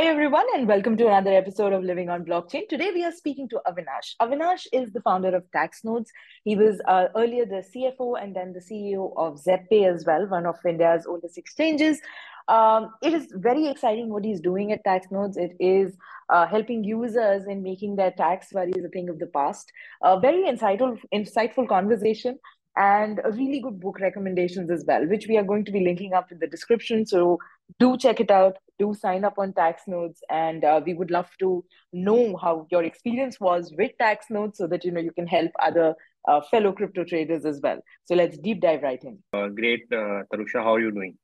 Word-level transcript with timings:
Hi, 0.00 0.06
everyone, 0.06 0.46
and 0.54 0.66
welcome 0.66 0.96
to 0.96 1.08
another 1.08 1.34
episode 1.34 1.74
of 1.74 1.84
Living 1.84 2.08
on 2.08 2.24
Blockchain. 2.24 2.66
Today, 2.70 2.90
we 2.90 3.04
are 3.04 3.12
speaking 3.12 3.50
to 3.50 3.60
Avinash. 3.66 4.16
Avinash 4.22 4.66
is 4.72 4.90
the 4.94 5.02
founder 5.02 5.36
of 5.36 5.44
TaxNodes. 5.54 6.06
He 6.42 6.56
was 6.56 6.80
uh, 6.88 7.08
earlier 7.14 7.44
the 7.44 7.62
CFO 7.70 8.14
and 8.18 8.34
then 8.34 8.54
the 8.54 8.60
CEO 8.60 9.12
of 9.18 9.34
ZebPay 9.44 9.94
as 9.94 10.06
well, 10.06 10.26
one 10.26 10.46
of 10.46 10.56
India's 10.66 11.04
oldest 11.06 11.36
exchanges. 11.36 12.00
Um, 12.48 12.94
it 13.02 13.12
is 13.12 13.26
very 13.34 13.66
exciting 13.66 14.08
what 14.08 14.24
he's 14.24 14.40
doing 14.40 14.72
at 14.72 14.82
TaxNodes. 14.86 15.36
It 15.36 15.54
is 15.60 15.94
uh, 16.30 16.46
helping 16.46 16.82
users 16.82 17.44
in 17.46 17.62
making 17.62 17.96
their 17.96 18.12
tax 18.12 18.54
worries 18.54 18.82
a 18.82 18.88
thing 18.88 19.10
of 19.10 19.18
the 19.18 19.26
past. 19.26 19.70
A 20.02 20.18
very 20.18 20.44
insightful, 20.44 20.98
insightful 21.14 21.68
conversation 21.68 22.38
and 22.76 23.20
a 23.22 23.32
really 23.32 23.60
good 23.60 23.78
book 23.80 24.00
recommendations 24.00 24.70
as 24.70 24.82
well, 24.86 25.06
which 25.06 25.26
we 25.26 25.36
are 25.36 25.44
going 25.44 25.66
to 25.66 25.72
be 25.72 25.84
linking 25.84 26.14
up 26.14 26.32
in 26.32 26.38
the 26.38 26.46
description. 26.46 27.04
So 27.04 27.38
do 27.78 27.98
check 27.98 28.20
it 28.20 28.30
out. 28.30 28.56
Do 28.80 28.92
sign 28.94 29.24
up 29.30 29.38
on 29.38 29.52
TaxNodes, 29.52 30.20
and 30.28 30.64
uh, 30.64 30.80
we 30.84 30.94
would 30.94 31.10
love 31.10 31.30
to 31.40 31.64
know 31.92 32.36
how 32.44 32.66
your 32.70 32.82
experience 32.82 33.38
was 33.38 33.72
with 33.78 33.92
TaxNodes, 34.02 34.56
so 34.56 34.66
that 34.66 34.84
you 34.84 34.90
know 34.90 35.00
you 35.08 35.12
can 35.12 35.26
help 35.26 35.50
other 35.70 35.94
uh, 36.26 36.40
fellow 36.50 36.72
crypto 36.72 37.04
traders 37.04 37.44
as 37.44 37.60
well. 37.62 37.82
So 38.04 38.14
let's 38.14 38.38
deep 38.38 38.60
dive 38.60 38.82
right 38.82 39.02
in. 39.10 39.18
Uh, 39.32 39.48
great, 39.48 39.84
uh, 39.92 40.22
Tarusha. 40.32 40.62
How 40.68 40.74
are 40.76 40.80
you 40.80 40.92
doing? 41.00 41.18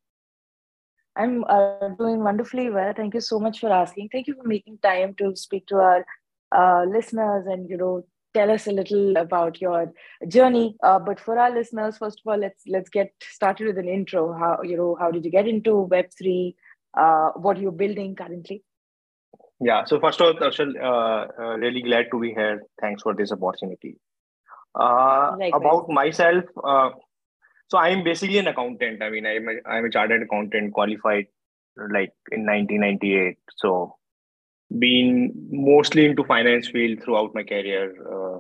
I'm 1.17 1.45
uh, 1.45 1.89
doing 1.99 2.23
wonderfully 2.23 2.69
well. 2.71 2.93
Thank 2.95 3.15
you 3.15 3.21
so 3.21 3.39
much 3.39 3.61
for 3.61 3.73
asking. 3.73 4.11
Thank 4.13 4.27
you 4.27 4.35
for 4.35 4.47
making 4.47 4.79
time 4.83 5.15
to 5.15 5.35
speak 5.35 5.67
to 5.69 5.77
our 5.77 6.07
uh, 6.53 6.85
listeners 6.85 7.47
and 7.47 7.71
you 7.71 7.77
know 7.77 8.05
tell 8.35 8.51
us 8.51 8.67
a 8.67 8.73
little 8.73 9.17
about 9.17 9.61
your 9.61 9.93
journey. 10.29 10.77
Uh, 10.83 10.99
but 10.99 11.19
for 11.19 11.39
our 11.39 11.51
listeners, 11.51 11.97
first 11.97 12.21
of 12.21 12.31
all, 12.31 12.39
let's 12.39 12.63
let's 12.69 12.91
get 12.91 13.13
started 13.23 13.67
with 13.69 13.79
an 13.79 13.89
intro. 13.89 14.33
How 14.43 14.61
you 14.63 14.77
know 14.77 14.97
how 15.01 15.11
did 15.11 15.25
you 15.25 15.31
get 15.31 15.49
into 15.49 15.77
Web 15.97 16.07
three? 16.19 16.55
Uh, 16.97 17.31
what 17.37 17.59
you're 17.59 17.73
building 17.73 18.15
currently? 18.15 18.63
Yeah. 19.61 19.85
So 19.85 20.01
first 20.01 20.21
of 20.21 20.27
all, 20.27 20.35
Arshal, 20.35 20.73
uh, 20.81 21.27
uh, 21.43 21.57
really 21.57 21.83
glad 21.83 22.07
to 22.13 22.21
be 22.21 22.31
here. 22.33 22.63
Thanks 22.81 23.03
for 23.03 23.15
this 23.15 23.33
opportunity. 23.33 23.97
Uh, 24.75 25.37
about 25.55 25.89
myself, 25.89 26.45
uh, 26.63 26.91
so 27.69 27.79
I'm 27.79 28.05
basically 28.05 28.39
an 28.39 28.47
accountant. 28.49 29.03
I 29.03 29.09
mean, 29.09 29.27
I'm 29.27 29.49
a, 29.49 29.69
I'm 29.69 29.85
a 29.87 29.91
chartered 29.91 30.23
accountant, 30.23 30.75
qualified 30.75 31.27
like 31.77 32.13
in 32.31 32.45
1998. 32.45 33.39
So 33.57 33.97
been 34.79 35.33
mostly 35.51 36.07
into 36.07 36.25
finance 36.25 36.69
field 36.69 37.03
throughout 37.03 37.35
my 37.35 37.43
career 37.43 37.95
uh, 38.13 38.39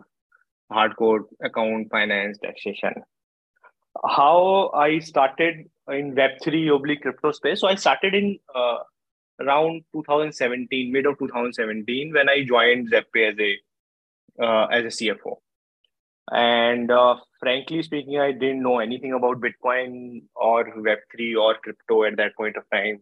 hardcore 0.72 1.20
account 1.42 1.88
finance 1.90 2.36
taxation 2.42 2.92
how 4.08 4.70
i 4.74 4.98
started 4.98 5.70
in 5.88 6.14
web3 6.14 6.74
oblique 6.74 7.02
crypto 7.02 7.32
space 7.32 7.60
so 7.60 7.68
i 7.68 7.74
started 7.74 8.14
in 8.14 8.38
uh, 8.54 8.78
around 9.40 9.82
2017 9.92 10.92
mid 10.92 11.06
of 11.06 11.18
2017 11.18 12.12
when 12.12 12.28
i 12.28 12.44
joined 12.44 12.90
zebpay 12.90 13.30
as 13.32 13.38
a 13.38 13.52
uh, 14.44 14.66
as 14.66 14.84
a 14.84 14.96
cfo 14.98 15.36
and 16.32 16.90
uh, 16.90 17.16
frankly 17.40 17.82
speaking 17.82 18.18
i 18.18 18.32
didn't 18.32 18.62
know 18.62 18.78
anything 18.78 19.12
about 19.12 19.40
bitcoin 19.40 20.22
or 20.34 20.64
web3 20.88 21.36
or 21.40 21.54
crypto 21.62 22.04
at 22.04 22.16
that 22.16 22.34
point 22.36 22.56
of 22.56 22.64
time 22.72 23.00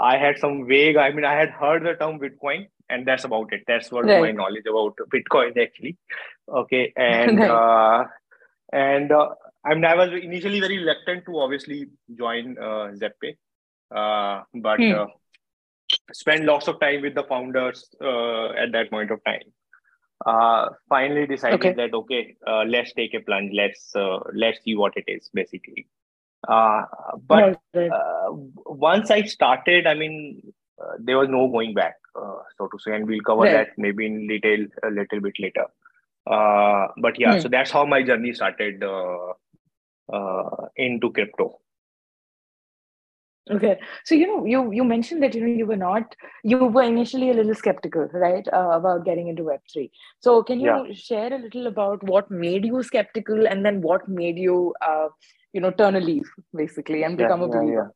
I 0.00 0.16
had 0.16 0.38
some 0.38 0.66
vague, 0.66 0.96
I 0.96 1.10
mean, 1.10 1.24
I 1.24 1.34
had 1.34 1.50
heard 1.50 1.84
the 1.84 1.94
term 1.94 2.18
Bitcoin, 2.18 2.68
and 2.88 3.06
that's 3.06 3.24
about 3.24 3.52
it. 3.52 3.64
That's 3.66 3.92
what 3.92 4.06
right. 4.06 4.20
my 4.20 4.30
knowledge 4.32 4.64
about 4.68 4.96
Bitcoin 5.14 5.56
actually. 5.60 5.96
Okay. 6.48 6.92
And, 6.96 7.38
right. 7.38 7.50
uh, 7.50 8.04
and 8.72 9.12
uh, 9.12 9.28
I 9.64 9.74
mean, 9.74 9.84
I 9.84 9.94
was 9.94 10.10
initially 10.10 10.60
very 10.60 10.78
reluctant 10.78 11.26
to 11.26 11.38
obviously 11.38 11.88
join 12.16 12.56
uh, 12.58 12.92
ZebPay, 12.96 13.36
uh, 13.94 14.44
but 14.54 14.78
hmm. 14.78 14.92
uh, 14.92 15.06
spend 16.12 16.46
lots 16.46 16.68
of 16.68 16.80
time 16.80 17.02
with 17.02 17.14
the 17.14 17.24
founders 17.24 17.88
uh, 18.00 18.50
at 18.52 18.72
that 18.72 18.90
point 18.90 19.10
of 19.10 19.22
time. 19.24 19.42
Uh, 20.26 20.68
finally 20.88 21.26
decided 21.26 21.60
okay. 21.60 21.72
that 21.72 21.94
okay, 21.94 22.36
uh, 22.46 22.62
let's 22.64 22.92
take 22.92 23.14
a 23.14 23.20
plunge. 23.20 23.52
Let's 23.54 23.94
uh, 23.94 24.18
let's 24.34 24.62
see 24.64 24.76
what 24.76 24.92
it 24.96 25.04
is 25.08 25.30
basically. 25.32 25.86
Uh, 26.46 26.82
but 27.26 27.60
uh, 27.74 28.30
once 28.66 29.10
I 29.10 29.22
started, 29.22 29.86
I 29.86 29.94
mean, 29.94 30.52
uh, 30.80 30.92
there 30.98 31.18
was 31.18 31.28
no 31.28 31.48
going 31.48 31.74
back, 31.74 31.96
uh, 32.14 32.36
so 32.56 32.66
to 32.66 32.78
say, 32.78 32.94
and 32.94 33.06
we'll 33.06 33.20
cover 33.20 33.42
right. 33.42 33.52
that 33.52 33.68
maybe 33.78 34.06
in 34.06 34.26
detail 34.26 34.66
a 34.82 34.90
little 34.90 35.20
bit 35.20 35.38
later. 35.38 35.66
Uh, 36.26 36.88
but 36.98 37.18
yeah, 37.18 37.34
hmm. 37.34 37.40
so 37.40 37.48
that's 37.48 37.70
how 37.70 37.84
my 37.84 38.02
journey 38.02 38.32
started 38.32 38.82
uh, 40.12 40.66
into 40.76 41.10
crypto. 41.10 41.58
Okay, 43.50 43.80
so 44.04 44.14
you 44.14 44.26
know, 44.26 44.44
you 44.44 44.70
you 44.70 44.84
mentioned 44.84 45.22
that 45.22 45.34
you 45.34 45.40
know 45.40 45.52
you 45.52 45.66
were 45.66 45.76
not, 45.76 46.14
you 46.44 46.58
were 46.58 46.82
initially 46.82 47.30
a 47.30 47.34
little 47.34 47.54
skeptical, 47.54 48.06
right, 48.12 48.46
about 48.52 49.04
getting 49.04 49.28
into 49.28 49.44
Web 49.44 49.60
three. 49.72 49.90
So 50.20 50.42
can 50.42 50.60
you 50.60 50.86
yeah. 50.86 50.94
share 50.94 51.32
a 51.32 51.38
little 51.38 51.66
about 51.66 52.02
what 52.04 52.30
made 52.30 52.64
you 52.64 52.82
skeptical, 52.82 53.48
and 53.48 53.64
then 53.64 53.80
what 53.80 54.08
made 54.08 54.38
you 54.38 54.72
you 55.52 55.60
know 55.60 55.70
turn 55.70 55.96
a 55.96 56.00
leaf 56.00 56.28
basically 56.54 57.02
and 57.02 57.16
become 57.16 57.40
yeah, 57.40 57.46
a 57.46 57.48
believer 57.48 57.94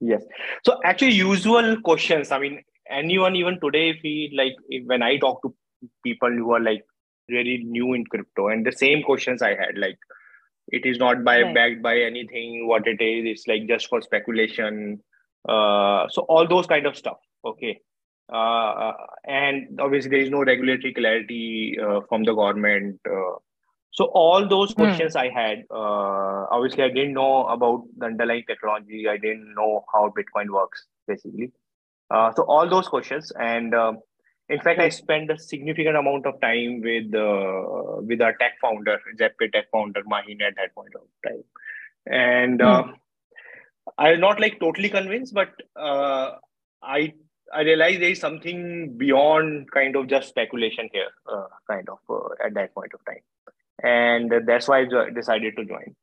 yeah, 0.00 0.14
yes 0.14 0.22
so 0.64 0.78
actually 0.84 1.12
usual 1.12 1.80
questions 1.82 2.32
i 2.32 2.38
mean 2.38 2.62
anyone 2.90 3.36
even 3.36 3.58
today 3.60 3.90
if 3.90 3.96
we 4.02 4.32
like 4.36 4.54
if, 4.68 4.86
when 4.86 5.02
i 5.02 5.16
talk 5.16 5.42
to 5.42 5.54
people 6.02 6.30
who 6.30 6.52
are 6.52 6.60
like 6.60 6.84
really 7.28 7.62
new 7.64 7.92
in 7.92 8.04
crypto 8.06 8.48
and 8.48 8.64
the 8.64 8.72
same 8.72 9.02
questions 9.02 9.42
i 9.42 9.50
had 9.50 9.76
like 9.76 9.98
it 10.68 10.84
is 10.84 10.98
not 10.98 11.24
by 11.24 11.42
right. 11.42 11.54
backed 11.54 11.82
by 11.82 11.96
anything 11.98 12.66
what 12.66 12.86
it 12.86 13.00
is 13.00 13.24
it's 13.24 13.46
like 13.46 13.66
just 13.66 13.88
for 13.88 14.00
speculation 14.00 15.00
uh, 15.48 16.06
so 16.08 16.22
all 16.28 16.46
those 16.48 16.66
kind 16.66 16.86
of 16.86 16.96
stuff 16.96 17.18
okay 17.44 17.80
uh, 18.32 18.92
and 19.26 19.80
obviously 19.80 20.10
there 20.10 20.20
is 20.20 20.30
no 20.30 20.42
regulatory 20.42 20.92
clarity 20.92 21.76
uh, 21.80 22.00
from 22.08 22.24
the 22.24 22.34
government 22.34 22.98
uh, 23.08 23.36
so 23.96 24.04
all 24.12 24.46
those 24.46 24.72
hmm. 24.72 24.82
questions 24.82 25.14
mm. 25.14 25.20
I 25.20 25.28
had, 25.30 25.64
uh, 25.70 26.46
obviously 26.50 26.84
I 26.84 26.88
didn't 26.88 27.14
know 27.14 27.46
about 27.46 27.84
the 27.96 28.06
underlying 28.06 28.44
technology. 28.46 29.08
I 29.08 29.16
didn't 29.16 29.54
know 29.54 29.84
how 29.90 30.12
Bitcoin 30.16 30.50
works, 30.50 30.84
basically. 31.08 31.52
Uh, 32.10 32.30
so 32.36 32.42
all 32.42 32.68
those 32.68 32.88
questions, 32.88 33.32
and 33.40 33.74
uh, 33.74 33.94
in 34.48 34.60
fact, 34.60 34.80
I 34.80 34.88
spent 34.88 35.30
a 35.30 35.38
significant 35.38 35.96
amount 35.96 36.26
of 36.26 36.40
time 36.40 36.80
with 36.80 37.14
uh, 37.14 38.00
with 38.02 38.20
our 38.20 38.34
tech 38.34 38.52
founder, 38.60 39.00
ZebPay 39.18 39.52
tech 39.52 39.70
founder 39.72 40.02
Mahin 40.06 40.40
at 40.42 40.54
that 40.56 40.74
point 40.74 40.94
of 40.94 41.02
time, 41.26 41.44
and 42.06 42.60
mm. 42.60 42.94
I'm 43.98 44.20
not 44.20 44.40
like 44.40 44.60
totally 44.60 44.88
convinced, 44.88 45.34
but 45.34 45.50
uh, 45.74 46.32
I 46.82 47.14
I 47.52 47.62
realized 47.62 48.00
there 48.00 48.10
is 48.10 48.20
something 48.20 48.96
beyond 48.96 49.70
kind 49.70 49.96
of 49.96 50.08
just 50.08 50.28
speculation 50.28 50.88
here, 50.92 51.10
uh, 51.32 51.46
kind 51.68 51.88
of 51.88 51.98
at 52.44 52.54
that 52.54 52.74
point 52.74 52.92
of 52.94 53.04
time 53.04 53.22
and 53.82 54.32
that's 54.46 54.68
why 54.68 54.80
I 54.80 55.10
decided 55.10 55.56
to 55.56 55.64
join. 55.64 55.94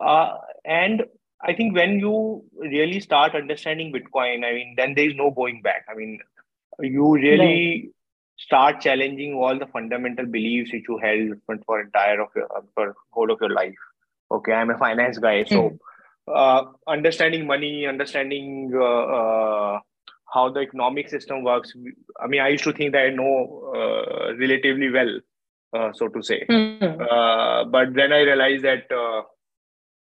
Uh, 0.00 0.36
and 0.64 1.04
I 1.42 1.54
think 1.54 1.74
when 1.74 1.98
you 1.98 2.44
really 2.56 3.00
start 3.00 3.34
understanding 3.34 3.92
Bitcoin, 3.92 4.44
I 4.44 4.52
mean, 4.52 4.74
then 4.76 4.94
there 4.94 5.08
is 5.08 5.16
no 5.16 5.30
going 5.30 5.62
back. 5.62 5.86
I 5.90 5.94
mean, 5.94 6.20
you 6.80 7.14
really 7.14 7.36
right. 7.36 7.88
start 8.36 8.80
challenging 8.80 9.34
all 9.34 9.58
the 9.58 9.66
fundamental 9.66 10.26
beliefs 10.26 10.72
which 10.72 10.84
you 10.88 10.98
held 10.98 11.60
for, 11.66 11.80
entire 11.80 12.20
of 12.20 12.28
your 12.34 12.48
for 12.74 12.94
whole 13.10 13.30
of 13.30 13.38
your 13.40 13.50
life. 13.50 13.74
Okay, 14.30 14.52
I'm 14.52 14.70
a 14.70 14.78
finance 14.78 15.18
guy, 15.18 15.44
so 15.44 15.68
hmm. 15.68 15.76
uh, 16.32 16.64
understanding 16.86 17.46
money, 17.46 17.86
understanding 17.86 18.72
uh, 18.74 19.04
uh, 19.18 19.80
how 20.32 20.50
the 20.50 20.60
economic 20.60 21.08
system 21.08 21.42
works. 21.42 21.72
I 22.20 22.28
mean, 22.28 22.40
I 22.40 22.48
used 22.48 22.64
to 22.64 22.72
think 22.72 22.92
that 22.92 23.06
I 23.06 23.10
know 23.10 23.72
uh, 23.74 24.34
relatively 24.36 24.90
well 24.90 25.20
uh, 25.72 25.92
so 25.92 26.08
to 26.08 26.22
say. 26.22 26.46
Uh, 26.80 27.64
but 27.64 27.94
then 27.94 28.12
I 28.12 28.20
realized 28.20 28.64
that 28.64 28.90
uh, 28.92 29.22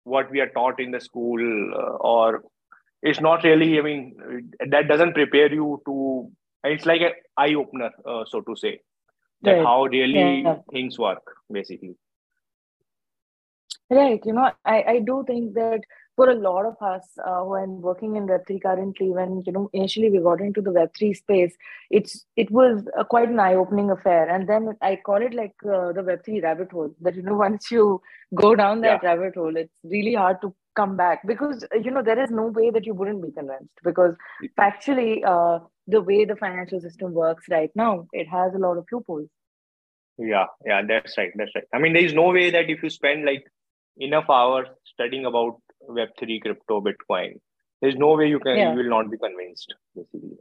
what 0.03 0.31
we 0.31 0.39
are 0.39 0.49
taught 0.49 0.79
in 0.79 0.91
the 0.91 0.99
school 0.99 1.39
uh, 1.73 1.97
or 1.97 2.43
it's 3.01 3.21
not 3.21 3.43
really, 3.43 3.79
I 3.79 3.81
mean, 3.81 4.51
that 4.67 4.87
doesn't 4.87 5.13
prepare 5.13 5.53
you 5.53 5.81
to, 5.85 6.31
it's 6.63 6.85
like 6.85 7.01
an 7.01 7.11
eye 7.37 7.53
opener, 7.53 7.91
uh, 8.05 8.25
so 8.25 8.41
to 8.41 8.55
say, 8.55 8.81
that 9.43 9.51
right. 9.53 9.65
how 9.65 9.85
really 9.85 10.41
yeah. 10.41 10.57
things 10.71 10.99
work, 10.99 11.23
basically. 11.51 11.95
Right. 13.89 14.21
You 14.23 14.33
know, 14.33 14.51
I, 14.65 14.83
I 14.83 14.99
do 14.99 15.23
think 15.25 15.53
that 15.55 15.81
for 16.19 16.29
a 16.29 16.35
lot 16.35 16.65
of 16.65 16.75
us 16.81 17.05
uh, 17.25 17.41
who 17.45 17.53
are 17.53 17.65
working 17.65 18.17
in 18.17 18.27
Web3 18.27 18.61
currently, 18.61 19.09
when 19.09 19.41
you 19.45 19.53
know 19.53 19.69
initially 19.71 20.09
we 20.09 20.19
got 20.19 20.41
into 20.41 20.61
the 20.61 20.71
Web3 20.71 21.15
space, 21.15 21.53
it's 21.89 22.25
it 22.35 22.51
was 22.51 22.83
a, 22.97 23.05
quite 23.05 23.29
an 23.29 23.39
eye-opening 23.39 23.89
affair, 23.89 24.27
and 24.29 24.49
then 24.49 24.75
I 24.81 24.97
call 24.97 25.21
it 25.27 25.33
like 25.33 25.53
uh, 25.63 25.93
the 25.93 26.03
Web3 26.09 26.43
rabbit 26.43 26.73
hole. 26.73 26.93
That 26.99 27.15
you 27.15 27.21
know, 27.21 27.35
once 27.45 27.71
you 27.71 28.01
go 28.35 28.53
down 28.53 28.81
that 28.81 28.99
yeah. 29.01 29.11
rabbit 29.11 29.35
hole, 29.35 29.55
it's 29.55 29.79
really 29.85 30.13
hard 30.13 30.41
to 30.41 30.53
come 30.75 30.97
back 30.97 31.25
because 31.25 31.65
you 31.85 31.89
know 31.89 32.03
there 32.03 32.21
is 32.21 32.29
no 32.31 32.47
way 32.47 32.69
that 32.69 32.85
you 32.85 32.93
wouldn't 32.93 33.23
be 33.23 33.31
convinced 33.31 33.79
because 33.81 34.13
actually 34.57 35.23
uh, 35.23 35.59
the 35.87 36.01
way 36.01 36.25
the 36.25 36.35
financial 36.35 36.81
system 36.81 37.13
works 37.13 37.45
right 37.49 37.71
now, 37.75 38.07
it 38.11 38.27
has 38.27 38.53
a 38.53 38.63
lot 38.67 38.77
of 38.77 38.85
loopholes. 38.91 39.29
Yeah, 40.17 40.47
yeah, 40.65 40.81
that's 40.85 41.17
right. 41.17 41.31
That's 41.33 41.55
right. 41.55 41.71
I 41.73 41.79
mean, 41.79 41.93
there 41.93 42.03
is 42.11 42.13
no 42.13 42.29
way 42.33 42.49
that 42.49 42.69
if 42.69 42.83
you 42.83 42.89
spend 42.89 43.23
like 43.23 43.49
enough 43.97 44.29
hours 44.29 44.67
studying 44.83 45.25
about 45.25 45.61
Web3, 45.87 46.41
crypto, 46.41 46.81
Bitcoin, 46.81 47.39
there's 47.81 47.95
no 47.95 48.15
way 48.15 48.27
you 48.27 48.39
can 48.39 48.57
yeah. 48.57 48.71
you 48.71 48.77
will 48.77 48.89
not 48.89 49.09
be 49.09 49.17
convinced, 49.17 49.73
basically. 49.95 50.37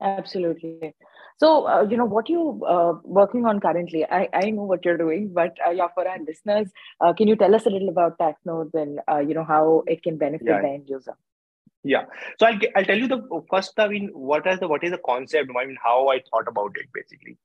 Absolutely. 0.00 0.94
So, 1.38 1.66
uh, 1.66 1.86
you 1.88 1.96
know, 1.96 2.04
what 2.04 2.28
you 2.28 2.62
uh, 2.68 2.94
working 3.04 3.46
on 3.46 3.60
currently? 3.60 4.04
I, 4.04 4.28
I 4.32 4.50
know 4.50 4.64
what 4.64 4.84
you're 4.84 4.98
doing, 4.98 5.32
but 5.32 5.56
uh, 5.66 5.70
yeah, 5.70 5.88
for 5.94 6.06
our 6.06 6.18
listeners, 6.18 6.70
uh, 7.00 7.12
can 7.12 7.28
you 7.28 7.36
tell 7.36 7.54
us 7.54 7.66
a 7.66 7.70
little 7.70 7.88
about 7.88 8.18
TaxNodes 8.18 8.74
and 8.74 9.00
uh, 9.10 9.18
you 9.18 9.34
know 9.34 9.44
how 9.44 9.84
it 9.86 10.02
can 10.02 10.18
benefit 10.18 10.46
yeah. 10.46 10.60
the 10.60 10.68
end 10.68 10.88
user? 10.88 11.16
Yeah. 11.84 12.04
So 12.38 12.46
I'll 12.46 12.58
I'll 12.76 12.84
tell 12.84 12.98
you 12.98 13.08
the 13.08 13.42
first. 13.50 13.72
I 13.78 13.88
mean, 13.88 14.10
what 14.12 14.46
is 14.46 14.60
the 14.60 14.68
what 14.68 14.84
is 14.84 14.90
the 14.90 14.98
concept? 14.98 15.50
I 15.50 15.66
mean, 15.66 15.78
how 15.82 16.08
I 16.08 16.20
thought 16.30 16.48
about 16.48 16.76
it 16.76 16.86
basically. 16.92 17.38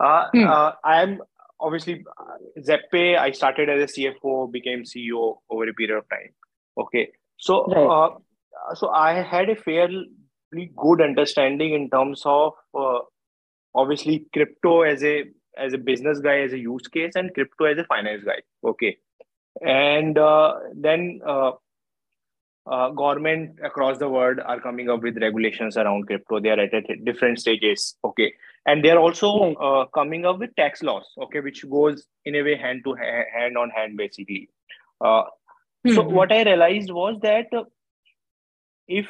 Uh, 0.00 0.28
hmm. 0.32 0.46
I 0.84 1.02
am 1.02 1.20
obviously 1.62 2.04
uh, 2.18 2.60
ZebPay. 2.60 3.18
I 3.18 3.30
started 3.30 3.68
as 3.68 3.90
a 3.90 4.00
CFO, 4.00 4.50
became 4.50 4.82
CEO 4.82 5.36
over 5.50 5.68
a 5.68 5.72
period 5.72 5.98
of 5.98 6.08
time. 6.08 6.30
Okay. 6.78 7.12
So 7.38 7.64
right. 7.66 7.86
Uh, 7.86 8.74
so 8.74 8.90
I 8.90 9.22
had 9.22 9.48
a 9.48 9.56
fairly 9.56 10.08
good 10.76 11.00
understanding 11.00 11.74
in 11.74 11.88
terms 11.90 12.22
of 12.24 12.52
uh, 12.78 12.98
obviously 13.74 14.26
crypto 14.32 14.82
as 14.82 15.02
a 15.02 15.24
as 15.56 15.72
a 15.74 15.78
business 15.78 16.20
guy 16.20 16.40
as 16.40 16.52
a 16.52 16.58
use 16.58 16.88
case 16.88 17.12
and 17.14 17.32
crypto 17.34 17.64
as 17.66 17.78
a 17.78 17.84
finance 17.84 18.22
guy 18.24 18.40
okay 18.64 18.96
and 19.60 20.18
uh, 20.18 20.54
then 20.74 21.20
uh, 22.66 22.70
uh, 22.70 22.90
government 22.90 23.58
across 23.64 23.98
the 23.98 24.08
world 24.08 24.40
are 24.44 24.60
coming 24.60 24.88
up 24.90 25.02
with 25.02 25.16
regulations 25.18 25.76
around 25.76 26.06
crypto. 26.06 26.40
They 26.40 26.50
are 26.50 26.60
at, 26.60 26.74
at 26.74 27.04
different 27.04 27.40
stages 27.40 27.96
okay? 28.04 28.32
And 28.66 28.84
they're 28.84 28.98
also 28.98 29.54
uh, 29.54 29.86
coming 29.86 30.24
up 30.24 30.38
with 30.38 30.54
tax 30.56 30.82
laws 30.82 31.06
okay 31.22 31.40
which 31.40 31.68
goes 31.68 32.04
in 32.24 32.34
a 32.36 32.42
way 32.42 32.56
hand 32.56 32.82
to 32.84 32.94
ha- 32.94 33.24
hand 33.32 33.56
on 33.56 33.70
hand 33.70 33.96
basically. 33.96 34.48
Uh, 35.00 35.24
mm-hmm. 35.84 35.94
so 35.94 36.02
what 36.02 36.30
i 36.30 36.44
realized 36.44 36.90
was 36.92 37.18
that 37.22 37.46
if 38.86 39.08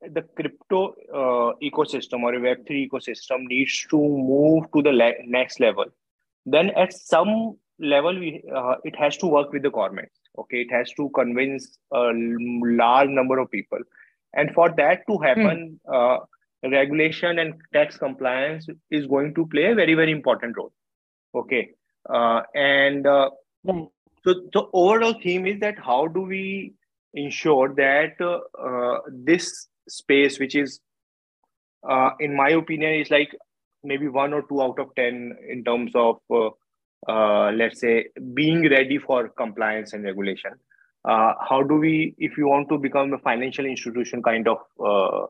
the 0.00 0.22
crypto 0.22 0.94
uh, 1.12 1.52
ecosystem 1.62 2.22
or 2.22 2.34
a 2.34 2.40
Web3 2.40 2.90
ecosystem 2.90 3.44
needs 3.46 3.86
to 3.90 3.96
move 3.96 4.64
to 4.72 4.82
the 4.82 4.92
le- 4.92 5.22
next 5.26 5.60
level, 5.60 5.86
then 6.46 6.70
at 6.70 6.92
some 6.92 7.56
level, 7.78 8.18
we, 8.18 8.42
uh, 8.54 8.76
it 8.84 8.96
has 8.96 9.16
to 9.18 9.26
work 9.26 9.52
with 9.52 9.62
the 9.62 9.70
government. 9.70 10.10
Okay, 10.38 10.62
it 10.62 10.72
has 10.72 10.92
to 10.94 11.10
convince 11.14 11.78
a 11.92 12.10
large 12.12 13.08
number 13.08 13.38
of 13.38 13.50
people. 13.50 13.78
And 14.34 14.52
for 14.52 14.74
that 14.76 15.02
to 15.08 15.18
happen, 15.18 15.80
hmm. 15.86 15.94
uh, 15.94 16.18
regulation 16.70 17.38
and 17.38 17.54
tax 17.72 17.96
compliance 17.96 18.66
is 18.90 19.06
going 19.06 19.34
to 19.34 19.46
play 19.46 19.66
a 19.66 19.74
very, 19.74 19.94
very 19.94 20.10
important 20.10 20.56
role. 20.56 20.72
Okay. 21.34 21.70
Uh, 22.08 22.42
and 22.54 23.06
uh, 23.06 23.30
so 23.66 23.90
the 24.24 24.66
overall 24.72 25.14
theme 25.22 25.46
is 25.46 25.60
that 25.60 25.76
how 25.78 26.06
do 26.06 26.20
we 26.22 26.74
ensure 27.14 27.74
that 27.74 28.20
uh, 28.20 28.98
this 29.10 29.68
space 29.88 30.38
which 30.38 30.54
is 30.54 30.80
uh, 31.88 32.10
in 32.20 32.34
my 32.34 32.50
opinion 32.50 32.94
is 32.94 33.10
like 33.10 33.34
maybe 33.82 34.08
one 34.08 34.32
or 34.32 34.42
two 34.48 34.62
out 34.62 34.78
of 34.78 34.94
10 34.96 35.36
in 35.48 35.64
terms 35.64 35.92
of 35.94 36.18
uh, 37.08 37.12
uh, 37.12 37.52
let's 37.52 37.80
say 37.80 38.06
being 38.34 38.68
ready 38.70 38.98
for 38.98 39.28
compliance 39.28 39.92
and 39.92 40.04
regulation. 40.04 40.52
Uh, 41.04 41.34
how 41.48 41.62
do 41.62 41.76
we 41.76 42.14
if 42.18 42.38
you 42.38 42.46
want 42.48 42.68
to 42.68 42.78
become 42.78 43.12
a 43.12 43.18
financial 43.18 43.66
institution 43.66 44.22
kind 44.22 44.48
of 44.48 44.58
uh, 44.82 45.26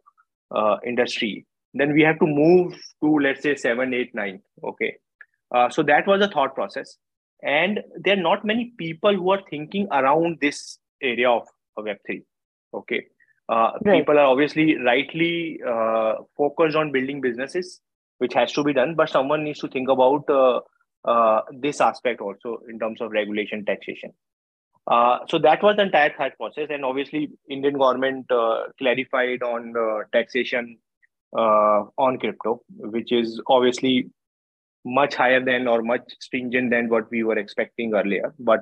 uh, 0.57 0.77
industry 0.87 1.45
then 1.73 1.93
we 1.93 2.03
have 2.03 2.17
to 2.21 2.27
move 2.27 2.73
to 3.03 3.19
let's 3.19 3.43
say 3.43 3.57
7 3.57 3.93
8 3.93 4.15
9 4.15 4.41
okay? 4.63 4.97
So 5.71 5.83
that 5.85 6.07
was 6.07 6.21
a 6.21 6.29
thought 6.29 6.55
process. 6.55 6.97
And 7.43 7.81
there 7.97 8.15
are 8.15 8.23
not 8.23 8.45
many 8.45 8.73
people 8.77 9.15
who 9.15 9.31
are 9.31 9.43
thinking 9.49 9.87
around 9.93 10.39
this 10.41 10.79
area 11.01 11.31
of, 11.31 11.47
of 11.77 11.85
web3 11.85 12.23
okay? 12.75 13.07
Uh, 13.49 13.73
right. 13.85 14.01
People 14.01 14.19
are 14.19 14.27
obviously 14.27 14.77
rightly 14.79 15.61
uh, 15.67 16.15
focused 16.37 16.77
on 16.77 16.93
building 16.93 17.21
businesses, 17.21 17.81
which 18.19 18.35
has 18.35 18.53
to 18.53 18.65
be 18.65 18.73
done, 18.73 18.95
but 18.95 19.11
someone 19.11 19.45
needs 19.45 19.61
to 19.61 19.69
think 19.69 19.89
about 19.89 20.27
uh, 21.05 21.11
uh 21.11 21.43
this 21.53 21.81
aspect 21.81 22.21
also 22.21 22.61
in 22.69 22.79
terms 22.79 23.01
of 23.01 23.11
regulation, 23.11 23.65
taxation. 23.65 24.13
Uh, 24.87 25.19
so 25.29 25.39
that 25.39 25.63
was 25.63 25.77
the 25.77 25.83
entire 25.83 26.13
thought 26.17 26.37
process, 26.37 26.69
and 26.71 26.85
obviously, 26.85 27.31
Indian 27.49 27.79
government 27.79 28.27
clarified 28.79 29.43
on 29.43 29.75
taxation 30.13 30.79
on 31.33 32.19
crypto, 32.19 32.61
which 32.69 33.11
is 33.13 33.41
obviously 33.49 34.11
much 34.85 35.15
higher 35.15 35.43
than 35.43 35.67
or 35.67 35.81
much 35.81 36.03
stringent 36.21 36.71
than 36.71 36.91
what 36.91 37.11
we 37.11 37.25
were 37.25 37.39
expecting 37.39 37.95
earlier. 37.95 38.35
But 38.39 38.61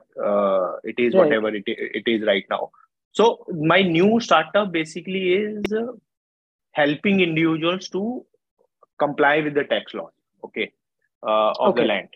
it 0.84 0.94
is 0.98 1.14
right. 1.14 1.24
whatever 1.24 1.48
it, 1.48 1.64
it 1.66 2.04
is 2.06 2.24
right 2.24 2.44
now. 2.48 2.70
So 3.12 3.44
my 3.52 3.82
new 3.82 4.20
startup 4.20 4.72
basically 4.72 5.34
is 5.34 5.72
uh, 5.72 5.92
helping 6.72 7.20
individuals 7.20 7.88
to 7.90 8.24
comply 8.98 9.40
with 9.40 9.54
the 9.54 9.64
tax 9.64 9.94
law. 9.94 10.10
okay, 10.44 10.72
uh, 11.22 11.52
of 11.60 11.70
okay. 11.70 11.82
the 11.82 11.86
land, 11.86 12.08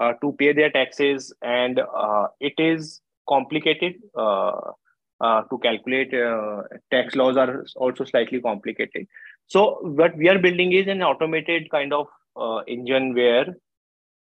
uh, 0.00 0.12
to 0.20 0.32
pay 0.32 0.52
their 0.52 0.70
taxes, 0.70 1.32
and 1.42 1.78
uh, 1.78 2.26
it 2.40 2.54
is 2.58 3.00
complicated 3.28 3.94
uh, 4.16 4.72
uh, 5.20 5.42
to 5.42 5.58
calculate. 5.58 6.10
tax 6.90 7.14
laws 7.14 7.36
are 7.36 7.64
also 7.76 8.04
slightly 8.04 8.40
complicated. 8.40 9.06
So 9.46 9.78
what 9.82 10.16
we 10.16 10.28
are 10.28 10.38
building 10.38 10.72
is 10.72 10.88
an 10.88 11.02
automated 11.02 11.70
kind 11.70 11.92
of 11.92 12.06
engine 12.66 13.14
where 13.14 13.54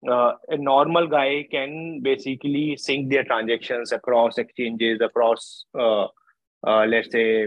uh, 0.08 0.32
a 0.48 0.56
normal 0.56 1.06
guy 1.06 1.46
can 1.50 2.00
basically 2.02 2.76
sync 2.76 3.08
their 3.08 3.24
transactions 3.24 3.92
across 3.92 4.36
exchanges, 4.36 5.00
across, 5.00 5.64
uh, 5.78 6.06
uh, 6.66 6.84
let's 6.86 7.10
say, 7.12 7.46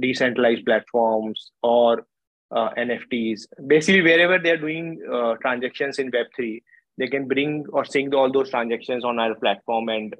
decentralized 0.00 0.64
platforms 0.64 1.50
or 1.62 2.06
uh, 2.50 2.70
NFTs. 2.76 3.46
Basically, 3.66 4.02
wherever 4.02 4.38
they're 4.38 4.56
doing 4.58 5.00
uh, 5.12 5.34
transactions 5.40 5.98
in 5.98 6.10
Web3, 6.10 6.62
they 6.96 7.06
can 7.06 7.28
bring 7.28 7.66
or 7.72 7.84
sync 7.84 8.14
all 8.14 8.30
those 8.30 8.50
transactions 8.50 9.04
on 9.04 9.18
our 9.18 9.34
platform 9.34 9.88
and 9.88 10.14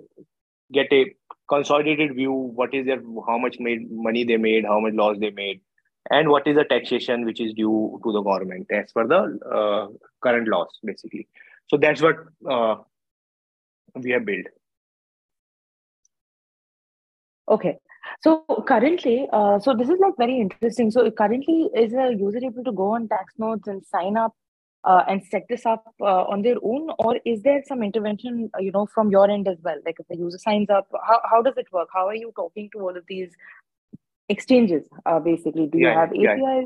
get 0.73 0.93
a 0.93 1.15
consolidated 1.49 2.15
view 2.15 2.33
what 2.33 2.75
is 2.75 2.85
their 2.87 3.01
how 3.27 3.39
much 3.39 3.57
made 3.59 3.91
money 3.91 4.23
they 4.23 4.37
made 4.37 4.67
how 4.67 4.79
much 4.79 4.93
loss 4.93 5.17
they 5.19 5.31
made 5.31 5.63
and 6.11 6.29
what 6.29 6.47
is 6.47 6.57
the 6.57 6.65
taxation 6.65 7.25
which 7.25 7.41
is 7.41 7.55
due 7.55 7.99
to 8.05 8.13
the 8.13 8.21
government 8.21 8.67
as 8.71 8.93
per 8.93 9.07
the 9.07 9.39
uh, 9.51 9.89
current 10.23 10.47
laws 10.47 10.69
basically. 10.85 11.27
So 11.69 11.77
that's 11.77 12.01
what 12.01 12.17
uh, 12.49 12.77
we 13.95 14.11
have 14.11 14.25
built. 14.25 14.47
Okay 17.49 17.79
so 18.21 18.45
currently 18.67 19.29
uh, 19.33 19.59
so 19.59 19.75
this 19.75 19.89
is 19.89 19.99
like 20.01 20.17
very 20.17 20.41
interesting. 20.41 20.91
So 20.91 21.11
currently 21.11 21.71
is 21.75 21.93
a 21.93 22.15
user 22.15 22.39
able 22.39 22.65
to 22.65 22.73
go 22.73 22.95
on 22.95 23.09
TaxNodes 23.09 23.67
and 23.67 23.85
sign 23.85 24.17
up 24.17 24.35
uh, 24.85 25.03
and 25.09 25.23
set 25.31 25.47
this 25.49 25.67
up 25.67 25.85
uh, 26.01 26.25
on 26.25 26.43
their 26.43 26.57
own? 26.63 26.91
Or 26.99 27.19
is 27.25 27.43
there 27.43 27.63
some 27.67 27.83
intervention 27.83 28.51
uh, 28.55 28.61
you 28.61 28.73
know 28.73 28.87
from 28.87 29.11
your 29.11 29.31
end 29.31 29.49
as 29.49 29.59
well? 29.63 29.77
Like 29.85 29.97
if 29.99 30.07
the 30.09 30.17
user 30.17 30.39
signs 30.39 30.71
up 30.71 30.89
how, 31.07 31.21
how 31.31 31.43
does 31.43 31.57
it 31.57 31.67
work? 31.73 31.89
How 31.93 32.07
are 32.09 32.15
you 32.15 32.33
talking 32.35 32.71
to 32.73 32.81
all 32.81 32.97
of 32.97 33.05
these 33.09 33.31
exchanges 34.29 34.85
uh, 35.07 35.19
basically? 35.19 35.67
Do 35.67 35.79
you 35.79 35.89
have 35.89 36.11
apis 36.11 36.23
yeah. 36.23 36.63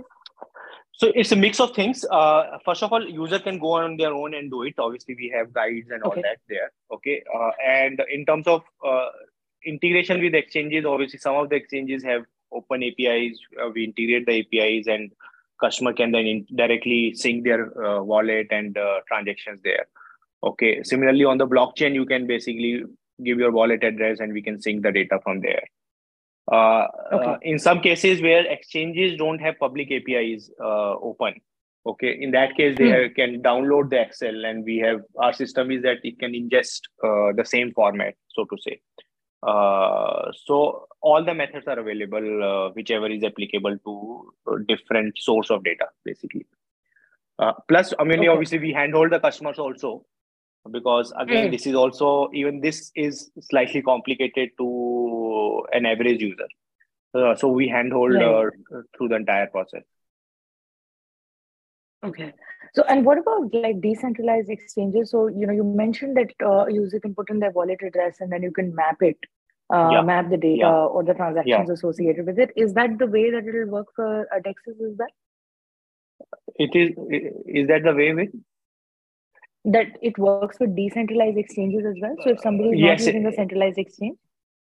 so 0.93 1.11
it's 1.15 1.33
a 1.33 1.37
mix 1.37 1.59
of 1.61 1.75
things. 1.75 2.05
Uh, 2.11 2.59
first 2.65 2.83
of 2.83 2.93
all 2.93 3.05
user 3.09 3.39
can 3.39 3.59
go 3.59 3.73
on 3.73 3.97
their 3.97 4.13
own 4.13 4.35
and 4.35 4.51
do 4.51 4.63
it. 4.63 4.75
Obviously 4.79 5.15
we 5.15 5.33
have 5.37 5.53
guides 5.53 5.91
and 5.91 6.03
all 6.03 6.15
that 6.15 6.39
there. 6.49 6.71
Okay 6.93 7.23
uh, 7.35 7.51
and 7.67 8.03
in 8.11 8.27
terms 8.27 8.47
of 8.47 8.63
uh, 8.87 9.09
integration 9.67 10.21
with 10.21 10.35
exchanges 10.35 10.85
obviously 10.85 11.19
some 11.19 11.37
of 11.37 11.49
the 11.49 11.57
exchanges 11.57 12.03
have 12.03 12.23
open 12.53 12.83
apis 12.83 13.39
uh, 13.63 13.69
we 13.75 13.85
integrate 13.85 14.27
the 14.27 14.41
apis 14.41 14.87
and 14.87 15.13
customer 15.61 15.93
can 15.93 16.11
then 16.13 16.27
in- 16.27 16.47
directly 16.55 17.15
sync 17.15 17.45
their 17.45 17.63
uh, 17.85 18.03
wallet 18.03 18.49
and 18.51 18.77
transactions 19.09 19.61
there 19.63 19.87
okay 20.43 20.83
similarly 20.83 21.25
on 21.25 21.39
the 21.39 21.47
blockchain 21.47 21.95
you 21.95 22.05
can 22.05 22.27
basically 22.27 22.83
give 23.25 23.39
your 23.39 23.53
wallet 23.53 23.85
address 23.85 24.21
and 24.21 24.33
we 24.33 24.43
can 24.43 24.61
sync 24.61 24.83
the 24.83 24.91
data 24.91 25.19
from 25.23 25.41
there 25.41 25.65
uh, 26.51 26.87
okay. 27.13 27.25
uh, 27.25 27.37
in 27.43 27.59
some 27.59 27.81
cases 27.81 28.21
where 28.21 28.45
exchanges 28.47 29.17
don't 29.17 29.39
have 29.39 29.59
public 29.59 29.93
APIs 29.93 30.51
uh, 30.61 30.95
open, 30.95 31.35
okay, 31.87 32.19
in 32.21 32.33
that 32.33 32.57
case 32.57 32.77
they 32.77 32.87
hmm. 32.87 33.03
have, 33.03 33.15
can 33.15 33.43
download 33.43 33.91
the 33.91 34.01
Excel, 34.01 34.45
and 34.45 34.65
we 34.65 34.79
have 34.79 35.03
our 35.19 35.33
system 35.33 35.71
is 35.71 35.83
that 35.83 35.99
it 36.03 36.19
can 36.19 36.33
ingest 36.33 36.81
uh, 37.05 37.33
the 37.37 37.45
same 37.45 37.73
format, 37.73 38.15
so 38.31 38.45
to 38.45 38.57
say. 38.61 38.81
Uh, 39.43 40.31
so 40.45 40.87
all 41.01 41.25
the 41.25 41.35
methods 41.35 41.67
are 41.67 41.79
available, 41.79 42.43
uh, 42.43 42.71
whichever 42.73 43.09
is 43.11 43.25
applicable 43.25 43.77
to 43.85 44.65
different 44.69 45.19
source 45.19 45.51
of 45.51 45.65
data, 45.65 45.87
basically. 46.05 46.47
plus, 47.69 47.93
I 47.99 48.05
mean, 48.05 48.21
okay. 48.21 48.29
obviously 48.29 48.59
we 48.59 48.73
handhold 48.73 49.11
the 49.11 49.19
customers 49.19 49.59
also 49.59 50.05
because 50.71 51.13
again, 51.19 51.49
mm. 51.49 51.51
this 51.51 51.67
is 51.67 51.75
also 51.75 52.31
even 52.33 52.61
this 52.61 52.93
is 52.95 53.31
slightly 53.41 53.83
complicated 53.83 54.51
to 54.59 55.65
an 55.73 55.87
average 55.87 56.21
user. 56.21 56.49
Uh, 57.15 57.35
so 57.35 57.49
we 57.49 57.69
handhold 57.69 58.15
right. 58.15 58.25
uh, 58.25 58.81
through 58.97 59.09
the 59.09 59.17
entire 59.17 59.47
process. 59.49 59.83
Okay. 62.05 62.33
So, 62.75 62.85
and 62.89 63.05
what 63.05 63.19
about 63.19 63.53
like 63.53 63.81
decentralized 63.81 64.49
exchanges? 64.49 65.11
So, 65.11 65.27
you 65.27 65.47
know, 65.47 65.53
you 65.53 65.65
mentioned 65.65 66.17
that 66.17 66.33
uh, 66.45 66.67
user 66.67 67.01
can 67.01 67.15
put 67.15 67.29
in 67.29 67.39
their 67.39 67.51
wallet 67.51 67.81
address 67.87 68.17
and 68.21 68.33
then 68.33 68.43
you 68.43 68.51
can 68.51 68.75
map 68.75 68.97
it, 69.03 69.19
uh, 69.73 69.91
yeah. 69.93 70.01
map 70.01 70.31
the 70.31 70.39
data 70.39 70.57
yeah. 70.57 70.73
or 70.73 71.05
the 71.05 71.13
transactions 71.13 71.69
yeah. 71.69 71.73
associated 71.73 72.27
with 72.27 72.39
it. 72.39 72.51
Is 72.57 72.73
that 72.75 72.99
the 72.99 73.07
way 73.07 73.31
that 73.31 73.45
it 73.45 73.53
will 73.53 73.73
work 73.73 73.89
for 73.95 74.27
uh? 74.35 74.39
Is 74.39 74.97
that? 74.97 75.11
It 76.57 76.75
is. 76.75 76.91
Is 77.47 77.69
that 77.69 77.83
the 77.83 77.95
way 77.95 78.15
with? 78.15 78.31
That 79.65 79.99
it 80.01 80.17
works 80.19 80.59
with 80.59 80.75
decentralized 80.75 81.37
exchanges 81.37 81.85
as 81.87 81.95
well. 82.01 82.17
So 82.25 82.31
if 82.31 82.41
somebody 82.41 82.71
is 82.71 82.81
Yes, 82.81 83.01
not 83.01 83.07
using 83.07 83.27
a 83.27 83.33
centralized 83.33 83.79
exchange, 83.79 84.19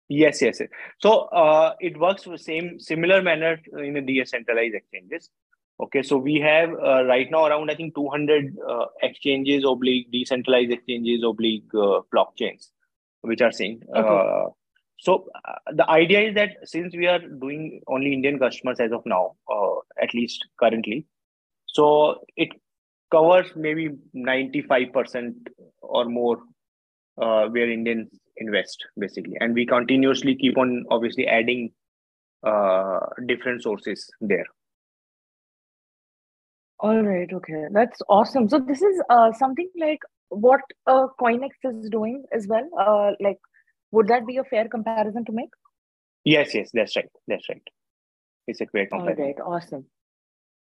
Yes, 0.09 0.41
yes. 0.41 0.59
yes. 0.59 0.69
So 0.99 1.25
uh, 1.25 1.75
it 1.79 1.97
works 1.99 2.23
the 2.23 2.37
same 2.37 2.79
similar 2.79 3.21
manner 3.21 3.61
in 3.77 3.93
the 3.93 4.01
decentralized 4.01 4.73
exchanges. 4.73 5.29
Okay, 5.81 6.03
so 6.03 6.17
we 6.17 6.39
have 6.39 6.71
uh, 6.71 7.05
right 7.05 7.31
now 7.31 7.45
around 7.45 7.71
I 7.71 7.75
think 7.75 7.95
200 7.95 8.57
uh, 8.67 8.85
exchanges 9.01 9.63
oblique 9.65 10.11
decentralized 10.11 10.71
exchanges 10.71 11.23
oblique 11.23 11.67
uh, 11.73 12.01
blockchains, 12.13 12.67
which 13.21 13.41
are 13.41 13.51
saying. 13.51 13.81
Okay. 13.95 14.07
Uh, 14.07 14.49
so 14.99 15.29
uh, 15.45 15.53
the 15.73 15.89
idea 15.89 16.19
is 16.19 16.35
that 16.35 16.57
since 16.65 16.93
we 16.93 17.07
are 17.07 17.19
doing 17.19 17.81
only 17.87 18.11
Indian 18.11 18.37
customers 18.37 18.81
as 18.81 18.91
of 18.91 19.05
now, 19.05 19.35
uh, 19.49 19.75
at 20.01 20.13
least 20.13 20.45
currently, 20.59 21.05
so 21.65 22.19
it 22.35 22.49
covers 23.09 23.47
maybe 23.55 23.89
95% 24.15 25.33
or 25.81 26.05
more 26.05 26.39
uh, 27.21 27.47
where 27.47 27.71
Indians 27.71 28.09
invest 28.35 28.85
basically, 28.97 29.37
and 29.39 29.53
we 29.53 29.65
continuously 29.65 30.35
keep 30.35 30.57
on 30.57 30.85
obviously 30.91 31.25
adding 31.25 31.71
uh, 32.43 32.99
different 33.27 33.63
sources 33.63 34.09
there. 34.19 34.45
All 36.79 37.01
right, 37.01 37.31
okay, 37.33 37.65
that's 37.71 38.01
awesome. 38.09 38.47
So 38.47 38.59
this 38.59 38.81
is 38.81 39.01
uh, 39.09 39.31
something 39.33 39.69
like 39.79 39.99
what 40.29 40.61
uh, 40.87 41.07
KoinX 41.19 41.51
is 41.63 41.89
doing 41.89 42.23
as 42.33 42.47
well. 42.47 42.67
Uh, 42.79 43.11
like, 43.19 43.39
would 43.91 44.07
that 44.07 44.25
be 44.25 44.37
a 44.37 44.43
fair 44.43 44.67
comparison 44.69 45.25
to 45.25 45.31
make? 45.31 45.49
Yes, 46.23 46.53
yes, 46.53 46.69
that's 46.73 46.95
right. 46.95 47.09
That's 47.27 47.49
right. 47.49 47.61
It's 48.47 48.61
a 48.61 48.65
All 48.65 48.87
comparison. 48.87 49.23
right, 49.25 49.35
awesome. 49.45 49.85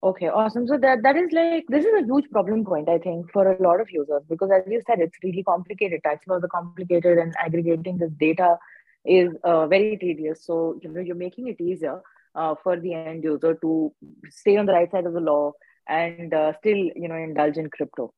Okay, 0.03 0.29
awesome. 0.29 0.67
So 0.67 0.79
that 0.79 1.03
that 1.03 1.17
is 1.17 1.31
like 1.33 1.65
this 1.69 1.85
is 1.85 1.93
a 2.03 2.05
huge 2.05 2.31
problem 2.31 2.65
point, 2.65 2.89
I 2.89 2.99
think, 2.99 3.31
for 3.33 3.53
a 3.53 3.63
lot 3.63 3.81
of 3.81 3.91
users 3.91 4.23
because 4.29 4.51
as 4.51 4.65
you 4.67 4.81
said, 4.87 5.01
it's 5.01 5.19
really 5.23 5.43
complicated. 5.43 6.01
Tax 6.03 6.27
laws 6.27 6.43
are 6.43 6.49
complicated, 6.49 7.19
and 7.19 7.35
aggregating 7.39 7.99
this 7.99 8.13
data 8.19 8.57
is 9.05 9.31
uh, 9.45 9.67
very 9.67 9.97
tedious. 9.99 10.45
So 10.47 10.79
you 10.83 10.91
know 10.91 11.01
you're 11.01 11.17
making 11.17 11.49
it 11.49 11.61
easier 11.61 12.01
uh, 12.35 12.55
for 12.63 12.79
the 12.81 12.95
end 12.95 13.25
user 13.25 13.55
to 13.61 13.93
stay 14.31 14.57
on 14.57 14.67
the 14.67 14.73
right 14.73 14.91
side 14.91 15.07
of 15.07 15.13
the 15.13 15.21
law 15.21 15.53
and 15.89 16.33
uh, 16.35 16.53
still 16.59 16.77
you 16.77 17.09
know 17.09 17.17
indulge 17.17 17.57
in 17.57 17.71
crypto. 17.71 18.13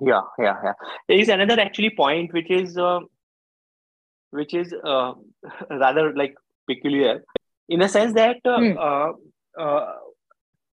Yeah, 0.00 0.22
yeah, 0.38 0.56
yeah. 0.62 0.72
There 1.08 1.18
is 1.18 1.28
another 1.28 1.60
actually 1.60 1.90
point 1.90 2.32
which 2.32 2.50
is 2.50 2.76
uh, 2.78 3.00
which 4.30 4.54
is 4.54 4.74
uh, 4.84 5.14
rather 5.70 6.14
like 6.14 6.34
peculiar 6.66 7.22
in 7.68 7.82
a 7.82 7.88
sense 7.88 8.14
that 8.14 8.36
uh, 8.44 9.12
uh, 9.60 9.92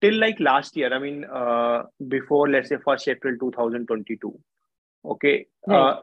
till 0.01 0.19
like 0.19 0.39
last 0.39 0.75
year, 0.75 0.93
I 0.93 0.99
mean, 0.99 1.25
uh, 1.25 1.83
before 2.07 2.49
let's 2.49 2.69
say 2.69 2.77
first 2.83 3.07
April 3.07 3.37
2022, 3.39 4.39
okay, 5.05 5.45
uh, 5.69 5.95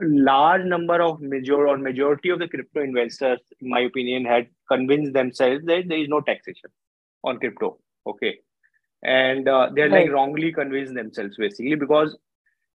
large 0.00 0.64
number 0.64 1.00
of 1.00 1.20
major 1.20 1.66
or 1.68 1.78
majority 1.78 2.30
of 2.30 2.38
the 2.38 2.48
crypto 2.48 2.82
investors, 2.82 3.40
in 3.60 3.68
my 3.68 3.80
opinion, 3.80 4.24
had 4.24 4.48
convinced 4.70 5.12
themselves 5.12 5.64
that 5.66 5.84
there 5.88 5.98
is 5.98 6.08
no 6.08 6.20
taxation 6.20 6.70
on 7.24 7.38
crypto, 7.38 7.78
okay, 8.06 8.38
and 9.02 9.48
uh, 9.48 9.70
they're 9.74 9.88
like 9.88 10.10
wrongly 10.10 10.52
convinced 10.52 10.94
themselves 10.94 11.36
basically 11.36 11.74
because 11.74 12.16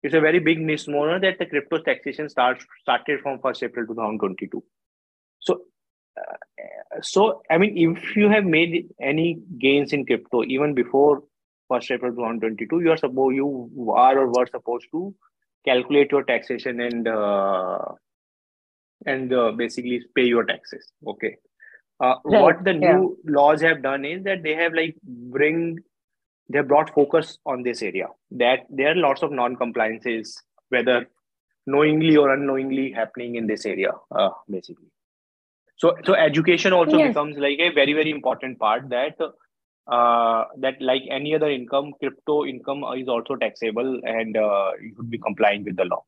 it's 0.03 0.13
a 0.15 0.19
very 0.19 0.39
big 0.39 0.61
misnomer 0.61 1.19
that 1.19 1.39
the 1.39 1.45
crypto 1.45 1.79
taxation 1.79 2.29
starts 2.29 2.65
started 2.81 3.19
from 3.21 3.39
1st 3.39 3.63
April 3.63 3.87
2022. 3.87 4.63
So, 5.39 5.61
uh, 6.17 7.01
so 7.01 7.41
I 7.49 7.57
mean, 7.57 7.77
if 7.77 8.15
you 8.15 8.29
have 8.29 8.45
made 8.45 8.89
any 9.01 9.39
gains 9.59 9.93
in 9.93 10.05
crypto 10.05 10.43
even 10.43 10.73
before 10.73 11.23
1st 11.71 11.91
April 11.91 12.11
2022, 12.11 12.81
you 12.81 12.91
are 12.91 12.97
supposed 12.97 13.35
you 13.35 13.93
are 13.95 14.17
or 14.19 14.27
were 14.27 14.47
supposed 14.47 14.87
to 14.91 15.13
calculate 15.65 16.11
your 16.11 16.23
taxation 16.23 16.79
and 16.79 17.07
uh, 17.07 17.79
and 19.05 19.33
uh, 19.33 19.51
basically 19.51 20.01
pay 20.15 20.25
your 20.25 20.43
taxes. 20.45 20.91
Okay. 21.05 21.37
Uh, 22.01 22.15
Right, 22.23 22.41
What 22.41 22.63
the 22.63 22.73
yeah. 22.73 22.93
new 22.93 23.17
laws 23.25 23.61
have 23.61 23.81
done 23.83 24.05
is 24.05 24.23
that 24.23 24.43
they 24.43 24.55
have 24.55 24.73
like 24.73 24.95
bring 25.03 25.79
they 26.49 26.57
have 26.57 26.67
brought 26.67 26.93
focus 26.93 27.37
on 27.45 27.63
this 27.63 27.81
area 27.81 28.07
that 28.31 28.65
there 28.69 28.91
are 28.91 28.95
lots 28.95 29.21
of 29.23 29.31
non-compliances 29.31 30.41
whether 30.69 31.07
knowingly 31.67 32.15
or 32.17 32.33
unknowingly 32.33 32.91
happening 32.91 33.35
in 33.35 33.47
this 33.47 33.65
area 33.65 33.91
uh, 34.15 34.29
basically 34.49 34.89
so 35.77 35.95
so 36.05 36.13
education 36.15 36.73
also 36.73 36.97
Yes. 36.97 37.09
becomes 37.09 37.37
like 37.37 37.59
a 37.59 37.69
very 37.69 37.93
very 37.93 38.11
important 38.11 38.59
part 38.59 38.89
that 38.89 39.15
uh, 39.87 40.45
that 40.57 40.81
like 40.81 41.03
any 41.09 41.35
other 41.35 41.49
income 41.49 41.93
crypto 41.99 42.45
income 42.45 42.83
is 42.97 43.07
also 43.07 43.35
taxable 43.35 43.99
and 44.03 44.37
uh, 44.37 44.71
you 44.81 44.93
should 44.95 45.09
be 45.09 45.17
complying 45.17 45.63
with 45.63 45.75
the 45.77 45.85
law 45.85 46.03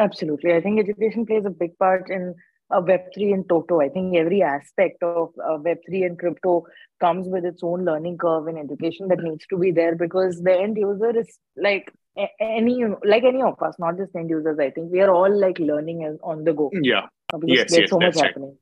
Absolutely. 0.00 0.54
I 0.54 0.60
think 0.60 0.78
education 0.78 1.26
plays 1.26 1.44
a 1.44 1.50
big 1.50 1.76
part 1.76 2.08
in 2.08 2.34
uh, 2.70 2.80
Web3 2.80 3.34
and 3.34 3.48
Toto. 3.48 3.80
I 3.80 3.88
think 3.88 4.16
every 4.16 4.42
aspect 4.42 5.02
of 5.02 5.32
uh, 5.42 5.58
Web3 5.58 6.06
and 6.06 6.18
crypto 6.18 6.64
comes 7.00 7.28
with 7.28 7.44
its 7.44 7.62
own 7.62 7.84
learning 7.84 8.18
curve 8.18 8.46
and 8.46 8.58
education 8.58 9.08
that 9.08 9.22
needs 9.22 9.46
to 9.46 9.56
be 9.56 9.70
there 9.70 9.94
because 9.94 10.40
the 10.42 10.56
end 10.58 10.76
user 10.76 11.18
is 11.18 11.38
like 11.56 11.92
any 12.40 12.84
like 13.04 13.24
any 13.24 13.42
of 13.42 13.60
us, 13.62 13.74
not 13.78 13.96
just 13.96 14.14
end 14.16 14.30
users. 14.30 14.58
I 14.58 14.70
think 14.70 14.90
we 14.92 15.00
are 15.00 15.10
all 15.10 15.34
like 15.40 15.58
learning 15.58 16.04
as 16.04 16.16
on 16.22 16.44
the 16.44 16.52
go 16.52 16.70
yeah 16.82 17.06
uh, 17.32 17.38
because 17.38 17.56
Yes, 17.56 17.70
there's 17.70 17.82
yes, 17.82 17.90
so 17.90 18.00
much 18.00 18.16
right. 18.16 18.26
happening. 18.26 18.56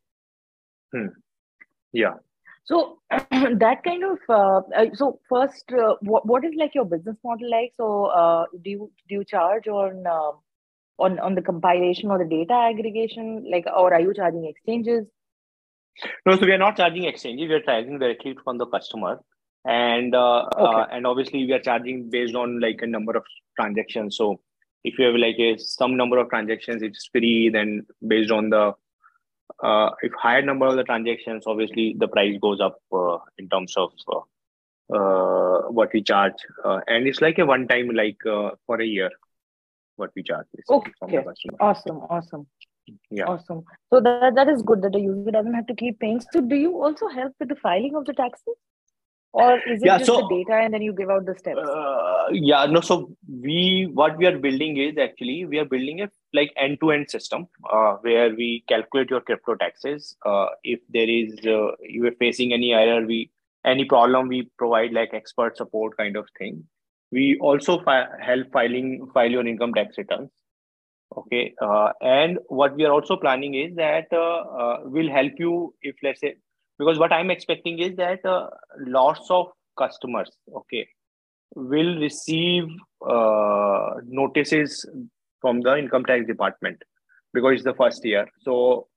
yeah 1.93 2.15
So 2.65 2.99
that 3.11 3.83
kind 3.85 4.05
of 4.05 4.19
uh, 4.29 4.61
uh, 4.77 4.87
so 4.95 5.21
first, 5.29 5.73
uh, 5.73 5.95
what 6.03 6.27
what 6.27 6.45
is 6.45 6.55
like 6.57 6.75
your 6.75 6.85
business 6.85 7.17
model 7.25 7.51
like? 7.51 7.73
So 7.77 8.07
uh, 8.07 8.47
do 8.63 8.71
you 8.71 8.93
do 9.09 9.15
you 9.17 9.25
charge 9.25 9.69
on 9.69 10.05
uh, 10.07 10.33
on 10.99 11.19
on 11.19 11.35
the 11.35 11.43
compilation 11.43 12.11
or 12.11 12.19
the 12.19 12.25
data 12.25 12.55
aggregation, 12.55 13.45
like, 13.51 13.67
or 13.67 13.93
are 13.93 14.01
you 14.01 14.15
charging 14.15 14.47
exchanges? 14.47 15.07
No, 16.25 16.37
so 16.37 16.47
we 16.47 16.53
are 16.53 16.59
not 16.59 16.77
charging 16.77 17.05
exchanges. 17.05 17.49
We 17.49 17.55
are 17.55 17.61
charging 17.61 17.99
directly 17.99 18.37
from 18.45 18.59
the 18.59 18.67
customer, 18.67 19.21
and 19.65 20.15
uh, 20.15 20.47
Okay. 20.57 20.81
uh, 20.81 20.87
and 20.91 21.07
obviously 21.07 21.45
we 21.45 21.53
are 21.53 21.61
charging 21.61 22.11
based 22.11 22.35
on 22.35 22.61
like 22.61 22.81
a 22.83 22.87
number 22.87 23.17
of 23.17 23.25
transactions. 23.59 24.17
So 24.17 24.41
if 24.85 24.99
you 24.99 25.07
have 25.07 25.15
like 25.17 25.39
a 25.39 25.59
some 25.59 25.97
number 25.97 26.19
of 26.19 26.29
transactions, 26.31 26.83
it's 26.83 27.09
free. 27.13 27.51
Then 27.51 27.87
based 28.07 28.31
on 28.31 28.51
the 28.51 28.75
uh, 29.63 29.91
if 30.03 30.13
higher 30.13 30.43
number 30.43 30.67
of 30.67 30.77
the 30.77 30.85
transactions, 30.85 31.45
obviously 31.47 31.97
the 31.99 32.09
price 32.09 32.39
goes 32.41 32.61
up 32.61 32.81
uh, 32.93 33.19
in 33.39 33.49
terms 33.49 33.75
of 33.77 33.93
uh, 34.09 34.21
uh, 34.95 35.63
what 35.71 35.93
we 35.93 36.03
charge, 36.03 36.35
uh, 36.65 36.81
and 36.87 37.07
it's 37.07 37.21
like 37.21 37.39
a 37.39 37.47
one 37.47 37.67
time 37.69 37.89
like 37.91 38.19
uh, 38.27 38.51
for 38.67 38.81
a 38.81 38.87
year 38.87 39.11
what 39.97 40.11
we 40.17 40.23
charge 40.23 40.47
basically 40.55 40.93
from 40.99 41.11
the 41.11 41.19
Okay. 41.19 41.27
customer. 41.29 41.57
Awesome, 41.61 41.99
awesome, 42.17 42.47
Yeah. 43.11 43.25
awesome. 43.35 43.65
So 43.91 44.01
that 44.01 44.35
that 44.37 44.49
is 44.49 44.63
good 44.63 44.83
that 44.83 44.93
the 44.93 45.01
user 45.01 45.31
doesn't 45.31 45.55
have 45.55 45.67
to 45.73 45.75
keep 45.75 45.99
paying. 46.01 46.21
So 46.21 46.41
do 46.41 46.57
you 46.57 46.73
also 46.83 47.09
help 47.09 47.35
with 47.41 47.49
the 47.49 47.57
filing 47.67 47.97
of 47.97 48.05
the 48.11 48.15
taxes, 48.15 48.57
or 49.33 49.59
is 49.75 49.83
it 49.83 49.87
Yeah, 49.87 49.99
just 49.99 50.07
so- 50.13 50.19
the 50.23 50.29
data 50.35 50.59
and 50.65 50.75
then 50.75 50.83
you 50.89 50.93
give 51.01 51.11
out 51.17 51.27
the 51.31 51.35
steps? 51.39 51.61
Uh, 51.77 52.27
yeah, 52.33 52.67
no. 52.67 52.81
So 52.91 52.99
we 53.49 53.89
what 54.03 54.17
we 54.19 54.27
are 54.27 54.37
building 54.47 54.77
is 54.89 54.99
actually 55.07 55.39
we 55.55 55.59
are 55.65 55.69
building 55.75 56.01
a 56.03 56.11
like 56.41 56.53
end 56.57 56.79
to 56.85 56.91
end 56.99 57.11
system 57.11 57.49
uh, 57.73 57.93
where 58.07 58.31
we 58.35 58.49
calculate 58.69 59.11
your 59.17 59.21
crypto 59.21 59.55
taxes. 59.65 60.17
Uh, 60.25 60.47
if 60.77 60.81
there 60.99 61.09
is 61.09 61.35
uh, 61.59 61.73
you 61.97 62.07
are 62.07 62.17
facing 62.27 62.53
any 62.53 62.73
error, 62.85 63.05
we 63.07 63.31
any 63.65 63.85
problem, 63.85 64.29
we 64.29 64.41
provide 64.63 64.93
like 64.93 65.15
expert 65.15 65.57
support 65.57 65.97
kind 65.97 66.17
of 66.17 66.27
thing. 66.39 66.65
We 67.17 67.39
also 67.41 67.83
fi- 67.83 68.09
help 68.21 68.53
filing 68.53 68.89
file 69.15 69.31
your 69.31 69.47
income 69.47 69.75
tax 69.75 69.99
returns. 69.99 70.31
Okay, 71.17 71.55
uh, 71.63 71.93
and 72.01 72.39
what 72.49 72.77
we 72.77 72.85
are 72.85 72.93
also 72.93 73.17
planning 73.17 73.55
is 73.55 73.75
that 73.77 74.07
uh, 74.13 74.41
uh, 74.63 74.77
will 74.85 75.11
help 75.11 75.33
you 75.39 75.75
if 75.81 75.95
let's 76.03 76.21
say 76.21 76.35
because 76.79 76.99
what 76.99 77.13
I'm 77.13 77.31
expecting 77.31 77.79
is 77.79 77.97
that 77.97 78.27
uh, 78.27 78.49
lots 78.99 79.31
of 79.31 79.47
customers, 79.79 80.31
okay, 80.55 80.87
will 81.55 81.99
receive 82.01 82.65
uh, 83.09 83.95
notices 84.05 84.85
from 85.41 85.61
the 85.61 85.79
income 85.79 86.05
tax 86.05 86.27
department 86.27 86.83
because 87.33 87.55
it's 87.55 87.65
the 87.65 87.75
first 87.75 88.05
year. 88.05 88.27
So, 88.43 88.89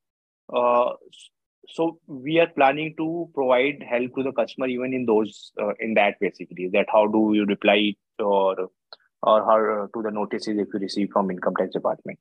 so 1.68 2.00
we 2.08 2.40
are 2.40 2.50
planning 2.56 2.96
to 2.98 3.30
provide 3.34 3.84
help 3.88 4.16
to 4.16 4.24
the 4.24 4.32
customer 4.32 4.68
even 4.68 4.94
in 4.94 5.06
those 5.06 5.52
uh, 5.62 5.74
in 5.80 5.94
that 5.94 6.16
basically 6.20 6.70
that 6.74 6.88
how 6.92 7.08
do 7.08 7.32
you 7.34 7.46
reply 7.46 7.94
or 8.20 8.70
or 9.22 9.44
how 9.44 9.58
to 9.94 10.02
the 10.02 10.12
notices 10.12 10.58
if 10.58 10.68
you 10.74 10.80
receive 10.80 11.10
from 11.12 11.30
income 11.32 11.56
tax 11.58 11.74
department. 11.74 12.20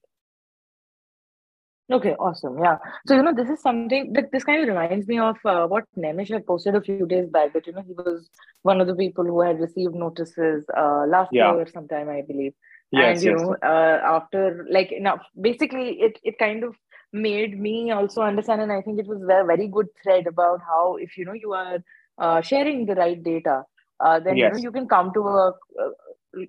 Okay, 1.90 2.14
awesome. 2.18 2.58
Yeah. 2.58 2.76
So, 3.06 3.14
you 3.14 3.22
know, 3.22 3.32
this 3.32 3.48
is 3.48 3.62
something 3.62 4.12
that 4.12 4.30
this 4.30 4.44
kind 4.44 4.60
of 4.62 4.68
reminds 4.68 5.06
me 5.06 5.18
of 5.18 5.38
uh, 5.46 5.66
what 5.66 5.84
Nemish 5.96 6.28
had 6.30 6.46
posted 6.46 6.74
a 6.74 6.82
few 6.82 7.06
days 7.06 7.30
back 7.30 7.54
that, 7.54 7.66
you 7.66 7.72
know, 7.72 7.80
he 7.80 7.94
was 7.94 8.28
one 8.60 8.82
of 8.82 8.86
the 8.86 8.94
people 8.94 9.24
who 9.24 9.40
had 9.40 9.58
received 9.58 9.94
notices 9.94 10.66
uh, 10.76 11.06
last 11.06 11.30
Yeah. 11.32 11.54
year 11.54 11.66
sometime, 11.66 12.10
I 12.10 12.20
believe. 12.20 12.52
Yes, 12.90 13.16
and, 13.16 13.24
you 13.24 13.30
yes. 13.30 13.40
know, 13.40 13.56
uh, 13.62 14.00
after 14.04 14.66
like, 14.70 14.92
now, 15.00 15.20
basically, 15.40 15.98
it, 16.00 16.18
it 16.22 16.38
kind 16.38 16.62
of 16.62 16.76
made 17.14 17.58
me 17.58 17.90
also 17.90 18.20
understand. 18.20 18.60
And 18.60 18.70
I 18.70 18.82
think 18.82 18.98
it 18.98 19.06
was 19.06 19.22
a 19.22 19.44
very 19.46 19.68
good 19.68 19.88
thread 20.02 20.26
about 20.26 20.60
how, 20.60 20.96
if, 20.96 21.16
you 21.16 21.24
know, 21.24 21.32
you 21.32 21.54
are 21.54 21.78
uh, 22.18 22.42
sharing 22.42 22.84
the 22.84 22.96
right 22.96 23.22
data, 23.22 23.62
uh, 24.00 24.20
then 24.20 24.36
yes. 24.36 24.48
you 24.48 24.52
know 24.52 24.62
you 24.62 24.72
can 24.72 24.88
come 24.88 25.12
to 25.14 25.20
a, 25.20 25.48
a 25.48 25.90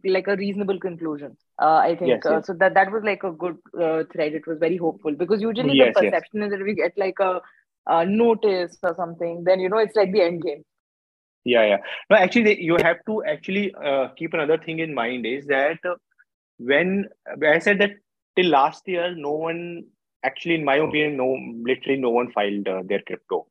like 0.04 0.28
a 0.28 0.36
reasonable 0.36 0.80
conclusion. 0.80 1.38
Uh, 1.62 1.76
I 1.76 1.96
think 1.96 2.10
yes, 2.10 2.26
uh, 2.26 2.32
yes. 2.36 2.48
so. 2.48 2.54
That 2.54 2.74
that 2.74 2.92
was 2.92 3.04
like 3.04 3.24
a 3.24 3.32
good 3.32 3.58
uh, 3.80 4.04
thread. 4.12 4.34
It 4.34 4.48
was 4.48 4.60
very 4.60 4.78
hopeful 4.78 5.14
because 5.14 5.42
usually 5.42 5.78
the 5.78 5.92
perception 5.94 6.44
is 6.44 6.52
that 6.52 6.64
we 6.64 6.76
get 6.76 6.94
like 6.98 7.20
a, 7.20 7.42
a, 7.88 8.06
notice 8.06 8.78
or 8.84 8.96
something, 8.96 9.44
then 9.46 9.60
you 9.60 9.70
know 9.70 9.78
it's 9.78 9.96
like 9.96 10.12
the 10.12 10.22
end 10.22 10.44
game. 10.44 10.64
Yeah, 11.46 11.66
yeah. 11.66 11.78
No, 12.10 12.18
actually, 12.18 12.62
you 12.62 12.78
have 12.84 12.98
to 13.08 13.24
actually 13.24 13.74
uh, 13.74 14.10
keep 14.18 14.34
another 14.34 14.58
thing 14.58 14.80
in 14.80 14.94
mind 14.94 15.26
is 15.26 15.46
that 15.48 15.80
uh, 15.86 15.96
when 16.58 17.08
I 17.46 17.60
said 17.60 17.80
that 17.80 17.92
till 18.36 18.48
last 18.52 18.88
year, 18.88 19.16
no 19.16 19.32
one 19.32 19.86
actually, 20.24 20.56
in 20.56 20.66
my 20.66 20.78
opinion, 20.78 21.18
no, 21.18 21.38
literally 21.64 22.00
no 22.00 22.10
one 22.10 22.32
filed 22.32 22.68
uh, 22.68 22.84
their 22.86 23.02
crypto 23.02 23.48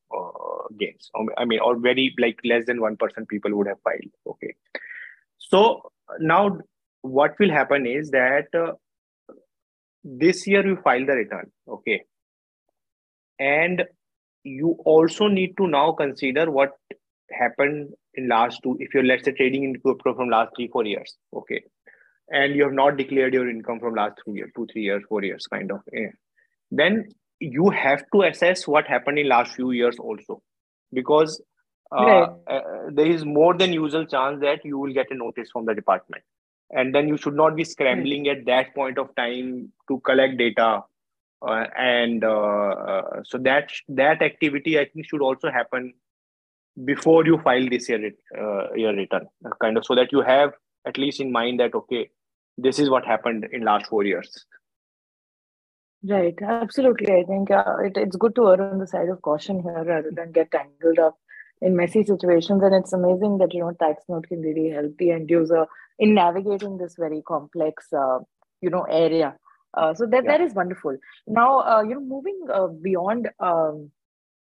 gains. 0.79 1.11
I 1.37 1.45
mean, 1.45 1.61
or 1.61 1.79
very 1.79 2.15
like 2.19 2.39
less 2.45 2.67
than 2.67 2.81
one 2.81 2.97
percent 2.97 3.29
people 3.29 3.55
would 3.57 3.67
have 3.67 3.81
filed. 3.83 4.13
Okay, 4.27 4.55
so 5.39 5.93
now 6.21 6.59
what 7.03 7.39
will 7.39 7.51
happen 7.51 7.87
is 7.87 8.11
that 8.11 8.47
uh, 8.55 8.73
this 10.05 10.47
year 10.47 10.67
you 10.67 10.77
file 10.83 11.05
the 11.05 11.13
return 11.13 11.51
okay 11.69 12.03
and 13.39 13.85
you 14.45 14.77
also 14.85 15.29
need 15.29 15.55
to 15.57 15.67
now 15.67 15.93
consider 15.93 16.51
what 16.51 16.73
happened 17.31 17.91
in 18.15 18.29
last 18.29 18.61
two 18.63 18.77
if 18.81 18.95
you're 18.95 19.05
let's 19.05 19.25
say 19.25 19.33
trading 19.33 19.65
in 19.65 19.77
crypto 19.81 20.15
from 20.15 20.29
last 20.29 20.51
three 20.57 20.69
four 20.69 20.85
years 20.85 21.17
okay 21.35 21.63
and 22.31 22.55
you 22.55 22.63
have 22.63 22.73
not 22.73 22.97
declared 22.97 23.35
your 23.35 23.49
income 23.49 23.79
from 23.81 23.95
last 23.95 24.15
three 24.25 24.35
years 24.35 24.51
two 24.57 24.67
three 24.73 24.83
years 24.83 25.03
four 25.09 25.23
years 25.23 25.47
kind 25.47 25.71
of 25.71 25.81
yeah. 25.93 26.09
Then 26.71 27.09
you 27.41 27.71
have 27.71 28.05
to 28.13 28.23
assess 28.23 28.67
what 28.67 28.87
happened 28.87 29.19
in 29.19 29.29
last 29.29 29.55
few 29.55 29.71
years 29.71 29.99
also. 29.99 30.43
Because 30.93 31.41
uh, 31.93 32.05
right. 32.05 32.31
uh, 32.47 32.61
there 32.91 33.07
is 33.07 33.25
more 33.25 33.55
than 33.57 33.73
usual 33.73 34.07
chance 34.07 34.41
that 34.41 34.65
you 34.65 34.79
will 34.79 34.93
get 34.93 35.11
a 35.11 35.15
notice 35.15 35.51
from 35.51 35.67
the 35.67 35.75
department. 35.75 36.23
And 36.71 36.95
then 36.95 37.09
you 37.09 37.17
should 37.17 37.35
not 37.35 37.57
be 37.57 37.65
scrambling 37.65 38.29
at 38.29 38.45
that 38.47 38.75
point 38.75 38.99
of 38.99 39.15
time 39.15 39.73
to 39.89 40.01
collect 40.01 40.37
data. 40.37 40.83
Uh, 41.41 41.67
and 41.79 42.25
uh, 42.25 42.71
uh, 42.71 43.23
so 43.25 43.39
that 43.39 43.71
that 43.87 44.21
activity 44.23 44.77
i 44.77 44.85
think 44.85 45.07
should 45.07 45.23
also 45.23 45.49
happen 45.49 45.93
before 46.85 47.25
you 47.25 47.39
file 47.45 47.69
this 47.69 47.89
year 47.89 48.11
uh, 48.37 48.73
your 48.75 48.93
return 48.93 49.25
kind 49.61 49.79
of 49.79 49.85
so 49.85 49.95
that 49.95 50.11
you 50.11 50.21
have 50.21 50.51
at 50.85 50.99
least 50.99 51.21
in 51.21 51.31
mind 51.31 51.61
that 51.61 51.73
okay 51.77 52.11
this 52.57 52.81
is 52.81 52.91
what 52.91 53.07
happened 53.07 53.47
in 53.53 53.63
last 53.63 53.87
four 53.87 54.03
years 54.03 54.47
right. 56.05 56.35
Absolutely. 56.43 57.13
I 57.13 57.25
think 57.25 57.51
uh, 57.51 57.77
it, 57.85 57.97
it's 57.97 58.17
good 58.17 58.35
to 58.37 58.49
err 58.49 58.71
on 58.71 58.79
the 58.79 58.87
side 58.87 59.09
of 59.09 59.23
caution 59.23 59.63
here 59.63 59.85
rather 59.85 60.11
than 60.15 60.33
get 60.33 60.51
tangled 60.51 60.99
up 60.99 61.17
in 61.61 61.77
messy 61.77 62.05
situations. 62.05 62.63
And 62.63 62.75
it's 62.75 62.93
amazing 62.93 63.39
that 63.39 63.55
you 63.55 63.61
know 63.61 63.73
tax 63.73 64.03
TaxNote 64.09 64.29
can 64.29 64.41
really 64.41 64.71
help 64.71 64.97
the 64.99 65.11
end 65.11 65.31
user 65.31 65.67
in 65.99 66.15
navigating 66.15 66.79
this 66.79 66.97
very 66.99 67.23
complex 67.23 67.87
uh, 67.93 68.19
you 68.61 68.71
know 68.71 68.83
area. 68.83 69.37
Uh, 69.75 69.95
so 69.95 70.07
that 70.07 70.25
yeah. 70.25 70.31
that 70.33 70.41
is 70.41 70.55
wonderful. 70.55 70.97
Now 71.27 71.61
uh, 71.61 71.83
you 71.83 71.95
know 71.95 72.01
moving 72.01 72.47
uh, 72.53 72.69
beyond 72.69 73.29
um, 73.41 73.91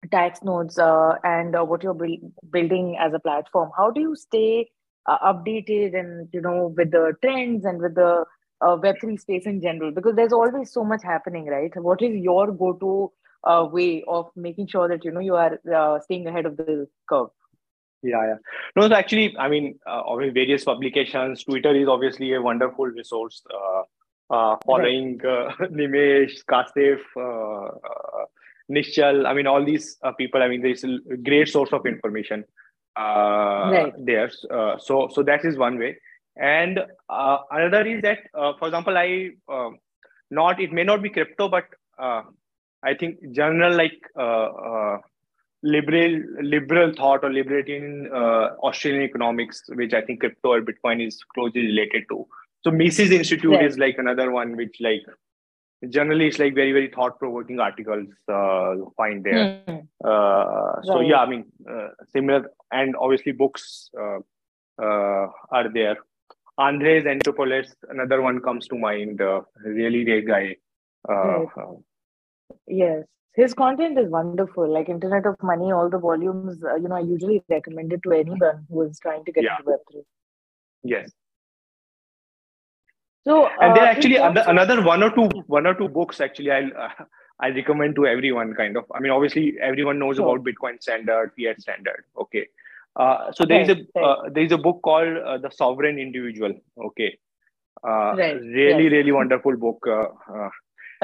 TaxNodes 0.08 0.78
uh, 0.78 1.18
and 1.24 1.56
uh, 1.56 1.64
what 1.64 1.82
you're 1.82 1.94
bu- 1.94 2.30
building 2.50 2.96
as 3.00 3.12
a 3.14 3.18
platform 3.18 3.70
how 3.76 3.90
do 3.90 4.00
you 4.00 4.14
stay 4.14 4.68
updated 5.08 5.98
and 5.98 6.28
you 6.32 6.40
know 6.40 6.74
with 6.76 6.90
the 6.90 7.14
trends 7.22 7.64
and 7.64 7.80
with 7.80 7.94
the 7.94 8.24
web3 8.64 9.20
space 9.20 9.46
in 9.46 9.60
general 9.60 9.90
because 9.90 10.16
there's 10.16 10.32
always 10.32 10.72
so 10.72 10.84
much 10.84 11.02
happening 11.02 11.46
right? 11.46 11.72
What 11.76 12.02
is 12.02 12.16
your 12.16 12.52
go-to 12.52 13.12
uh, 13.44 13.68
way 13.70 14.04
of 14.08 14.30
making 14.36 14.68
sure 14.68 14.88
that 14.88 15.04
you 15.04 15.10
know 15.10 15.20
you 15.20 15.34
are 15.36 15.58
uh, 15.72 16.00
staying 16.00 16.26
ahead 16.26 16.46
of 16.46 16.56
the 16.56 16.88
curve? 17.08 17.28
Yeah 18.02 18.26
yeah. 18.26 18.36
No 18.76 18.88
so 18.88 18.94
actually 18.94 19.34
i 19.38 19.48
mean 19.48 19.78
uh, 19.86 20.16
various 20.16 20.64
publications 20.64 21.44
twitter 21.44 21.74
is 21.74 21.88
obviously 21.88 22.34
a 22.34 22.42
wonderful 22.42 22.86
resource 22.86 23.42
uh, 23.50 23.82
uh, 24.30 24.56
following 24.66 25.20
uh, 25.24 25.50
nimesh 25.78 26.42
uh, 26.52 27.20
uh, 27.20 28.24
nishchal 28.70 29.26
i 29.26 29.34
mean 29.34 29.46
all 29.46 29.64
these 29.64 29.96
uh, 30.02 30.12
people 30.12 30.42
i 30.42 30.48
mean 30.48 30.62
there's 30.62 30.84
a 30.84 31.16
great 31.16 31.48
source 31.48 31.72
of 31.72 31.86
information 31.86 32.44
uh, 32.96 33.70
right. 33.72 33.92
there 33.98 34.30
uh, 34.50 34.76
so 34.78 35.08
so 35.12 35.22
that 35.22 35.44
is 35.44 35.56
one 35.56 35.78
way 35.78 35.96
and 36.36 36.80
uh, 37.08 37.38
another 37.50 37.86
is 37.86 38.02
that 38.02 38.18
uh, 38.34 38.52
for 38.58 38.68
example 38.68 38.96
i 38.96 39.30
uh, 39.48 39.70
not 40.30 40.60
it 40.60 40.72
may 40.72 40.84
not 40.84 41.02
be 41.02 41.10
crypto 41.10 41.48
but 41.48 41.64
uh, 41.98 42.22
I 42.84 42.94
think 42.94 43.18
general 43.32 43.74
like 43.74 43.98
uh, 44.18 44.48
uh, 44.70 44.98
liberal 45.62 46.22
liberal 46.42 46.92
thought 46.94 47.24
or 47.24 47.32
libertarian 47.32 48.10
uh, 48.12 48.50
Austrian 48.62 49.02
economics, 49.02 49.62
which 49.68 49.94
I 49.94 50.02
think 50.02 50.20
crypto 50.20 50.50
or 50.50 50.60
Bitcoin 50.60 51.06
is 51.06 51.18
closely 51.34 51.62
related 51.62 52.04
to. 52.10 52.26
So 52.62 52.70
Mises 52.70 53.10
Institute 53.10 53.52
yeah. 53.52 53.64
is 53.64 53.78
like 53.78 53.96
another 53.98 54.30
one 54.30 54.56
which 54.56 54.76
like 54.80 55.02
generally 55.88 56.26
it's 56.28 56.38
like 56.38 56.54
very 56.54 56.72
very 56.72 56.88
thought 56.88 57.18
provoking 57.18 57.58
articles 57.58 58.06
uh, 58.28 58.72
you 58.72 58.92
find 58.96 59.24
there. 59.24 59.62
Mm. 59.66 59.86
Uh, 60.04 60.82
so 60.82 60.98
right. 60.98 61.06
yeah, 61.06 61.20
I 61.20 61.26
mean 61.26 61.44
uh, 61.70 61.88
similar 62.12 62.50
and 62.70 62.94
obviously 62.96 63.32
books 63.32 63.90
uh, 63.98 64.18
uh, 64.82 65.26
are 65.50 65.72
there. 65.72 65.96
Andreas 66.58 67.04
Antonopoulos, 67.04 67.68
another 67.90 68.22
one 68.22 68.40
comes 68.40 68.68
to 68.68 68.76
mind. 68.76 69.20
Uh, 69.20 69.42
really 69.64 70.04
great 70.04 70.26
guy. 70.26 70.56
Uh, 71.08 71.40
right. 71.40 71.78
Yes, 72.66 73.04
his 73.34 73.54
content 73.54 73.98
is 73.98 74.08
wonderful. 74.08 74.72
Like 74.72 74.88
Internet 74.88 75.26
of 75.26 75.42
Money, 75.42 75.72
all 75.72 75.90
the 75.90 75.98
volumes, 75.98 76.62
uh, 76.62 76.76
you 76.76 76.88
know, 76.88 76.96
I 76.96 77.00
usually 77.00 77.42
recommend 77.48 77.92
it 77.92 78.00
to 78.04 78.12
anyone 78.12 78.66
who 78.70 78.82
is 78.82 78.98
trying 79.00 79.24
to 79.24 79.32
get 79.32 79.44
yeah. 79.44 79.56
into 79.58 79.70
Web3. 79.72 80.02
Yes. 80.84 81.10
So, 83.26 83.48
and 83.60 83.74
then 83.74 83.84
uh, 83.84 83.86
actually 83.86 84.18
other, 84.18 84.42
of... 84.42 84.48
another 84.48 84.84
one 84.84 85.02
or 85.02 85.10
two 85.10 85.28
one 85.46 85.66
or 85.66 85.74
two 85.74 85.88
books 85.88 86.20
actually 86.20 86.50
I'll 86.50 86.70
uh, 86.78 87.04
I 87.40 87.48
recommend 87.48 87.96
to 87.96 88.06
everyone 88.06 88.54
kind 88.54 88.76
of. 88.76 88.84
I 88.94 89.00
mean, 89.00 89.10
obviously 89.10 89.54
everyone 89.60 89.98
knows 89.98 90.16
sure. 90.16 90.28
about 90.28 90.46
Bitcoin 90.46 90.80
standard, 90.80 91.32
fiat 91.36 91.60
standard. 91.60 92.04
Okay. 92.20 92.46
Uh, 92.96 93.32
so 93.32 93.44
there 93.44 93.62
is 93.62 93.68
a 93.68 94.00
uh, 94.00 94.28
there 94.32 94.44
is 94.44 94.52
a 94.52 94.58
book 94.58 94.80
called 94.82 95.16
uh, 95.16 95.38
The 95.38 95.50
Sovereign 95.50 95.98
Individual. 95.98 96.54
Okay. 96.86 97.18
Uh, 97.86 98.14
right. 98.16 98.40
Really, 98.40 98.88
really 98.88 99.12
wonderful 99.12 99.56
book. 99.56 99.84
Uh, 99.86 100.06
uh, 100.32 100.48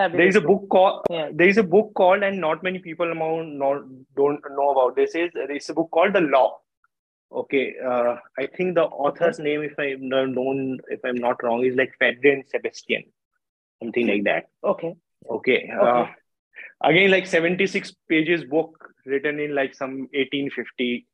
there 0.09 0.27
is 0.27 0.37
a 0.37 0.41
book 0.41 0.67
called 0.71 1.05
yeah. 1.11 1.29
there 1.33 1.49
is 1.49 1.59
a 1.59 1.63
book 1.63 1.93
called 1.95 2.23
and 2.23 2.41
not 2.41 2.63
many 2.63 2.79
people 2.79 3.11
among 3.11 3.59
not 3.59 3.83
don't 4.17 4.41
know 4.57 4.71
about 4.71 4.97
this 4.97 5.15
is 5.15 5.31
there 5.35 5.51
is 5.51 5.69
a 5.69 5.75
book 5.75 5.91
called 5.91 6.15
the 6.15 6.21
law 6.21 6.59
okay 7.33 7.75
uh, 7.85 8.17
i 8.39 8.47
think 8.47 8.75
the 8.75 8.85
author's 8.85 9.39
name 9.39 9.63
if 9.63 9.75
i'm 9.79 10.09
known 10.09 10.79
if 10.89 11.01
i'm 11.05 11.17
not 11.17 11.43
wrong 11.43 11.65
is 11.65 11.77
like 11.77 11.93
Ferdinand 11.99 12.45
Sebastian 12.49 13.05
something 13.83 14.07
like 14.07 14.25
that 14.25 14.49
okay 14.65 14.95
okay, 15.29 15.71
okay. 15.71 15.79
Uh, 15.81 16.07
again 16.83 17.11
like 17.11 17.27
76 17.27 17.93
pages 18.09 18.45
book 18.45 18.93
written 19.07 19.39
in 19.39 19.55
like 19.55 19.75
some 19.75 20.09
1850 20.13 21.07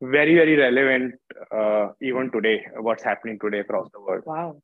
very 0.00 0.34
very 0.34 0.56
relevant 0.56 1.14
uh, 1.50 1.88
even 2.02 2.30
today 2.30 2.64
what's 2.78 3.02
happening 3.02 3.38
today 3.42 3.60
across 3.60 3.88
the 3.92 4.00
world 4.00 4.22
wow 4.26 4.56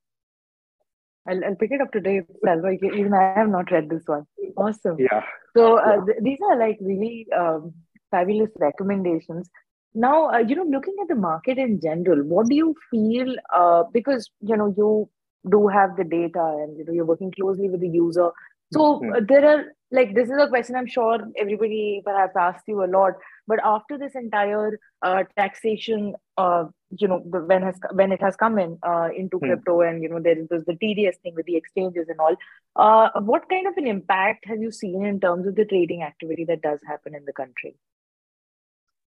I'll, 1.27 1.45
I'll 1.45 1.55
pick 1.55 1.71
it 1.71 1.81
up 1.81 1.93
today 1.93 2.19
itself. 2.19 2.65
Even 2.83 3.15
I 3.15 3.39
have 3.39 3.49
not 3.49 3.71
read 3.71 3.89
this 3.89 4.03
one. 4.07 4.27
Awesome. 4.57 4.97
Yeah. 4.99 5.23
So 5.57 5.79
uh, 5.79 6.05
th- 6.05 6.19
these 6.21 6.39
are 6.51 6.59
like 6.59 6.79
really 6.81 7.27
um, 7.37 7.73
fabulous 8.11 8.51
recommendations. 8.59 9.49
Now, 9.95 10.31
uh, 10.31 10.39
you 10.39 10.57
know, 10.57 10.65
looking 10.65 10.97
at 11.03 11.09
the 11.09 11.15
market 11.15 11.59
in 11.59 11.81
general, 11.81 12.25
what 12.25 12.49
do 12.49 12.57
you 12.57 12.75
feel? 12.91 13.37
Uh, 13.55 13.85
because 13.93 14.31
you 14.41 14.57
know 14.57 14.75
you 14.77 15.09
do 15.49 15.69
have 15.69 15.97
the 15.97 16.05
data, 16.05 16.43
and 16.61 16.77
you 16.77 16.85
know 16.85 16.93
you're 16.93 17.05
working 17.05 17.31
closely 17.31 17.69
with 17.69 17.81
the 17.81 17.89
user. 17.89 18.31
So 18.73 19.01
mm-hmm. 19.01 19.27
there 19.27 19.47
are 19.47 19.65
like 19.91 20.15
this 20.15 20.31
is 20.31 20.39
a 20.39 20.49
question 20.49 20.75
I'm 20.75 20.87
sure 20.87 21.19
everybody 21.39 22.03
perhaps 22.05 22.35
asked 22.37 22.65
you 22.67 22.83
a 22.83 22.87
lot. 22.87 23.13
But 23.47 23.59
after 23.63 23.99
this 23.99 24.13
entire 24.15 24.79
uh, 25.03 25.25
taxation, 25.37 26.15
uh, 26.39 26.65
you 26.99 27.09
know, 27.09 27.23
the, 27.31 27.41
when 27.41 27.63
has 27.63 27.79
when 27.93 28.13
it 28.13 28.23
has 28.23 28.35
come 28.37 28.59
in 28.59 28.79
uh, 28.83 29.09
into 29.17 29.39
hmm. 29.39 29.47
crypto, 29.47 29.83
and 29.83 30.03
you 30.03 30.09
know, 30.09 30.21
there 30.21 30.39
is 30.39 30.49
the 30.49 30.79
TDS 30.83 31.17
thing 31.23 31.35
with 31.35 31.47
the 31.47 31.57
exchanges 31.57 32.09
and 32.09 32.19
all. 32.19 32.37
Uh, 32.75 33.21
what 33.21 33.49
kind 33.51 33.67
of 33.67 33.77
an 33.77 33.87
impact 33.87 34.47
have 34.47 34.61
you 34.61 34.71
seen 34.71 35.05
in 35.05 35.21
terms 35.21 35.47
of 35.47 35.55
the 35.55 35.67
trading 35.67 36.03
activity 36.03 36.45
that 36.47 36.63
does 36.63 36.81
happen 36.87 37.15
in 37.15 37.25
the 37.27 37.33
country? 37.33 37.77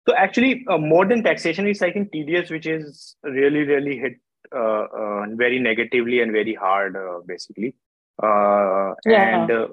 So 0.07 0.15
actually, 0.15 0.65
uh, 0.69 0.77
more 0.77 1.05
than 1.05 1.23
taxation 1.23 1.67
is 1.67 1.81
I 1.81 1.91
think 1.91 2.13
TDS, 2.13 2.49
which 2.49 2.65
is 2.65 3.15
really 3.23 3.63
really 3.63 3.97
hit 3.97 4.13
uh, 4.55 4.85
uh, 4.85 5.25
very 5.33 5.59
negatively 5.59 6.21
and 6.21 6.31
very 6.31 6.55
hard, 6.55 6.95
uh, 6.95 7.19
basically. 7.27 7.75
Uh, 8.21 8.93
yeah. 9.05 9.41
And 9.41 9.51
uh, 9.51 9.67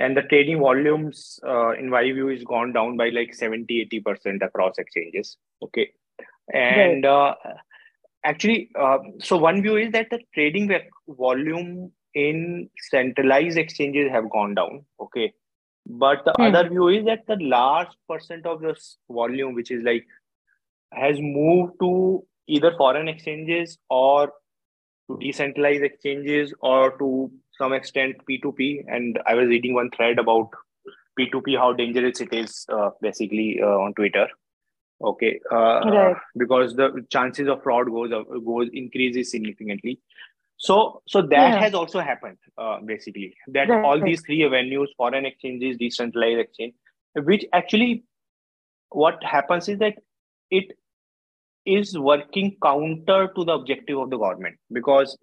and 0.00 0.16
the 0.16 0.22
trading 0.22 0.58
volumes 0.58 1.38
uh, 1.46 1.70
in 1.72 1.88
my 1.90 2.02
view 2.02 2.28
is 2.30 2.42
gone 2.44 2.72
down 2.72 2.96
by 2.96 3.10
like 3.10 3.34
70 3.34 3.88
80% 4.06 4.42
across 4.42 4.78
exchanges 4.78 5.36
okay 5.62 5.90
and 6.52 7.04
right. 7.04 7.10
uh, 7.10 7.34
actually 8.24 8.70
uh, 8.78 8.98
so 9.18 9.36
one 9.36 9.62
view 9.62 9.76
is 9.76 9.92
that 9.92 10.08
the 10.10 10.20
trading 10.34 10.72
volume 11.08 11.92
in 12.14 12.68
centralized 12.90 13.58
exchanges 13.58 14.10
have 14.10 14.30
gone 14.30 14.54
down 14.54 14.84
okay 15.00 15.32
but 15.86 16.24
the 16.24 16.32
hmm. 16.36 16.42
other 16.42 16.68
view 16.68 16.88
is 16.88 17.04
that 17.04 17.26
the 17.26 17.36
large 17.36 17.94
percent 18.08 18.46
of 18.46 18.60
this 18.60 18.96
volume 19.10 19.54
which 19.54 19.70
is 19.70 19.82
like 19.82 20.06
has 20.92 21.16
moved 21.20 21.74
to 21.80 22.24
either 22.48 22.74
foreign 22.76 23.08
exchanges 23.08 23.78
or 23.88 24.32
to 25.08 25.18
decentralized 25.20 25.84
exchanges 25.84 26.52
or 26.60 26.98
to 26.98 27.30
some 27.60 27.72
extent 27.78 28.16
P2P. 28.28 28.84
And 28.88 29.20
I 29.26 29.34
was 29.34 29.48
reading 29.54 29.74
one 29.74 29.90
thread 29.96 30.18
about 30.18 30.50
P2P, 31.18 31.56
how 31.56 31.72
dangerous 31.72 32.20
it 32.20 32.32
is 32.32 32.66
uh, 32.72 32.90
basically 33.00 33.48
uh, 33.62 33.78
on 33.86 33.94
Twitter. 33.94 34.28
Okay, 35.02 35.40
uh, 35.50 35.80
right. 35.90 36.16
because 36.36 36.74
the 36.76 36.88
chances 37.10 37.48
of 37.48 37.62
fraud 37.62 37.86
goes 37.90 38.10
goes 38.46 38.68
increases 38.80 39.30
significantly. 39.30 39.98
So, 40.58 41.00
so 41.08 41.22
that 41.22 41.52
yeah. 41.52 41.58
has 41.58 41.72
also 41.72 42.00
happened 42.00 42.36
uh, 42.58 42.80
basically. 42.84 43.34
That 43.48 43.70
right. 43.70 43.82
all 43.82 43.98
these 44.08 44.20
three 44.26 44.44
avenues, 44.44 44.92
foreign 44.98 45.24
exchanges, 45.24 45.78
decentralized 45.78 46.40
exchange, 46.40 46.74
which 47.30 47.46
actually, 47.54 48.04
what 48.90 49.24
happens 49.24 49.70
is 49.70 49.78
that 49.78 49.94
it 50.50 50.76
is 51.64 51.98
working 51.98 52.56
counter 52.62 53.32
to 53.34 53.44
the 53.44 53.52
objective 53.52 53.98
of 53.98 54.10
the 54.10 54.18
government 54.18 54.56
because 54.70 55.16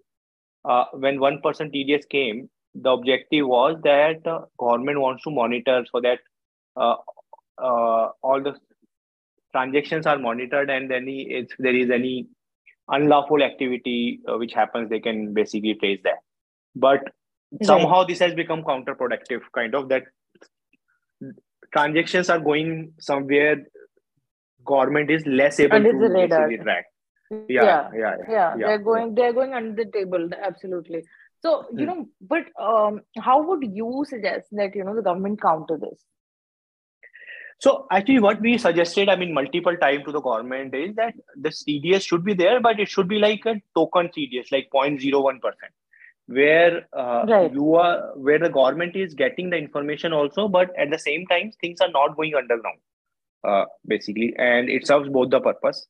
uh, 0.64 0.84
when 0.92 1.20
one 1.20 1.40
percent 1.42 1.72
TDS 1.72 2.08
came, 2.08 2.48
the 2.74 2.90
objective 2.90 3.46
was 3.46 3.76
that 3.82 4.26
uh, 4.26 4.40
government 4.58 5.00
wants 5.00 5.24
to 5.24 5.30
monitor 5.30 5.84
so 5.92 6.00
that 6.00 6.18
uh, 6.76 6.96
uh, 7.58 8.10
all 8.22 8.42
the 8.42 8.54
transactions 9.52 10.06
are 10.06 10.18
monitored 10.18 10.70
and 10.70 10.92
any 10.92 11.22
if 11.22 11.48
there 11.58 11.74
is 11.74 11.90
any 11.90 12.26
unlawful 12.88 13.42
activity 13.42 14.20
uh, 14.28 14.36
which 14.36 14.52
happens 14.52 14.88
they 14.90 15.00
can 15.00 15.32
basically 15.34 15.74
trace 15.74 16.00
that. 16.04 16.18
But 16.74 17.00
somehow 17.62 18.04
this 18.04 18.18
has 18.18 18.34
become 18.34 18.62
counterproductive 18.62 19.40
kind 19.54 19.74
of 19.74 19.88
that 19.88 20.04
transactions 21.72 22.28
are 22.30 22.38
going 22.38 22.92
somewhere 22.98 23.56
government 24.64 25.10
is 25.10 25.24
less 25.26 25.58
able 25.60 25.76
Under 25.76 25.92
to 25.92 26.56
track 26.58 26.86
yeah, 27.48 27.90
yeah, 27.94 28.14
yeah. 28.28 28.54
They're 28.56 28.78
going, 28.78 29.14
they're 29.14 29.32
going 29.32 29.54
under 29.54 29.84
the 29.84 29.90
table. 29.90 30.28
Absolutely. 30.42 31.04
So 31.42 31.66
you 31.72 31.80
hmm. 31.80 31.84
know, 31.84 32.08
but 32.20 32.46
um, 32.60 33.02
how 33.18 33.42
would 33.42 33.62
you 33.62 34.04
suggest 34.08 34.48
that 34.52 34.74
you 34.74 34.84
know 34.84 34.94
the 34.94 35.02
government 35.02 35.40
counter 35.40 35.78
this? 35.78 36.02
So 37.60 37.86
actually, 37.90 38.20
what 38.20 38.40
we 38.40 38.56
suggested, 38.56 39.08
I 39.08 39.16
mean, 39.16 39.34
multiple 39.34 39.76
time 39.76 40.04
to 40.04 40.12
the 40.12 40.20
government 40.20 40.74
is 40.74 40.94
that 40.94 41.14
the 41.36 41.48
TDS 41.48 42.06
should 42.06 42.24
be 42.24 42.34
there, 42.34 42.60
but 42.60 42.78
it 42.78 42.88
should 42.88 43.08
be 43.08 43.18
like 43.18 43.44
a 43.46 43.60
token 43.74 44.08
TDS, 44.08 44.52
like 44.52 44.68
0.01 44.72 45.40
percent, 45.40 45.72
where 46.26 46.86
uh, 46.96 47.24
right. 47.28 47.52
you 47.52 47.74
are, 47.74 48.12
where 48.16 48.38
the 48.38 48.48
government 48.48 48.94
is 48.94 49.14
getting 49.14 49.50
the 49.50 49.56
information 49.56 50.12
also, 50.12 50.46
but 50.46 50.70
at 50.78 50.90
the 50.90 50.98
same 50.98 51.26
time, 51.26 51.50
things 51.60 51.80
are 51.80 51.90
not 51.90 52.16
going 52.16 52.34
underground, 52.36 52.78
uh, 53.42 53.64
basically, 53.84 54.34
and 54.38 54.68
it 54.68 54.86
serves 54.86 55.08
both 55.08 55.30
the 55.30 55.40
purpose. 55.40 55.86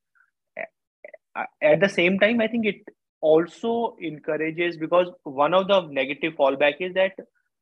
At 1.36 1.80
the 1.80 1.88
same 1.88 2.18
time, 2.18 2.40
I 2.40 2.48
think 2.48 2.66
it 2.66 2.82
also 3.20 3.96
encourages 4.00 4.76
because 4.76 5.08
one 5.24 5.54
of 5.54 5.68
the 5.68 5.80
negative 5.82 6.34
fallback 6.34 6.76
is 6.80 6.94
that 6.94 7.12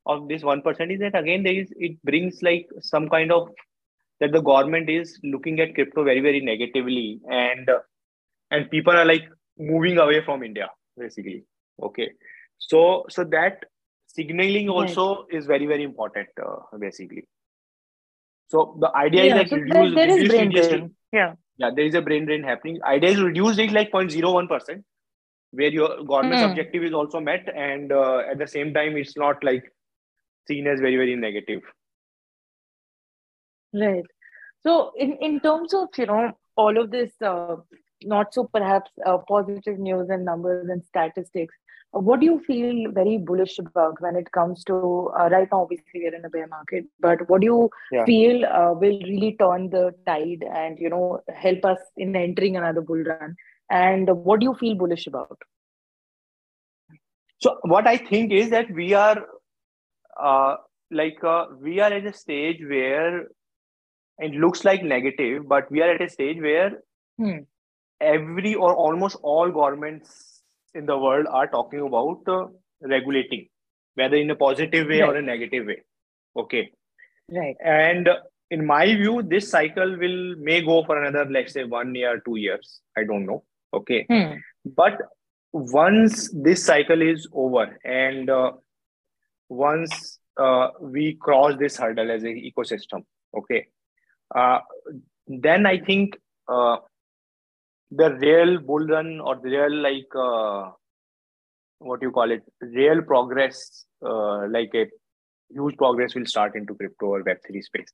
of 0.05 0.27
this 0.27 0.43
one 0.43 0.61
percent 0.61 0.91
is 0.91 0.99
that 0.99 1.17
again 1.17 1.43
there 1.43 1.53
is 1.53 1.71
it 1.75 2.01
brings 2.03 2.41
like 2.41 2.67
some 2.81 3.09
kind 3.09 3.31
of 3.31 3.49
that 4.19 4.31
the 4.31 4.41
government 4.41 4.89
is 4.89 5.19
looking 5.23 5.59
at 5.59 5.73
crypto 5.75 6.03
very 6.03 6.21
very 6.21 6.39
negatively 6.39 7.19
and 7.29 7.69
and 8.51 8.69
people 8.69 8.93
are 8.93 9.05
like 9.05 9.23
moving 9.57 9.97
away 9.97 10.23
from 10.23 10.43
india 10.43 10.69
basically. 10.97 11.43
Okay. 11.81 12.09
So 12.57 13.05
so 13.09 13.23
that 13.23 13.65
signaling 14.07 14.69
also 14.69 15.23
right. 15.23 15.37
is 15.37 15.45
very 15.45 15.65
very 15.65 15.83
important 15.83 16.27
uh, 16.43 16.77
basically. 16.79 17.27
So 18.49 18.77
the 18.79 18.95
idea 18.95 19.25
yeah, 19.25 19.41
is 19.41 19.41
that 19.41 19.49
so 19.49 19.55
reduce, 19.57 19.95
there, 19.95 20.07
there 20.07 20.19
is 20.19 20.29
brain 20.29 20.51
drain. 20.51 20.95
yeah 21.11 21.33
yeah 21.57 21.71
there 21.75 21.85
is 21.85 21.95
a 21.95 22.01
brain 22.01 22.25
drain 22.25 22.43
happening 22.43 22.79
idea 22.83 23.11
is 23.11 23.21
reduce 23.21 23.57
it 23.57 23.71
like 23.71 23.91
0.01 23.91 24.47
percent 24.49 24.83
where 25.51 25.69
your 25.69 25.89
government's 26.03 26.43
hmm. 26.43 26.49
objective 26.49 26.83
is 26.83 26.93
also 26.93 27.19
met 27.19 27.47
and 27.55 27.91
uh, 27.91 28.19
at 28.31 28.37
the 28.37 28.47
same 28.47 28.73
time 28.73 28.97
it's 28.97 29.17
not 29.17 29.43
like 29.43 29.63
seen 30.47 30.67
as 30.67 30.79
very 30.79 30.97
very 30.97 31.15
negative 31.15 31.61
Right. 33.73 34.05
So, 34.65 34.91
in, 34.97 35.17
in 35.21 35.39
terms 35.39 35.73
of, 35.73 35.89
you 35.97 36.05
know, 36.05 36.31
all 36.55 36.77
of 36.77 36.91
this, 36.91 37.11
uh, 37.21 37.57
not 38.03 38.33
so 38.33 38.49
perhaps 38.51 38.91
uh, 39.05 39.17
positive 39.27 39.79
news 39.79 40.09
and 40.09 40.25
numbers 40.25 40.69
and 40.69 40.83
statistics, 40.83 41.53
what 41.91 42.19
do 42.19 42.25
you 42.25 42.39
feel 42.45 42.91
very 42.91 43.17
bullish 43.17 43.57
about 43.59 43.99
when 44.01 44.15
it 44.15 44.31
comes 44.31 44.63
to, 44.65 45.09
uh, 45.19 45.29
right 45.29 45.47
now, 45.51 45.61
obviously, 45.61 46.01
we're 46.01 46.15
in 46.15 46.25
a 46.25 46.29
bear 46.29 46.47
market, 46.47 46.85
but 46.99 47.29
what 47.29 47.41
do 47.41 47.45
you 47.45 47.69
yeah. 47.91 48.05
feel 48.05 48.45
uh, 48.45 48.73
will 48.73 48.99
really 49.03 49.35
turn 49.39 49.69
the 49.69 49.93
tide 50.05 50.43
and, 50.53 50.77
you 50.79 50.89
know, 50.89 51.21
help 51.33 51.65
us 51.65 51.79
in 51.95 52.15
entering 52.15 52.57
another 52.57 52.81
bull 52.81 53.03
run? 53.03 53.35
And 53.69 54.09
what 54.09 54.39
do 54.39 54.45
you 54.45 54.55
feel 54.55 54.75
bullish 54.75 55.07
about? 55.07 55.41
So, 57.39 57.57
what 57.63 57.87
I 57.87 57.97
think 57.97 58.31
is 58.31 58.49
that 58.49 58.69
we 58.71 58.93
are 58.93 59.25
uh, 60.19 60.55
like 60.91 61.23
uh, 61.23 61.45
we 61.61 61.79
are 61.79 61.91
at 61.91 62.05
a 62.05 62.13
stage 62.13 62.61
where 62.61 63.27
it 64.19 64.31
looks 64.31 64.65
like 64.65 64.83
negative, 64.83 65.47
but 65.47 65.69
we 65.71 65.81
are 65.81 65.93
at 65.93 66.01
a 66.01 66.09
stage 66.09 66.41
where 66.41 66.71
hmm. 67.17 67.39
every 68.01 68.55
or 68.55 68.75
almost 68.75 69.17
all 69.21 69.51
governments 69.51 70.36
in 70.77 70.85
the 70.85 70.97
world 70.97 71.27
are 71.29 71.47
talking 71.47 71.81
about 71.81 72.21
uh, 72.27 72.47
regulating, 72.81 73.47
whether 73.95 74.15
in 74.15 74.29
a 74.29 74.35
positive 74.35 74.87
way 74.87 75.01
right. 75.01 75.09
or 75.09 75.15
a 75.15 75.21
negative 75.21 75.65
way. 75.65 75.81
Okay. 76.35 76.71
Right. 77.31 77.55
And 77.63 78.09
in 78.51 78.65
my 78.65 78.85
view, 78.85 79.21
this 79.23 79.49
cycle 79.49 79.97
will 79.97 80.35
may 80.37 80.61
go 80.61 80.83
for 80.85 81.01
another, 81.03 81.29
let's 81.29 81.53
say, 81.53 81.63
one 81.63 81.93
year, 81.95 82.21
two 82.25 82.37
years. 82.37 82.81
I 82.97 83.03
don't 83.03 83.25
know. 83.25 83.43
Okay. 83.73 84.05
Hmm. 84.09 84.35
But 84.65 85.01
once 85.51 86.29
this 86.33 86.63
cycle 86.63 87.01
is 87.01 87.27
over 87.33 87.79
and 87.83 88.29
uh, 88.29 88.51
once 89.49 90.19
uh, 90.37 90.69
we 90.81 91.17
cross 91.19 91.57
this 91.57 91.77
hurdle 91.77 92.11
as 92.11 92.23
an 92.23 92.35
ecosystem, 92.35 93.03
okay, 93.37 93.67
uh, 94.35 94.59
then 95.27 95.65
I 95.65 95.79
think 95.79 96.17
uh, 96.47 96.77
the 97.91 98.13
real 98.15 98.59
bull 98.59 98.85
run 98.85 99.19
or 99.19 99.35
the 99.35 99.49
real 99.49 99.75
like 99.75 100.15
uh, 100.15 100.71
what 101.79 102.01
you 102.01 102.11
call 102.11 102.31
it, 102.31 102.43
real 102.61 103.01
progress, 103.01 103.85
uh, 104.05 104.47
like 104.47 104.71
a 104.73 104.87
huge 105.49 105.77
progress 105.77 106.15
will 106.15 106.25
start 106.25 106.55
into 106.55 106.75
crypto 106.75 107.07
or 107.07 107.23
Web 107.23 107.37
three 107.45 107.61
space. 107.61 107.91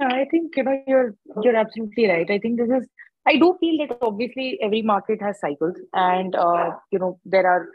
I 0.00 0.24
think 0.30 0.56
you 0.56 0.64
know 0.64 0.82
you're 0.86 1.14
you're 1.42 1.56
absolutely 1.56 2.08
right. 2.08 2.28
I 2.30 2.38
think 2.38 2.58
this 2.58 2.70
is. 2.70 2.88
I 3.24 3.36
do 3.36 3.56
feel 3.60 3.86
that 3.86 3.98
obviously 4.02 4.58
every 4.60 4.82
market 4.82 5.22
has 5.22 5.38
cycles, 5.38 5.76
and 5.94 6.34
uh, 6.34 6.72
you 6.90 6.98
know 6.98 7.20
there 7.24 7.46
are 7.46 7.68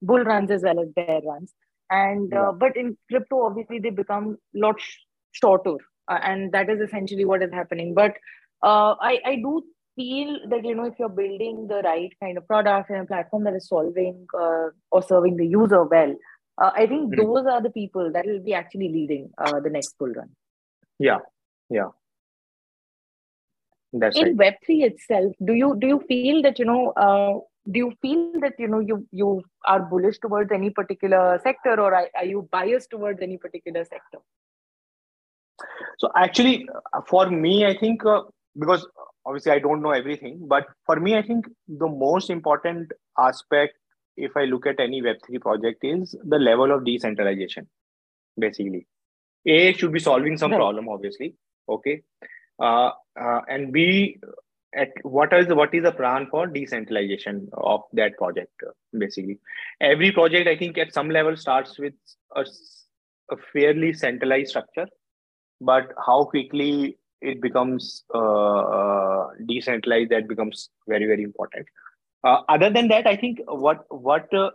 bull 0.00 0.22
runs 0.22 0.50
as 0.50 0.62
well 0.62 0.78
as 0.80 0.88
bear 0.90 1.20
runs 1.24 1.52
and 1.92 2.34
uh, 2.34 2.52
but 2.52 2.76
in 2.76 2.96
crypto 3.10 3.42
obviously 3.46 3.78
they 3.78 3.90
become 3.90 4.36
a 4.56 4.58
lot 4.58 4.80
sh- 4.80 4.98
shorter 5.32 5.76
uh, 6.08 6.18
and 6.22 6.52
that 6.52 6.70
is 6.70 6.80
essentially 6.80 7.24
what 7.24 7.42
is 7.42 7.52
happening 7.52 7.94
but 7.94 8.14
uh, 8.62 8.94
I, 9.00 9.20
I 9.24 9.36
do 9.36 9.62
feel 9.96 10.38
that 10.48 10.64
you 10.64 10.74
know 10.74 10.84
if 10.84 10.94
you're 10.98 11.08
building 11.08 11.66
the 11.68 11.82
right 11.82 12.12
kind 12.20 12.38
of 12.38 12.46
product 12.46 12.90
and 12.90 13.00
a 13.00 13.04
platform 13.04 13.44
that 13.44 13.54
is 13.54 13.68
solving 13.68 14.26
uh, 14.38 14.68
or 14.90 15.02
serving 15.02 15.36
the 15.36 15.46
user 15.46 15.84
well 15.84 16.14
uh, 16.62 16.70
i 16.74 16.86
think 16.86 17.12
mm-hmm. 17.12 17.20
those 17.20 17.46
are 17.46 17.62
the 17.62 17.70
people 17.70 18.10
that 18.10 18.24
will 18.24 18.40
be 18.40 18.54
actually 18.54 18.88
leading 18.88 19.30
uh, 19.38 19.60
the 19.60 19.68
next 19.68 19.98
bull 19.98 20.08
run 20.08 20.30
yeah 20.98 21.18
yeah 21.68 21.88
that's 23.92 24.16
in 24.16 24.36
right. 24.36 24.54
web3 24.54 24.84
itself 24.90 25.34
do 25.44 25.52
you 25.52 25.76
do 25.78 25.86
you 25.86 26.02
feel 26.08 26.40
that 26.40 26.58
you 26.58 26.64
know 26.64 27.44
do 27.70 27.78
you 27.78 27.92
feel 28.02 28.40
that 28.40 28.54
you 28.58 28.66
know 28.66 28.80
you 28.80 29.06
you 29.12 29.42
are 29.66 29.80
bullish 29.80 30.18
towards 30.18 30.50
any 30.50 30.70
particular 30.70 31.40
sector 31.44 31.78
or 31.78 31.94
are, 31.94 32.08
are 32.16 32.24
you 32.24 32.48
biased 32.50 32.90
towards 32.90 33.20
any 33.22 33.36
particular 33.36 33.84
sector 33.84 34.18
so 35.98 36.10
actually 36.16 36.66
for 37.06 37.30
me 37.30 37.66
i 37.66 37.76
think 37.76 38.04
uh, 38.06 38.22
because 38.58 38.86
obviously 39.26 39.52
i 39.52 39.58
don't 39.58 39.82
know 39.82 39.90
everything 39.90 40.38
but 40.46 40.66
for 40.86 40.96
me 40.96 41.16
i 41.16 41.22
think 41.22 41.46
the 41.68 41.88
most 41.88 42.30
important 42.30 42.90
aspect 43.18 43.74
if 44.16 44.36
i 44.36 44.44
look 44.44 44.66
at 44.66 44.80
any 44.80 45.00
web3 45.00 45.40
project 45.40 45.84
is 45.84 46.14
the 46.24 46.38
level 46.38 46.70
of 46.70 46.84
decentralization 46.84 47.66
basically. 48.38 48.86
A 49.44 49.72
should 49.74 49.92
be 49.92 49.98
solving 49.98 50.38
some 50.38 50.52
right. 50.52 50.58
problem 50.58 50.88
obviously 50.88 51.34
okay? 51.68 52.02
Uh, 52.60 52.90
uh, 53.20 53.40
and 53.48 53.72
b 53.72 54.18
at 54.74 54.88
what 55.02 55.32
is 55.34 55.46
the, 55.46 55.54
what 55.54 55.74
is 55.74 55.82
the 55.82 55.92
plan 55.92 56.26
for 56.30 56.46
decentralization 56.46 57.48
of 57.52 57.82
that 57.92 58.16
project 58.16 58.52
basically? 58.98 59.38
Every 59.80 60.12
project 60.12 60.48
i 60.48 60.56
think 60.56 60.78
at 60.78 60.92
some 60.92 61.10
level 61.10 61.36
starts 61.36 61.78
with 61.78 61.94
a, 62.36 62.44
a 63.30 63.36
fairly 63.52 63.92
centralized 63.92 64.50
structure 64.50 64.86
but 65.60 65.92
how 66.06 66.24
quickly 66.24 66.98
it 67.22 67.40
becomes 67.40 68.04
uh, 68.14 68.62
uh, 68.78 69.28
decentralized 69.46 70.10
that 70.10 70.28
becomes 70.28 70.70
very 70.88 71.06
very 71.06 71.22
important. 71.22 71.66
Uh, 72.24 72.40
other 72.48 72.70
than 72.70 72.86
that 72.86 73.04
i 73.04 73.16
think 73.16 73.40
what 73.48 73.84
what 73.90 74.32
uh, 74.32 74.50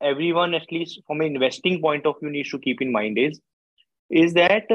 everyone 0.00 0.54
at 0.54 0.70
least 0.72 1.00
from 1.06 1.20
an 1.20 1.26
investing 1.26 1.80
point 1.80 2.06
of 2.06 2.14
view 2.20 2.30
needs 2.30 2.50
to 2.50 2.58
keep 2.58 2.80
in 2.80 2.90
mind 2.90 3.18
is 3.18 3.40
is 4.10 4.34
that 4.34 4.66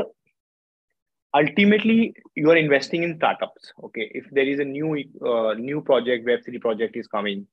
ultimately 1.36 2.14
you 2.36 2.50
are 2.50 2.58
investing 2.58 3.04
in 3.04 3.16
startups 3.18 3.74
okay? 3.84 4.10
If 4.14 4.26
there 4.32 4.48
is 4.48 4.60
a 4.60 4.66
new 4.66 5.04
uh, 5.26 5.54
new 5.54 5.82
project 5.82 6.28
web3 6.28 6.62
project 6.62 6.96
is 6.96 7.08
coming 7.08 7.46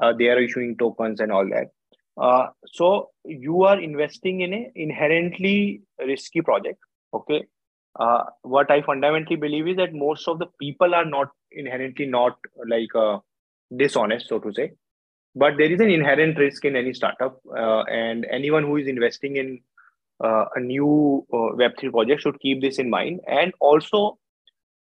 uh, 0.00 0.12
they 0.12 0.28
are 0.28 0.38
issuing 0.38 0.76
tokens 0.76 1.20
and 1.20 1.32
all 1.32 1.48
that. 1.50 1.68
Uh, 2.16 2.48
so 2.66 3.10
you 3.24 3.62
are 3.62 3.80
investing 3.80 4.40
in 4.40 4.52
a 4.54 4.72
inherently 4.74 5.82
risky 5.98 6.40
project 6.40 6.78
okay 7.14 7.44
uh, 7.98 8.22
what 8.42 8.70
i 8.70 8.80
fundamentally 8.82 9.36
believe 9.36 9.68
is 9.68 9.76
that 9.76 9.92
most 9.92 10.28
of 10.28 10.38
the 10.38 10.46
people 10.58 10.94
are 10.94 11.04
not 11.04 11.28
inherently 11.52 12.06
not 12.06 12.38
like 12.68 12.94
uh, 12.94 13.18
dishonest 13.76 14.28
so 14.28 14.38
to 14.38 14.52
say. 14.52 14.72
But 15.34 15.56
there 15.58 15.70
is 15.70 15.80
an 15.80 15.90
inherent 15.90 16.38
risk 16.38 16.64
in 16.64 16.74
any 16.74 16.92
startup 16.92 17.40
uh, 17.56 17.82
and 17.82 18.26
anyone 18.30 18.64
who 18.64 18.76
is 18.78 18.88
investing 18.88 19.36
in 19.36 19.60
uh, 20.22 20.46
a 20.56 20.60
new 20.60 21.24
uh, 21.32 21.54
web3 21.56 21.92
project 21.92 22.22
should 22.22 22.40
keep 22.40 22.60
this 22.60 22.78
in 22.78 22.90
mind. 22.90 23.20
And 23.28 23.52
also 23.60 24.18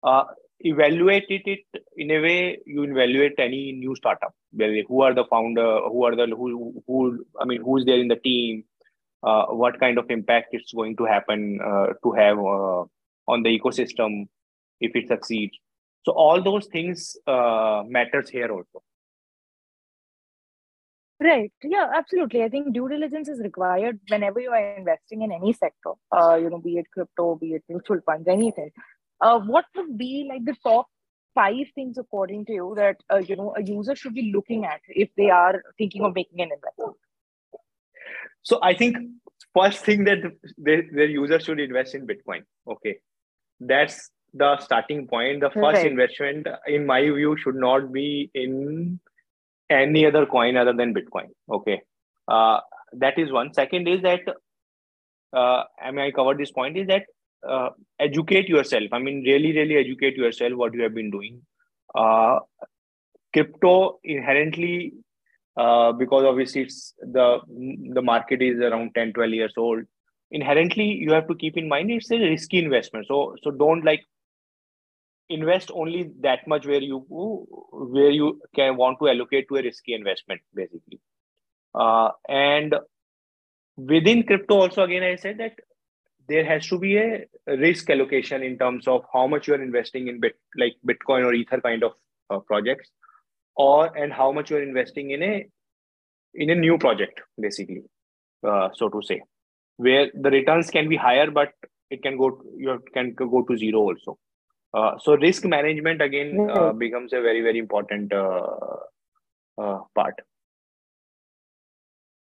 uh, 0.01 0.23
evaluate 0.61 1.25
it, 1.29 1.43
it 1.45 1.83
in 1.95 2.09
a 2.09 2.19
way 2.19 2.57
you 2.65 2.83
evaluate 2.83 3.35
any 3.37 3.73
new 3.73 3.95
startup. 3.95 4.33
Who 4.57 5.01
are 5.01 5.13
the 5.13 5.25
founder 5.29 5.81
who 5.87 6.03
are 6.05 6.15
the 6.15 6.25
who 6.25 6.83
who 6.87 7.23
i 7.39 7.45
mean 7.45 7.61
who's 7.61 7.85
there 7.85 7.99
in 7.99 8.07
the 8.07 8.15
team 8.15 8.63
what 9.21 9.79
kind 9.79 9.99
of 9.99 10.09
impact 10.09 10.47
it's 10.53 10.73
going 10.73 10.97
to 10.97 11.05
happen 11.05 11.59
to 12.03 12.11
have 12.13 12.39
on 13.33 13.43
the 13.43 13.51
ecosystem 13.57 14.19
if 14.87 14.95
it 15.01 15.07
succeeds 15.13 15.57
so 16.05 16.13
all 16.25 16.41
those 16.49 16.67
things 16.77 17.15
uh, 17.27 17.83
matters 17.97 18.29
here 18.37 18.51
also 18.57 18.83
Right. 21.21 21.51
Yeah, 21.61 21.87
absolutely. 21.93 22.43
I 22.43 22.49
think 22.49 22.73
due 22.73 22.87
diligence 22.87 23.27
is 23.27 23.41
required 23.41 23.99
whenever 24.07 24.39
you 24.39 24.51
are 24.51 24.77
investing 24.77 25.21
in 25.21 25.33
any 25.33 25.51
sector, 25.51 25.91
uh, 26.13 26.35
you 26.35 26.49
know, 26.49 26.59
be 26.59 26.77
it 26.77 26.85
crypto, 26.93 27.35
be 27.35 27.55
it 27.55 27.63
mutual 27.67 27.99
funds, 28.05 28.25
anything. 28.29 28.69
Uh, 29.19 29.39
what 29.39 29.65
would 29.75 29.97
be 29.97 30.29
like 30.29 30.45
the 30.45 30.55
top 30.63 30.87
five 31.35 31.65
things 31.75 31.97
according 31.97 32.45
to 32.45 32.53
you 32.53 32.73
that 32.77 32.97
uh, 33.13 33.17
you 33.17 33.35
know 33.35 33.53
a 33.57 33.63
user 33.63 33.95
should 33.95 34.13
be 34.13 34.31
looking 34.33 34.63
at 34.65 34.79
if 34.87 35.09
they 35.17 35.29
are 35.29 35.61
thinking 35.77 36.03
of 36.03 36.15
making 36.15 36.39
an 36.39 36.51
investment? 36.53 36.95
So 38.41 38.59
I 38.63 38.73
think 38.73 38.95
first 39.53 39.83
thing 39.83 40.05
that 40.05 40.19
the, 40.57 40.83
the 40.93 41.05
user 41.05 41.39
should 41.39 41.59
invest 41.59 41.95
in 41.95 42.07
Bitcoin. 42.07 42.43
Okay, 42.65 42.99
that's 43.59 44.09
the 44.33 44.57
starting 44.59 45.07
point. 45.07 45.41
The 45.41 45.49
first 45.49 45.77
right. 45.77 45.85
investment, 45.85 46.47
in 46.67 46.85
my 46.85 47.01
view, 47.01 47.35
should 47.37 47.55
not 47.55 47.91
be 47.91 48.29
in 48.33 48.99
any 49.69 50.05
other 50.05 50.25
coin 50.25 50.57
other 50.57 50.73
than 50.73 50.93
Bitcoin. 50.93 51.29
Okay, 51.49 51.81
uh, 52.27 52.59
that 52.93 53.17
is 53.17 53.31
one. 53.31 53.53
Second 53.53 53.87
is 53.87 54.01
that 54.01 54.21
uh, 55.33 55.63
I 55.81 55.91
mean 55.91 56.05
I 56.05 56.11
covered 56.11 56.39
this 56.39 56.51
point 56.51 56.77
is 56.77 56.87
that 56.87 57.05
uh, 57.47 57.69
educate 57.99 58.47
yourself. 58.47 58.89
I 58.91 58.99
mean 58.99 59.23
really 59.23 59.53
really 59.53 59.75
educate 59.75 60.15
yourself 60.15 60.53
what 60.53 60.73
you 60.73 60.83
have 60.83 60.95
been 60.95 61.11
doing. 61.11 61.41
Uh, 61.93 62.39
crypto 63.33 63.99
inherently 64.03 64.93
uh, 65.57 65.91
because 65.91 66.23
obviously 66.23 66.61
it's 66.61 66.93
the 66.99 67.39
the 67.93 68.01
market 68.01 68.41
is 68.41 68.59
around 68.59 68.93
10 68.95 69.13
12 69.13 69.31
years 69.31 69.53
old 69.57 69.83
inherently 70.31 70.85
you 70.85 71.11
have 71.11 71.27
to 71.27 71.35
keep 71.35 71.57
in 71.57 71.67
mind 71.67 71.91
it's 71.91 72.11
a 72.11 72.17
risky 72.17 72.59
investment. 72.63 73.07
So 73.07 73.35
so 73.43 73.51
don't 73.51 73.83
like 73.83 74.05
invest 75.29 75.71
only 75.73 76.11
that 76.21 76.47
much 76.47 76.65
where 76.65 76.81
you 76.81 76.99
where 77.71 78.09
you 78.09 78.41
can 78.55 78.77
want 78.77 78.99
to 78.99 79.09
allocate 79.09 79.47
to 79.49 79.57
a 79.57 79.63
risky 79.63 79.93
investment 79.93 80.41
basically. 80.53 80.99
Uh, 81.75 82.09
and 82.27 82.73
within 83.87 84.23
crypto 84.23 84.55
also 84.61 84.83
again 84.83 85.03
i 85.03 85.15
said 85.15 85.37
that 85.37 85.53
there 86.27 86.45
has 86.45 86.67
to 86.67 86.77
be 86.77 86.97
a 86.97 87.25
risk 87.47 87.89
allocation 87.89 88.43
in 88.43 88.57
terms 88.57 88.87
of 88.87 89.03
how 89.13 89.25
much 89.25 89.47
you 89.47 89.53
are 89.53 89.61
investing 89.61 90.07
in 90.07 90.19
bit 90.19 90.35
like 90.57 90.75
bitcoin 90.87 91.25
or 91.25 91.33
ether 91.33 91.61
kind 91.61 91.83
of 91.83 91.93
uh, 92.29 92.39
projects 92.39 92.89
or 93.55 93.85
and 93.97 94.11
how 94.11 94.31
much 94.31 94.51
you 94.51 94.57
are 94.57 94.63
investing 94.63 95.11
in 95.11 95.23
a 95.23 95.47
in 96.33 96.49
a 96.49 96.55
new 96.55 96.77
project 96.77 97.21
basically 97.39 97.83
uh, 98.47 98.69
so 98.73 98.89
to 98.89 99.01
say 99.01 99.21
where 99.87 100.07
the 100.13 100.31
returns 100.37 100.69
can 100.69 100.87
be 100.93 100.97
higher 101.07 101.29
but 101.39 101.53
it 101.89 102.01
can 102.05 102.17
go 102.21 102.27
you 102.65 102.81
can 102.95 103.13
go 103.13 103.41
to 103.49 103.57
zero 103.63 103.79
also 103.89 104.17
uh, 104.73 104.91
so 104.99 105.15
risk 105.15 105.45
management 105.45 106.01
again 106.01 106.47
uh, 106.51 106.71
becomes 106.71 107.11
a 107.13 107.21
very 107.21 107.41
very 107.41 107.57
important 107.57 108.13
uh, 108.13 108.55
uh, 109.59 109.79
part. 109.95 110.13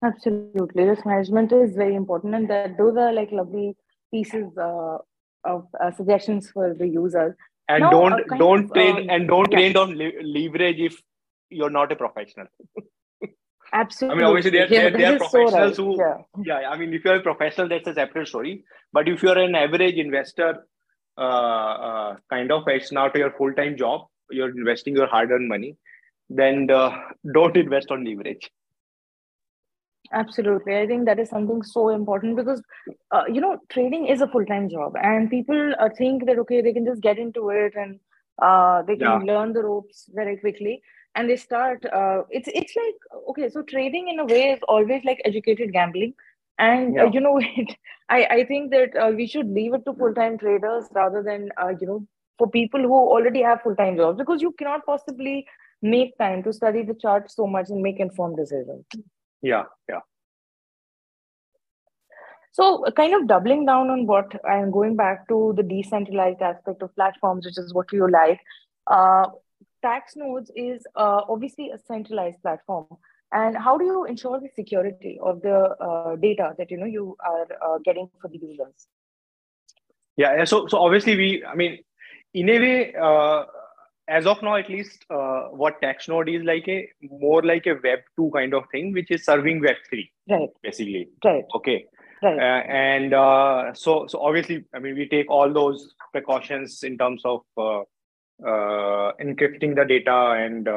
Absolutely, 0.03 0.83
risk 0.83 1.05
management 1.05 1.51
is 1.51 1.75
very 1.75 1.95
important, 1.95 2.33
and 2.33 2.49
that 2.49 2.77
those 2.77 2.97
are 2.97 3.13
like 3.13 3.31
lovely 3.31 3.75
pieces 4.11 4.57
uh, 4.57 4.97
of 5.43 5.67
suggestions 5.95 6.49
for 6.49 6.73
the 6.73 6.87
users. 6.87 7.35
And 7.69 7.81
now, 7.81 7.91
don't 7.91 8.39
don't 8.39 8.65
of, 8.65 8.73
trade 8.73 8.95
um, 8.95 9.09
and 9.09 9.27
don't 9.27 9.51
yeah. 9.51 9.57
trade 9.59 9.77
on 9.77 9.95
leverage 9.95 10.79
if 10.79 10.99
you're 11.49 11.69
not 11.69 11.91
a 11.91 11.95
professional. 11.95 12.47
Absolutely. 13.73 14.15
I 14.15 14.27
mean, 14.27 14.35
obviously, 14.35 14.57
yeah, 14.59 14.65
there, 14.67 14.91
there 14.91 15.15
are 15.15 15.17
professionals 15.17 15.77
so 15.77 15.95
right. 15.95 16.17
who, 16.35 16.43
yeah. 16.45 16.59
yeah, 16.59 16.69
I 16.69 16.77
mean, 16.77 16.93
if 16.93 17.05
you're 17.05 17.15
a 17.15 17.21
professional, 17.21 17.69
that's 17.69 17.87
a 17.87 17.93
separate 17.93 18.27
story. 18.27 18.65
But 18.91 19.07
if 19.07 19.23
you're 19.23 19.37
an 19.37 19.55
average 19.55 19.95
investor 19.95 20.65
uh, 21.17 21.21
uh, 21.89 22.15
kind 22.29 22.51
of 22.51 22.63
it's 22.67 22.91
not 22.91 23.15
your 23.15 23.31
full-time 23.31 23.75
job 23.77 24.07
you're 24.29 24.49
investing 24.49 24.95
your 24.95 25.07
hard-earned 25.07 25.47
money 25.47 25.75
then 26.29 26.69
uh, 26.71 26.89
don't 27.33 27.57
invest 27.57 27.91
on 27.91 28.05
leverage 28.05 28.49
absolutely 30.13 30.77
i 30.77 30.87
think 30.87 31.05
that 31.05 31.19
is 31.19 31.29
something 31.29 31.61
so 31.63 31.89
important 31.89 32.35
because 32.35 32.61
uh, 33.11 33.23
you 33.27 33.41
know 33.41 33.57
trading 33.69 34.07
is 34.07 34.21
a 34.21 34.27
full-time 34.27 34.69
job 34.69 34.93
and 35.01 35.29
people 35.29 35.73
uh, 35.79 35.89
think 35.97 36.25
that 36.25 36.39
okay 36.39 36.61
they 36.61 36.73
can 36.73 36.85
just 36.85 37.01
get 37.01 37.17
into 37.17 37.49
it 37.49 37.73
and 37.75 37.99
uh, 38.41 38.81
they 38.83 38.95
can 38.95 39.25
yeah. 39.25 39.33
learn 39.33 39.53
the 39.53 39.61
ropes 39.61 40.09
very 40.13 40.37
quickly 40.37 40.81
and 41.15 41.29
they 41.29 41.35
start 41.35 41.85
it's 42.29 42.49
it's 42.53 42.75
like 42.75 42.95
okay 43.29 43.49
so 43.49 43.61
trading 43.61 44.09
in 44.09 44.19
a 44.19 44.25
way 44.25 44.51
is 44.51 44.59
always 44.67 45.03
like 45.03 45.21
educated 45.25 45.73
gambling. 45.73 46.13
And 46.59 46.99
uh, 46.99 47.03
yeah. 47.03 47.07
uh, 47.07 47.11
you 47.11 47.19
know 47.19 47.41
I, 48.09 48.25
I 48.25 48.45
think 48.45 48.71
that 48.71 48.95
uh, 48.95 49.11
we 49.15 49.27
should 49.27 49.49
leave 49.49 49.73
it 49.73 49.85
to 49.85 49.93
full-time 49.93 50.37
traders 50.37 50.85
rather 50.93 51.23
than 51.23 51.49
uh, 51.61 51.73
you 51.79 51.87
know 51.87 52.07
for 52.37 52.49
people 52.49 52.81
who 52.81 52.93
already 52.93 53.41
have 53.41 53.61
full-time 53.61 53.97
jobs 53.97 54.17
because 54.17 54.41
you 54.41 54.51
cannot 54.53 54.85
possibly 54.85 55.45
make 55.81 56.17
time 56.17 56.43
to 56.43 56.53
study 56.53 56.83
the 56.83 56.93
chart 56.93 57.31
so 57.31 57.47
much 57.47 57.69
and 57.69 57.81
make 57.81 57.99
informed 57.99 58.37
decisions. 58.37 58.85
Yeah 59.41 59.63
yeah. 59.89 59.99
So 62.53 62.83
kind 62.97 63.15
of 63.15 63.27
doubling 63.27 63.65
down 63.65 63.89
on 63.89 64.05
what 64.05 64.33
i'm 64.45 64.71
going 64.71 64.95
back 64.97 65.27
to 65.29 65.53
the 65.55 65.63
decentralized 65.63 66.41
aspect 66.41 66.81
of 66.81 66.93
platforms 66.95 67.45
which 67.45 67.57
is 67.57 67.73
what 67.73 67.93
you 67.93 68.09
like 68.11 68.39
uh, 68.87 69.25
Taxnodes 69.83 70.49
is 70.55 70.83
uh, 70.95 71.21
obviously 71.27 71.71
a 71.71 71.77
centralized 71.77 72.41
platform. 72.41 72.87
And 73.33 73.57
how 73.57 73.77
do 73.77 73.85
you 73.85 74.05
ensure 74.05 74.39
the 74.39 74.49
security 74.55 75.17
of 75.23 75.41
the 75.41 75.75
uh, 75.79 76.15
data 76.17 76.53
that 76.57 76.69
you 76.69 76.77
know 76.77 76.85
you 76.85 77.15
are 77.25 77.47
uh, 77.65 77.77
getting 77.83 78.09
for 78.21 78.27
the 78.27 78.37
users? 78.37 78.87
Yeah 80.17 80.43
so 80.43 80.67
so 80.67 80.77
obviously 80.77 81.15
we 81.15 81.43
i 81.45 81.55
mean 81.55 81.79
in 82.33 82.49
a 82.49 82.59
way 82.59 82.93
uh, 82.95 83.43
as 84.07 84.25
of 84.25 84.41
now 84.43 84.55
at 84.55 84.69
least 84.69 85.05
uh, 85.09 85.43
what 85.61 85.81
taxnode 85.81 86.33
is 86.35 86.43
like 86.43 86.67
a 86.67 86.89
more 87.01 87.41
like 87.41 87.65
a 87.65 87.75
web 87.83 87.99
2 88.17 88.31
kind 88.33 88.53
of 88.53 88.63
thing 88.71 88.91
which 88.91 89.09
is 89.09 89.23
serving 89.23 89.61
web 89.61 89.77
3 89.89 90.11
right. 90.29 90.49
basically. 90.61 91.09
Right. 91.23 91.45
Okay. 91.55 91.85
Right. 92.21 92.37
Uh, 92.37 92.61
and 92.67 93.13
uh, 93.13 93.73
so 93.73 94.05
so 94.07 94.21
obviously 94.21 94.65
i 94.75 94.79
mean 94.79 94.95
we 94.95 95.07
take 95.07 95.29
all 95.29 95.51
those 95.51 95.95
precautions 96.11 96.83
in 96.83 96.97
terms 96.97 97.21
of 97.25 97.41
encrypting 98.41 99.75
the 99.75 99.85
data 99.87 100.35
and 100.37 100.67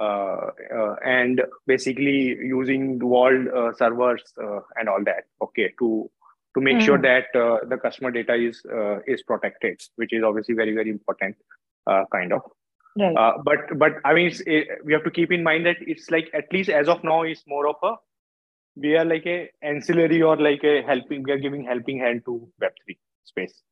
uh, 0.00 0.50
uh, 0.74 0.94
and 1.04 1.40
basically 1.66 2.36
using 2.36 3.00
uh, 3.02 3.72
servers 3.74 4.22
and 4.76 4.88
all 4.88 5.02
that. 5.04 5.24
Okay, 5.42 5.72
to 5.78 6.10
to 6.54 6.60
make 6.60 6.78
mm. 6.78 6.82
sure 6.82 6.96
hmm. 6.96 7.02
that 7.02 7.24
the 7.32 7.76
customer 7.78 8.10
data 8.10 8.34
is 8.34 8.62
is 9.06 9.22
protected, 9.22 9.80
which 9.96 10.12
is 10.12 10.22
obviously 10.22 10.54
very 10.54 10.74
very 10.74 10.90
important. 10.90 11.36
kind 12.12 12.32
of. 12.32 12.42
Right. 12.98 13.34
but 13.44 13.78
but 13.78 13.92
I 14.04 14.14
mean, 14.14 14.32
it, 14.46 14.68
we 14.84 14.92
have 14.92 15.04
to 15.04 15.10
keep 15.10 15.30
in 15.30 15.42
mind 15.42 15.66
that 15.66 15.76
it's 15.80 16.10
like 16.10 16.30
at 16.32 16.52
least 16.52 16.70
as 16.70 16.88
of 16.88 17.04
now, 17.04 17.22
it's 17.22 17.44
more 17.46 17.68
of 17.68 17.76
a 17.82 17.94
we 18.76 18.96
are 18.96 19.04
like 19.04 19.26
a 19.26 19.50
ancillary 19.62 20.22
or 20.22 20.36
like 20.36 20.62
a 20.62 20.82
helping 20.82 21.22
we 21.22 21.32
are 21.32 21.38
giving 21.38 21.64
helping 21.64 21.98
hand 21.98 22.22
to 22.26 22.46
web3 22.62 22.96
space 23.24 23.62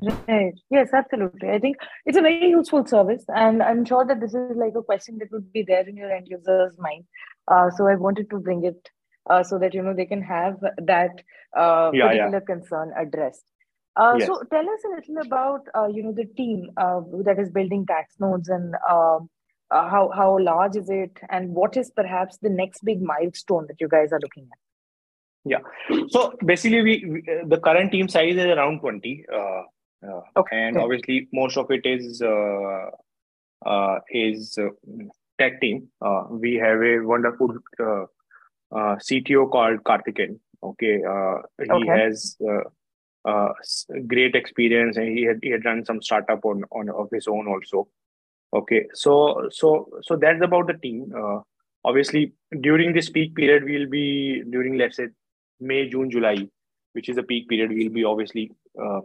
Right. 0.00 0.54
Yes, 0.70 0.90
absolutely. 0.94 1.50
I 1.50 1.58
think 1.58 1.76
it's 2.06 2.16
a 2.16 2.22
very 2.22 2.50
useful 2.50 2.86
service, 2.86 3.24
and 3.28 3.62
I'm 3.62 3.84
sure 3.84 4.06
that 4.06 4.20
this 4.20 4.32
is 4.32 4.56
like 4.56 4.74
a 4.76 4.82
question 4.82 5.18
that 5.18 5.32
would 5.32 5.52
be 5.52 5.64
there 5.66 5.88
in 5.88 5.96
your 5.96 6.10
end 6.10 6.28
user's 6.28 6.78
mind. 6.78 7.04
Uh, 7.48 7.70
so 7.76 7.88
I 7.88 7.96
wanted 7.96 8.30
to 8.30 8.38
bring 8.38 8.64
it 8.64 8.90
uh, 9.28 9.42
so 9.42 9.58
that 9.58 9.74
you 9.74 9.82
know 9.82 9.94
they 9.94 10.06
can 10.06 10.22
have 10.22 10.60
that 10.60 11.20
uh, 11.56 11.90
yeah, 11.92 12.08
particular 12.08 12.38
yeah. 12.38 12.54
concern 12.54 12.92
addressed. 12.96 13.44
Uh, 13.96 14.14
yes. 14.18 14.28
So 14.28 14.40
tell 14.52 14.60
us 14.60 14.80
a 14.84 14.94
little 14.94 15.26
about 15.26 15.66
uh, 15.74 15.88
you 15.88 16.04
know 16.04 16.12
the 16.12 16.26
team 16.26 16.70
uh, 16.76 17.00
that 17.24 17.40
is 17.40 17.50
building 17.50 17.84
Taxnodes 17.84 18.48
and 18.48 18.76
um, 18.88 19.28
how 19.72 20.12
how 20.14 20.38
large 20.38 20.76
is 20.76 20.88
it, 20.88 21.18
and 21.28 21.50
what 21.50 21.76
is 21.76 21.90
perhaps 21.90 22.38
the 22.38 22.50
next 22.50 22.84
big 22.84 23.02
milestone 23.02 23.66
that 23.66 23.80
you 23.80 23.88
guys 23.88 24.12
are 24.12 24.20
looking 24.20 24.46
at. 24.52 24.58
Yeah. 25.44 26.06
So 26.10 26.36
basically, 26.44 26.82
we, 26.82 27.04
we 27.04 27.42
the 27.46 27.58
current 27.58 27.90
team 27.90 28.08
size 28.08 28.36
is 28.36 28.44
around 28.44 28.78
twenty. 28.78 29.24
Okay. 30.36 30.56
And 30.56 30.76
obviously, 30.76 31.28
most 31.32 31.56
of 31.56 31.70
it 31.70 31.84
is 31.84 32.22
uh, 32.22 32.90
uh, 33.66 33.98
is 34.10 34.58
uh, 34.58 34.68
tech 35.38 35.60
team. 35.60 35.88
Uh, 36.00 36.24
we 36.30 36.54
have 36.54 36.82
a 36.82 37.00
wonderful 37.00 37.54
uh, 37.80 38.02
uh, 38.72 38.96
CTO 38.96 39.50
called 39.50 39.82
Karthikeyan. 39.84 40.38
Okay, 40.62 41.02
uh, 41.08 41.38
he 41.62 41.70
okay. 41.70 41.86
has 41.86 42.36
uh, 42.48 43.28
uh, 43.28 43.52
great 44.06 44.34
experience, 44.34 44.96
and 44.96 45.16
he 45.16 45.24
had 45.24 45.38
he 45.42 45.50
had 45.50 45.64
run 45.64 45.84
some 45.84 46.02
startup 46.02 46.44
on 46.44 46.64
on 46.72 46.90
of 46.90 47.08
his 47.12 47.28
own 47.28 47.46
also. 47.46 47.88
Okay, 48.52 48.86
so 48.94 49.48
so 49.50 49.88
so 50.02 50.16
that's 50.16 50.42
about 50.42 50.66
the 50.66 50.74
team. 50.74 51.12
Uh, 51.16 51.40
obviously, 51.84 52.32
during 52.60 52.92
this 52.92 53.08
peak 53.10 53.34
period, 53.34 53.64
we'll 53.64 53.88
be 53.88 54.42
during 54.50 54.76
let's 54.78 54.96
say 54.96 55.08
May, 55.60 55.88
June, 55.88 56.10
July, 56.10 56.48
which 56.92 57.08
is 57.08 57.18
a 57.18 57.22
peak 57.22 57.48
period. 57.48 57.70
We'll 57.70 57.92
be 57.92 58.04
obviously 58.04 58.50
uh, 58.82 59.00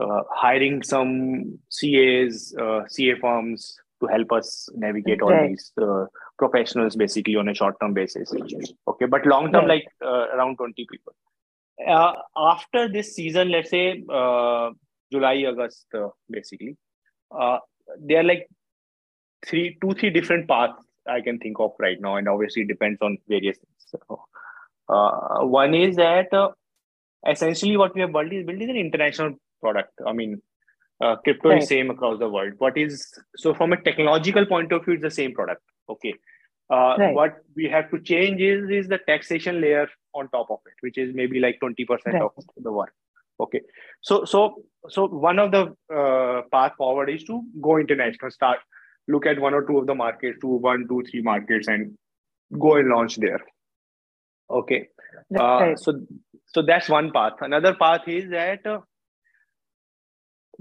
uh, 0.00 0.22
hiring 0.30 0.82
some 0.82 1.58
CAs, 1.70 2.54
uh, 2.58 2.80
CA 2.88 3.14
firms 3.20 3.76
to 4.00 4.06
help 4.06 4.32
us 4.32 4.68
navigate 4.74 5.20
all 5.20 5.48
these 5.48 5.70
uh, 5.80 6.06
professionals 6.38 6.96
basically 6.96 7.36
on 7.36 7.48
a 7.48 7.54
short 7.54 7.76
term 7.80 7.92
basis. 7.92 8.32
Okay, 8.88 9.06
but 9.06 9.26
long 9.26 9.52
term, 9.52 9.66
like 9.66 9.86
uh, 10.04 10.26
around 10.34 10.56
20 10.56 10.86
people. 10.90 11.14
Uh, 11.86 12.12
after 12.36 12.88
this 12.88 13.14
season, 13.14 13.50
let's 13.50 13.70
say 13.70 14.02
uh, 14.12 14.70
July, 15.12 15.44
August, 15.46 15.86
basically, 16.30 16.76
there 18.00 18.20
are 18.20 18.24
like 18.24 18.48
three, 19.46 19.76
two, 19.82 19.92
three 19.94 20.10
different 20.10 20.48
paths 20.48 20.82
I 21.06 21.20
can 21.20 21.38
think 21.38 21.58
of 21.60 21.72
right 21.78 22.00
now, 22.00 22.16
and 22.16 22.28
obviously 22.28 22.62
it 22.62 22.68
depends 22.68 22.98
on 23.02 23.18
various 23.28 23.58
things. 23.58 24.02
So, 24.08 24.20
one 25.46 25.74
is 25.74 25.96
that 25.96 26.28
essentially 27.28 27.76
what 27.76 27.94
we 27.94 28.00
have 28.00 28.12
built 28.12 28.32
is 28.32 28.46
built 28.46 28.62
is 28.62 28.68
an 28.68 28.76
international 28.76 29.34
product. 29.62 30.04
I 30.06 30.12
mean, 30.12 30.40
uh, 31.00 31.16
crypto 31.24 31.50
right. 31.50 31.62
is 31.62 31.68
same 31.68 31.90
across 31.94 32.18
the 32.18 32.28
world. 32.28 32.52
What 32.58 32.76
is 32.76 33.06
so 33.36 33.54
from 33.54 33.72
a 33.72 33.80
technological 33.88 34.46
point 34.46 34.72
of 34.72 34.84
view, 34.84 34.94
it's 34.94 35.02
the 35.02 35.10
same 35.10 35.34
product. 35.38 35.62
Okay. 35.94 36.14
Uh, 36.70 36.96
right. 36.98 37.14
What 37.14 37.38
we 37.54 37.68
have 37.76 37.90
to 37.92 38.00
change 38.00 38.40
is 38.40 38.70
is 38.70 38.88
the 38.88 38.98
taxation 39.06 39.60
layer 39.60 39.88
on 40.14 40.28
top 40.28 40.50
of 40.50 40.60
it, 40.66 40.74
which 40.80 40.98
is 41.06 41.14
maybe 41.14 41.40
like 41.40 41.58
twenty 41.60 41.84
percent 41.84 42.14
right. 42.14 42.22
of 42.22 42.32
the 42.68 42.72
work. 42.72 42.92
Okay. 43.46 43.60
So 44.00 44.24
so 44.24 44.44
so 44.88 45.06
one 45.06 45.38
of 45.38 45.50
the 45.56 45.64
uh, 45.94 46.42
path 46.52 46.72
forward 46.76 47.10
is 47.10 47.24
to 47.24 47.42
go 47.60 47.78
international. 47.78 48.30
Start 48.30 48.58
look 49.08 49.26
at 49.26 49.40
one 49.40 49.54
or 49.54 49.66
two 49.66 49.78
of 49.78 49.86
the 49.86 49.94
markets, 49.94 50.38
two, 50.40 50.56
one, 50.70 50.86
two, 50.88 51.02
three 51.10 51.22
markets, 51.22 51.68
and 51.68 51.98
go 52.58 52.76
and 52.76 52.88
launch 52.88 53.16
there. 53.16 53.40
Okay. 54.50 54.88
Uh, 55.38 55.74
so 55.76 56.00
so 56.46 56.62
that's 56.62 56.88
one 56.88 57.10
path. 57.12 57.32
Another 57.40 57.74
path 57.74 58.06
is 58.06 58.30
that 58.30 58.66
uh, 58.66 58.80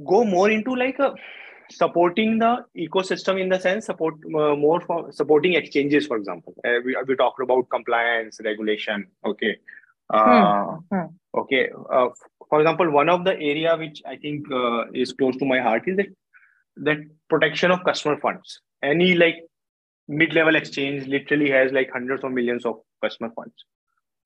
go 0.05 0.23
more 0.23 0.49
into 0.49 0.75
like 0.75 0.99
a 0.99 1.13
supporting 1.71 2.37
the 2.39 2.65
ecosystem 2.77 3.39
in 3.39 3.49
the 3.49 3.59
sense 3.59 3.85
support 3.85 4.15
uh, 4.35 4.55
more 4.55 4.81
for 4.81 5.11
supporting 5.11 5.53
exchanges 5.53 6.05
for 6.05 6.17
example 6.17 6.53
uh, 6.65 6.79
we, 6.85 6.95
we 7.07 7.15
talked 7.15 7.41
about 7.41 7.69
compliance 7.69 8.39
regulation 8.43 9.05
okay 9.25 9.57
uh, 10.13 10.65
hmm. 10.65 10.95
Hmm. 10.95 11.05
okay 11.35 11.69
uh, 11.91 12.09
for 12.49 12.61
example 12.61 12.89
one 12.91 13.09
of 13.09 13.23
the 13.23 13.33
area 13.33 13.75
which 13.77 14.01
i 14.05 14.15
think 14.15 14.51
uh, 14.51 14.83
is 14.93 15.13
close 15.13 15.37
to 15.37 15.45
my 15.45 15.59
heart 15.59 15.83
is 15.87 15.97
that 15.97 16.07
that 16.75 16.97
protection 17.29 17.71
of 17.71 17.83
customer 17.83 18.17
funds 18.17 18.59
any 18.83 19.13
like 19.13 19.37
mid-level 20.07 20.55
exchange 20.55 21.07
literally 21.07 21.49
has 21.49 21.71
like 21.71 21.89
hundreds 21.91 22.23
of 22.23 22.31
millions 22.31 22.65
of 22.65 22.81
customer 23.03 23.31
funds 23.35 23.65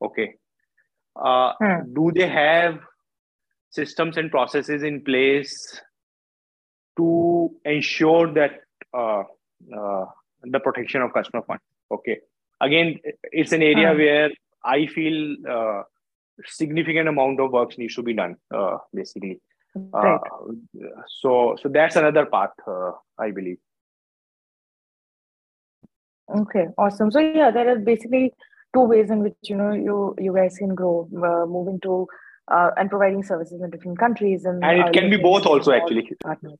okay 0.01 0.33
uh, 1.15 1.53
hmm. 1.61 1.93
do 1.93 2.11
they 2.13 2.27
have 2.27 2.79
systems 3.75 4.17
and 4.17 4.31
processes 4.31 4.83
in 4.83 5.01
place 5.01 5.53
to 6.97 7.51
ensure 7.65 8.33
that 8.33 8.61
uh, 8.93 9.23
uh, 9.77 10.05
the 10.43 10.59
protection 10.59 11.01
of 11.01 11.13
customer 11.13 11.43
funds. 11.45 11.63
Okay. 11.91 12.19
Again, 12.61 12.99
it's 13.31 13.51
an 13.51 13.61
area 13.61 13.93
where 13.93 14.29
I 14.63 14.87
feel 14.87 15.35
uh, 15.49 15.81
significant 16.45 17.09
amount 17.09 17.39
of 17.39 17.51
work 17.51 17.77
needs 17.77 17.95
to 17.95 18.03
be 18.03 18.13
done, 18.13 18.37
uh, 18.53 18.77
basically. 18.93 19.41
Right. 19.75 20.19
Uh, 20.33 21.01
so, 21.19 21.57
so 21.61 21.67
that's 21.69 21.97
another 21.97 22.25
path, 22.25 22.51
uh, 22.65 22.91
I 23.19 23.31
believe. 23.31 23.57
Okay, 26.33 26.67
awesome. 26.77 27.11
So 27.11 27.19
yeah, 27.19 27.51
there 27.51 27.69
are 27.69 27.77
basically 27.77 28.33
two 28.73 28.81
ways 28.81 29.11
in 29.11 29.19
which 29.19 29.35
you 29.43 29.55
know 29.55 29.73
you 29.73 30.15
you 30.17 30.33
guys 30.33 30.57
can 30.57 30.73
grow, 30.73 31.07
uh, 31.17 31.45
moving 31.45 31.79
to 31.81 32.07
uh, 32.51 32.71
and 32.77 32.89
providing 32.89 33.23
services 33.23 33.61
in 33.61 33.69
different 33.69 33.99
countries. 33.99 34.45
And, 34.45 34.63
and 34.63 34.87
it 34.87 34.93
can 34.93 35.09
be 35.09 35.17
both 35.17 35.45
also, 35.45 35.71
actually. 35.71 36.09
Partners. 36.23 36.57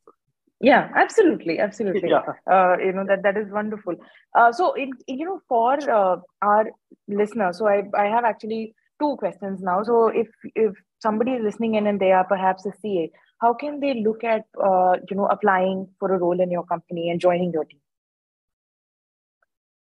Yeah, 0.61 0.89
absolutely, 0.95 1.59
absolutely. 1.59 2.09
Yeah. 2.09 2.21
Uh, 2.49 2.77
you 2.79 2.93
know 2.93 3.05
that 3.05 3.23
that 3.23 3.37
is 3.37 3.51
wonderful. 3.51 3.95
Uh, 4.33 4.51
so, 4.51 4.73
in, 4.73 4.91
you 5.07 5.25
know, 5.25 5.41
for 5.49 5.73
uh, 5.89 6.17
our 6.41 6.71
listeners, 7.07 7.57
so 7.57 7.67
I 7.67 7.83
I 7.97 8.05
have 8.05 8.23
actually 8.23 8.73
two 8.99 9.17
questions 9.17 9.61
now. 9.61 9.83
So, 9.83 10.07
if 10.07 10.27
if 10.55 10.73
somebody 11.01 11.31
is 11.31 11.43
listening 11.43 11.75
in 11.75 11.87
and 11.87 11.99
they 11.99 12.13
are 12.13 12.23
perhaps 12.23 12.65
a 12.65 12.71
CA, 12.81 13.11
how 13.41 13.53
can 13.53 13.81
they 13.81 13.95
look 13.95 14.23
at 14.23 14.45
uh, 14.63 14.95
you 15.09 15.17
know 15.17 15.25
applying 15.25 15.89
for 15.99 16.13
a 16.13 16.17
role 16.17 16.39
in 16.39 16.49
your 16.49 16.63
company 16.63 17.09
and 17.09 17.19
joining 17.19 17.51
your 17.51 17.65
team? 17.65 17.79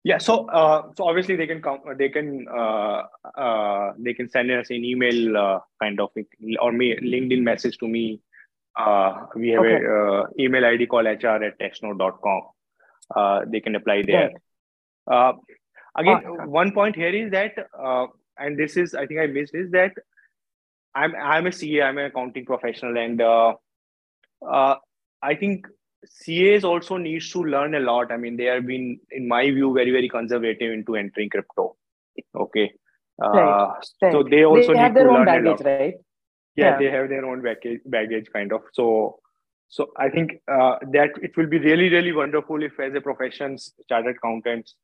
Yeah, 0.08 0.16
so 0.16 0.46
uh, 0.48 0.90
so 0.96 1.06
obviously 1.06 1.36
they 1.36 1.46
can 1.46 1.60
come, 1.60 1.80
they 1.98 2.08
can 2.08 2.46
uh, 2.48 3.02
uh, 3.36 3.92
they 3.98 4.14
can 4.14 4.30
send 4.30 4.50
us 4.50 4.70
an 4.70 4.82
email 4.82 5.36
uh, 5.36 5.58
kind 5.82 6.00
of 6.00 6.08
or 6.62 6.72
me 6.72 6.96
LinkedIn 6.96 7.42
message 7.42 7.76
to 7.80 7.86
me. 7.86 8.22
Uh, 8.74 9.26
we 9.36 9.50
have 9.50 9.66
okay. 9.66 9.84
a 9.84 10.22
uh, 10.22 10.26
email 10.40 10.64
ID 10.64 10.86
called 10.86 11.04
hr 11.04 11.44
at 11.48 11.58
taxnodes.com. 11.60 12.40
Uh, 13.14 13.40
they 13.48 13.60
can 13.60 13.74
apply 13.74 14.02
there. 14.06 14.30
Uh, 15.06 15.32
again, 15.94 16.22
oh, 16.26 16.46
one 16.46 16.72
point 16.72 16.96
here 16.96 17.14
is 17.14 17.30
that, 17.32 17.52
uh, 17.78 18.06
and 18.38 18.58
this 18.58 18.78
is 18.78 18.94
I 18.94 19.04
think 19.04 19.20
I 19.20 19.26
missed 19.26 19.54
is 19.54 19.70
that 19.72 19.92
I'm 20.94 21.14
I'm 21.16 21.48
a 21.48 21.52
CA, 21.52 21.82
I'm 21.82 21.98
an 21.98 22.06
accounting 22.06 22.46
professional, 22.46 22.96
and 22.96 23.20
uh, 23.20 23.52
uh, 24.40 24.76
I 25.20 25.34
think 25.34 25.66
CAs 26.24 26.64
also 26.64 26.96
needs 26.96 27.30
to 27.30 27.42
learn 27.42 27.74
a 27.74 27.80
lot. 27.80 28.12
I 28.12 28.16
mean, 28.16 28.36
they 28.36 28.44
have 28.44 28.66
been, 28.66 29.00
in 29.10 29.26
my 29.28 29.50
view, 29.50 29.72
very 29.74 29.90
very 29.90 30.08
conservative 30.08 30.72
into 30.72 30.96
entering 30.96 31.28
crypto. 31.28 31.76
Okay, 32.34 32.72
uh, 33.22 33.28
right. 33.30 34.12
so 34.12 34.22
they 34.22 34.44
also 34.44 34.72
they 34.72 34.78
have 34.78 34.94
their 34.94 35.10
own 35.10 35.24
baggage, 35.24 35.60
right? 35.64 35.94
Yeah, 36.56 36.64
yeah, 36.72 36.78
they 36.78 36.90
have 36.90 37.08
their 37.08 37.24
own 37.24 37.42
baggage, 37.42 37.80
baggage 37.86 38.26
kind 38.32 38.52
of. 38.52 38.62
So, 38.72 39.18
so 39.68 39.88
I 39.96 40.08
think 40.08 40.40
uh, 40.50 40.76
that 40.92 41.10
it 41.22 41.36
will 41.36 41.46
be 41.46 41.58
really 41.58 41.88
really 41.88 42.12
wonderful 42.12 42.62
if, 42.62 42.78
as 42.80 42.94
a 42.94 43.00
profession, 43.00 43.56
chartered 43.88 44.16
accountants 44.16 44.74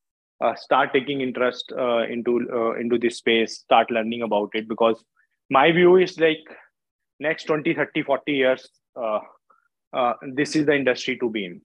uh, 0.41 0.55
start 0.55 0.93
taking 0.93 1.21
interest 1.21 1.73
uh, 1.77 2.03
into 2.03 2.47
uh, 2.53 2.73
into 2.73 2.99
this 2.99 3.19
space, 3.19 3.59
start 3.59 3.91
learning 3.91 4.23
about 4.23 4.51
it 4.55 4.69
because 4.69 5.05
my 5.51 5.71
view 5.73 5.97
is 5.97 6.19
like 6.19 6.45
next 7.21 7.45
20 7.45 7.75
30 7.75 8.03
40 8.03 8.33
years 8.33 8.69
uh, 9.95 10.15
this 10.35 10.57
is 10.57 10.67
the 10.67 10.75
industry 10.75 11.17
to 11.19 11.31
be 11.31 11.45
in. 11.45 11.61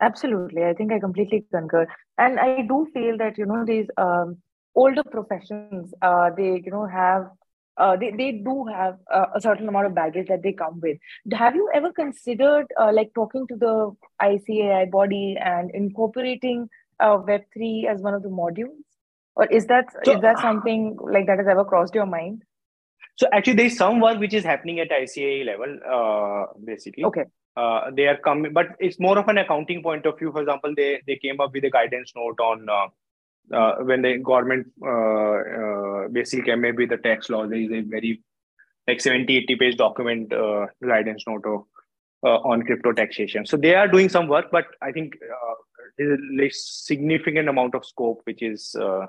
Absolutely, 0.00 0.64
I 0.64 0.72
think 0.72 0.92
I 0.92 0.98
completely 0.98 1.44
concur, 1.52 1.86
and 2.16 2.40
I 2.40 2.62
do 2.62 2.88
feel 2.94 3.18
that 3.18 3.36
you 3.36 3.44
know 3.44 3.64
these 3.66 3.86
um, 3.98 4.38
older 4.74 5.04
professions, 5.04 5.92
uh, 6.00 6.30
they 6.36 6.62
you 6.64 6.70
know 6.70 6.86
have 6.86 7.26
uh, 7.76 7.96
they, 7.96 8.10
they 8.10 8.32
do 8.32 8.66
have 8.66 8.96
uh, 9.12 9.26
a 9.34 9.40
certain 9.40 9.68
amount 9.68 9.86
of 9.86 9.94
baggage 9.94 10.28
that 10.28 10.42
they 10.42 10.52
come 10.52 10.80
with. 10.80 10.98
Have 11.32 11.54
you 11.54 11.70
ever 11.74 11.92
considered 11.92 12.66
uh, 12.78 12.92
like 12.92 13.10
talking 13.14 13.46
to 13.46 13.56
the 13.56 13.92
ICAI 14.20 14.90
body 14.90 15.36
and 15.42 15.70
incorporating 15.74 16.68
uh, 16.98 17.18
Web3 17.18 17.86
as 17.86 18.00
one 18.00 18.14
of 18.14 18.22
the 18.22 18.28
modules? 18.28 18.84
Or 19.34 19.46
is 19.46 19.66
that 19.66 19.86
so, 20.04 20.14
is 20.14 20.20
that 20.20 20.38
something 20.40 20.98
like 21.00 21.26
that 21.26 21.38
has 21.38 21.46
ever 21.48 21.64
crossed 21.64 21.94
your 21.94 22.06
mind? 22.06 22.42
So 23.20 23.26
actually, 23.34 23.56
there's 23.56 23.76
some 23.76 24.00
work 24.00 24.18
which 24.18 24.32
is 24.32 24.44
happening 24.44 24.80
at 24.80 24.88
ICAI 24.90 25.44
level, 25.44 25.78
uh, 25.96 26.46
basically. 26.64 27.04
Okay. 27.04 27.24
Uh, 27.54 27.90
they 27.94 28.06
are 28.06 28.16
coming, 28.16 28.50
but 28.54 28.68
it's 28.78 28.98
more 28.98 29.18
of 29.18 29.28
an 29.28 29.36
accounting 29.36 29.82
point 29.82 30.06
of 30.06 30.18
view. 30.18 30.32
For 30.32 30.40
example, 30.40 30.72
they 30.74 31.02
they 31.06 31.16
came 31.16 31.38
up 31.38 31.52
with 31.52 31.64
a 31.64 31.70
guidance 31.70 32.12
note 32.16 32.40
on 32.40 32.66
uh, 32.76 32.86
uh, 33.54 33.74
when 33.90 34.00
the 34.00 34.16
government 34.16 34.68
uh, 34.82 35.36
uh, 35.60 36.08
basically 36.08 36.46
came 36.46 36.64
up 36.64 36.76
with 36.76 36.88
the 36.88 36.96
tax 36.96 37.28
law. 37.28 37.46
There 37.46 37.60
is 37.60 37.70
a 37.70 37.82
very 37.82 38.22
like 38.88 39.02
70, 39.02 39.36
80 39.36 39.56
page 39.56 39.76
document 39.76 40.32
uh, 40.32 40.68
guidance 40.82 41.24
note 41.26 41.44
of, 41.44 41.64
uh, 42.24 42.38
on 42.48 42.62
crypto 42.62 42.92
taxation. 42.92 43.44
So 43.44 43.58
they 43.58 43.74
are 43.74 43.86
doing 43.86 44.08
some 44.08 44.28
work, 44.28 44.46
but 44.50 44.64
I 44.80 44.92
think 44.92 45.18
uh, 45.22 45.54
there's 45.98 46.18
a 46.18 46.48
significant 46.52 47.50
amount 47.50 47.74
of 47.74 47.84
scope 47.84 48.22
which 48.24 48.42
is 48.42 48.74
uh, 48.80 49.06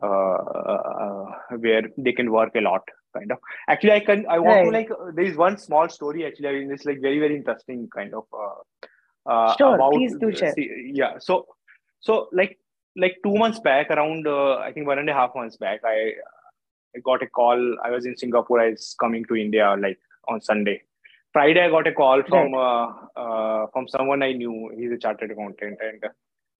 uh, 0.00 0.06
uh, 0.06 1.24
where 1.58 1.82
they 1.96 2.12
can 2.12 2.30
work 2.30 2.54
a 2.54 2.60
lot 2.60 2.88
kind 3.18 3.32
of 3.32 3.38
actually 3.68 3.92
i 3.92 4.00
can 4.00 4.24
i 4.28 4.38
want 4.38 4.56
right. 4.56 4.64
to 4.64 4.70
like 4.78 4.90
uh, 4.90 5.10
there 5.14 5.24
is 5.24 5.36
one 5.36 5.58
small 5.58 5.88
story 5.88 6.26
actually 6.26 6.48
i 6.48 6.52
mean 6.52 6.70
it's 6.70 6.84
like 6.84 7.00
very 7.00 7.18
very 7.18 7.36
interesting 7.36 7.88
kind 7.94 8.14
of 8.14 8.24
uh, 8.32 9.30
uh, 9.30 9.56
sure 9.56 9.74
about, 9.74 9.92
please 9.92 10.16
do 10.20 10.34
share 10.34 10.54
yeah 11.02 11.18
so 11.18 11.46
so 12.00 12.28
like 12.32 12.58
like 12.96 13.16
two 13.22 13.34
months 13.34 13.60
back, 13.60 13.90
around 13.90 14.26
uh, 14.26 14.56
I 14.56 14.72
think 14.72 14.86
one 14.86 14.98
and 14.98 15.08
a 15.08 15.14
half 15.14 15.34
months 15.34 15.56
back, 15.56 15.80
I 15.84 16.12
I 16.96 17.00
got 17.04 17.22
a 17.22 17.26
call. 17.26 17.76
I 17.84 17.90
was 17.90 18.06
in 18.06 18.16
Singapore. 18.16 18.60
I 18.60 18.70
was 18.70 18.94
coming 19.00 19.24
to 19.26 19.36
India 19.36 19.74
like 19.78 19.98
on 20.28 20.40
Sunday. 20.40 20.82
Friday, 21.32 21.60
I 21.60 21.70
got 21.70 21.86
a 21.86 21.92
call 21.92 22.22
from 22.28 22.54
uh, 22.54 22.86
uh, 23.16 23.66
from 23.72 23.88
someone 23.88 24.22
I 24.22 24.32
knew. 24.32 24.72
He's 24.76 24.92
a 24.92 24.98
chartered 24.98 25.30
accountant, 25.30 25.78
and 25.80 26.04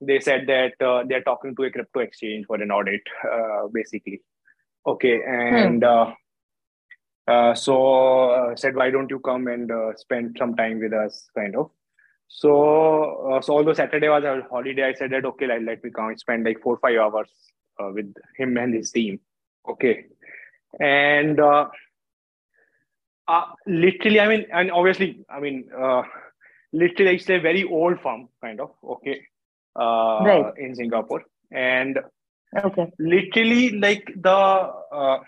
they 0.01 0.21
said 0.21 0.47
that 0.47 0.81
uh, 0.85 1.05
they're 1.09 1.23
talking 1.23 1.57
to 1.57 1.65
a 1.65 1.71
crypto 1.71 2.01
exchange 2.01 2.47
for 2.47 2.57
an 2.57 2.71
audit, 2.71 3.03
uh, 3.31 3.67
basically. 3.73 4.21
Okay, 4.87 5.21
and 5.27 5.83
hmm. 5.83 5.89
uh, 5.89 6.13
so 7.55 8.55
said, 8.57 8.75
why 8.75 8.91
don't 8.91 9.11
you 9.11 9.19
come 9.21 9.49
and 9.49 9.71
spend 9.97 10.37
some 10.39 10.57
time 10.57 10.81
with 10.81 10.93
us, 10.93 11.29
kind 11.37 11.57
of. 11.57 11.71
So, 12.29 13.33
uh, 13.33 13.41
so 13.41 13.55
although 13.55 13.73
Saturday 13.73 14.09
was 14.09 14.23
a 14.23 14.47
holiday, 14.51 14.85
I 14.85 14.93
said 14.93 15.11
that 15.13 15.25
okay, 15.25 15.47
let, 15.47 15.63
let 15.63 15.83
me 15.83 15.91
come 15.91 16.09
and 16.09 16.21
spend 16.21 16.45
like 16.45 16.61
four 16.63 16.79
five 16.79 16.99
hours 16.99 17.31
uh, 17.81 17.91
with 17.93 18.13
him 18.37 18.57
and 18.59 18.75
his 18.75 18.93
team. 18.93 19.21
Okay, 19.69 20.05
and 20.79 21.41
uh, 21.41 21.67
uh, 23.27 23.45
literally, 23.67 24.21
I 24.21 24.29
mean, 24.29 24.47
and 24.53 24.71
obviously, 24.71 25.25
I 25.31 25.41
mean, 25.41 25.71
uh, 25.77 26.03
literally, 26.73 27.17
it's 27.17 27.31
a 27.31 27.39
very 27.39 27.65
old 27.65 27.99
firm, 28.03 28.29
kind 28.43 28.61
of. 28.61 28.73
Okay, 28.85 29.23
uh, 29.75 30.21
right. 30.23 30.53
in 30.59 30.75
Singapore, 30.75 31.25
and 31.51 31.99
okay, 32.55 32.93
literally, 32.99 33.71
like 33.71 34.07
the 34.15 34.31
uh, 34.31 35.19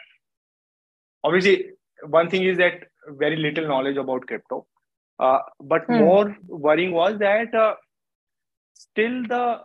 obviously, 1.25 1.71
one 2.09 2.31
thing 2.31 2.45
is 2.45 2.59
that 2.59 2.85
very 3.19 3.37
little 3.37 3.67
knowledge 3.67 3.97
about 3.97 4.27
crypto 4.27 4.67
uh, 5.21 5.41
but 5.61 5.85
hmm. 5.85 5.99
more 5.99 6.37
worrying 6.49 6.93
was 6.93 7.19
that 7.19 7.55
uh, 7.55 7.75
still 8.73 9.23
the 9.29 9.61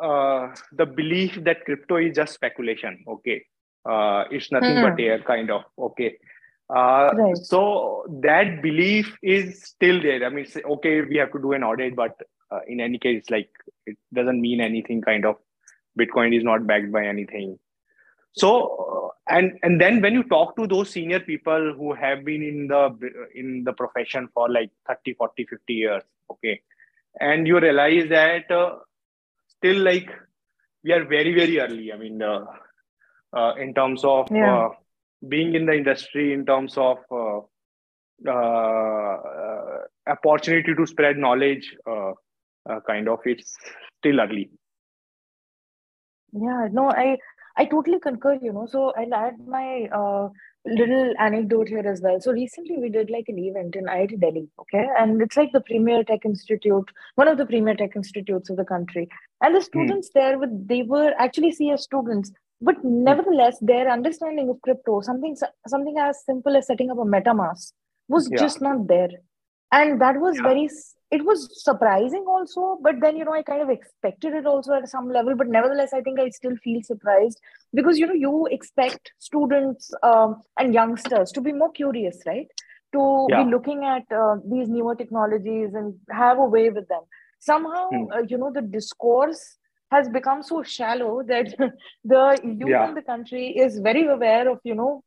uh, 0.00 0.54
the 0.72 0.86
belief 0.86 1.38
that 1.42 1.64
crypto 1.64 1.96
is 1.96 2.14
just 2.14 2.34
speculation. 2.34 3.04
Okay, 3.08 3.44
uh, 3.84 4.24
it's 4.30 4.52
nothing 4.52 4.76
hmm. 4.76 4.82
but 4.82 5.00
air, 5.00 5.20
kind 5.20 5.50
of. 5.50 5.64
Okay. 5.78 6.16
Uh, 6.70 7.10
right. 7.14 7.36
So 7.38 8.04
that 8.22 8.62
belief 8.62 9.16
is 9.22 9.64
still 9.64 10.00
there. 10.00 10.24
I 10.24 10.28
mean, 10.28 10.46
okay, 10.76 11.00
we 11.00 11.16
have 11.16 11.32
to 11.32 11.40
do 11.40 11.54
an 11.54 11.64
audit, 11.64 11.96
but 11.96 12.16
in 12.66 12.80
any 12.80 12.98
case, 12.98 13.24
like 13.30 13.50
it 13.86 13.96
doesn't 14.14 14.40
mean 14.40 14.60
anything. 14.60 15.00
Kind 15.00 15.26
of, 15.26 15.36
Bitcoin 15.98 16.36
is 16.36 16.44
not 16.44 16.66
backed 16.66 16.92
by 16.92 17.04
anything. 17.04 17.58
So 18.32 19.12
and 19.28 19.58
and 19.62 19.80
then 19.80 20.00
when 20.00 20.14
you 20.14 20.22
talk 20.24 20.56
to 20.56 20.66
those 20.66 20.90
senior 20.90 21.20
people 21.20 21.74
who 21.76 21.92
have 21.94 22.24
been 22.24 22.42
in 22.42 22.66
the 22.68 22.82
in 23.34 23.64
the 23.64 23.72
profession 23.72 24.28
for 24.34 24.48
like 24.48 24.70
30 24.86 25.14
40 25.14 25.46
50 25.50 25.74
years 25.74 26.02
okay 26.30 26.60
and 27.20 27.46
you 27.46 27.60
realize 27.60 28.08
that 28.08 28.50
uh, 28.50 28.76
still 29.48 29.82
like 29.82 30.10
we 30.84 30.92
are 30.92 31.04
very 31.04 31.34
very 31.34 31.60
early 31.60 31.92
i 31.92 31.96
mean 31.96 32.22
uh, 32.22 32.44
uh, 33.32 33.54
in 33.58 33.74
terms 33.74 34.04
of 34.04 34.28
yeah. 34.30 34.58
Uh, 34.58 34.68
being 35.28 35.54
in 35.54 35.66
the 35.66 35.72
industry 35.72 36.32
in 36.32 36.46
terms 36.46 36.76
of 36.78 36.98
uh, 37.10 37.40
uh, 38.30 39.16
opportunity 40.06 40.74
to 40.74 40.86
spread 40.86 41.16
knowledge 41.18 41.74
kind 42.86 43.08
of 43.08 43.18
it's 43.24 43.56
still 43.98 44.20
early 44.20 44.50
yeah 46.32 46.68
no 46.70 46.90
i 46.90 47.16
I 47.58 47.64
totally 47.64 47.98
concur, 47.98 48.38
you 48.40 48.52
know. 48.52 48.66
So 48.66 48.92
I'll 48.96 49.14
add 49.14 49.34
my 49.46 49.88
uh, 49.92 50.28
little 50.64 51.12
anecdote 51.18 51.68
here 51.68 51.86
as 51.86 52.00
well. 52.00 52.20
So 52.20 52.32
recently 52.32 52.76
we 52.78 52.88
did 52.88 53.10
like 53.10 53.24
an 53.28 53.38
event 53.38 53.74
in 53.74 53.84
IIT 53.84 54.20
Delhi, 54.20 54.48
okay? 54.60 54.86
And 54.98 55.20
it's 55.20 55.36
like 55.36 55.52
the 55.52 55.60
premier 55.60 56.04
tech 56.04 56.24
institute, 56.24 56.90
one 57.16 57.28
of 57.28 57.38
the 57.38 57.46
premier 57.46 57.74
tech 57.74 57.96
institutes 57.96 58.50
of 58.50 58.56
the 58.56 58.64
country. 58.64 59.08
And 59.42 59.54
the 59.54 59.60
hmm. 59.60 59.64
students 59.64 60.10
there, 60.14 60.38
with, 60.38 60.68
they 60.68 60.82
were 60.82 61.12
actually 61.18 61.52
CS 61.52 61.82
students, 61.82 62.32
but 62.60 62.76
hmm. 62.76 63.04
nevertheless, 63.04 63.58
their 63.60 63.90
understanding 63.90 64.48
of 64.48 64.60
crypto, 64.62 65.00
something 65.00 65.36
something 65.66 65.96
as 65.98 66.24
simple 66.24 66.56
as 66.56 66.66
setting 66.66 66.90
up 66.90 66.98
a 66.98 67.04
MetaMask, 67.04 67.72
was 68.08 68.28
yeah. 68.30 68.38
just 68.38 68.60
not 68.60 68.86
there. 68.86 69.10
And 69.70 70.00
that 70.00 70.18
was 70.18 70.36
yeah. 70.36 70.42
very 70.42 70.68
it 71.10 71.24
was 71.24 71.62
surprising 71.64 72.24
also 72.28 72.78
but 72.82 72.96
then 73.00 73.16
you 73.16 73.24
know 73.24 73.32
i 73.32 73.42
kind 73.42 73.62
of 73.62 73.70
expected 73.70 74.34
it 74.34 74.46
also 74.46 74.74
at 74.74 74.88
some 74.88 75.10
level 75.10 75.34
but 75.34 75.48
nevertheless 75.48 75.92
i 75.92 76.00
think 76.00 76.20
i 76.20 76.28
still 76.28 76.56
feel 76.56 76.82
surprised 76.82 77.40
because 77.74 77.98
you 77.98 78.06
know 78.06 78.12
you 78.12 78.46
expect 78.50 79.12
students 79.18 79.90
um, 80.02 80.42
and 80.58 80.74
youngsters 80.74 81.32
to 81.32 81.40
be 81.40 81.52
more 81.52 81.72
curious 81.72 82.18
right 82.26 82.48
to 82.92 83.26
yeah. 83.30 83.42
be 83.42 83.50
looking 83.50 83.84
at 83.84 84.04
uh, 84.12 84.36
these 84.50 84.68
newer 84.68 84.94
technologies 84.94 85.74
and 85.74 85.94
have 86.10 86.38
a 86.38 86.44
way 86.44 86.68
with 86.70 86.88
them 86.88 87.02
somehow 87.38 87.88
hmm. 87.88 88.04
uh, 88.12 88.22
you 88.28 88.36
know 88.36 88.52
the 88.52 88.62
discourse 88.62 89.56
has 89.90 90.08
become 90.10 90.42
so 90.42 90.62
shallow 90.62 91.22
that 91.22 91.54
the 92.04 92.38
youth 92.44 92.68
yeah. 92.68 92.88
in 92.88 92.94
the 92.94 93.02
country 93.02 93.48
is 93.56 93.78
very 93.78 94.06
aware 94.06 94.50
of 94.50 94.58
you 94.62 94.74
know 94.74 95.02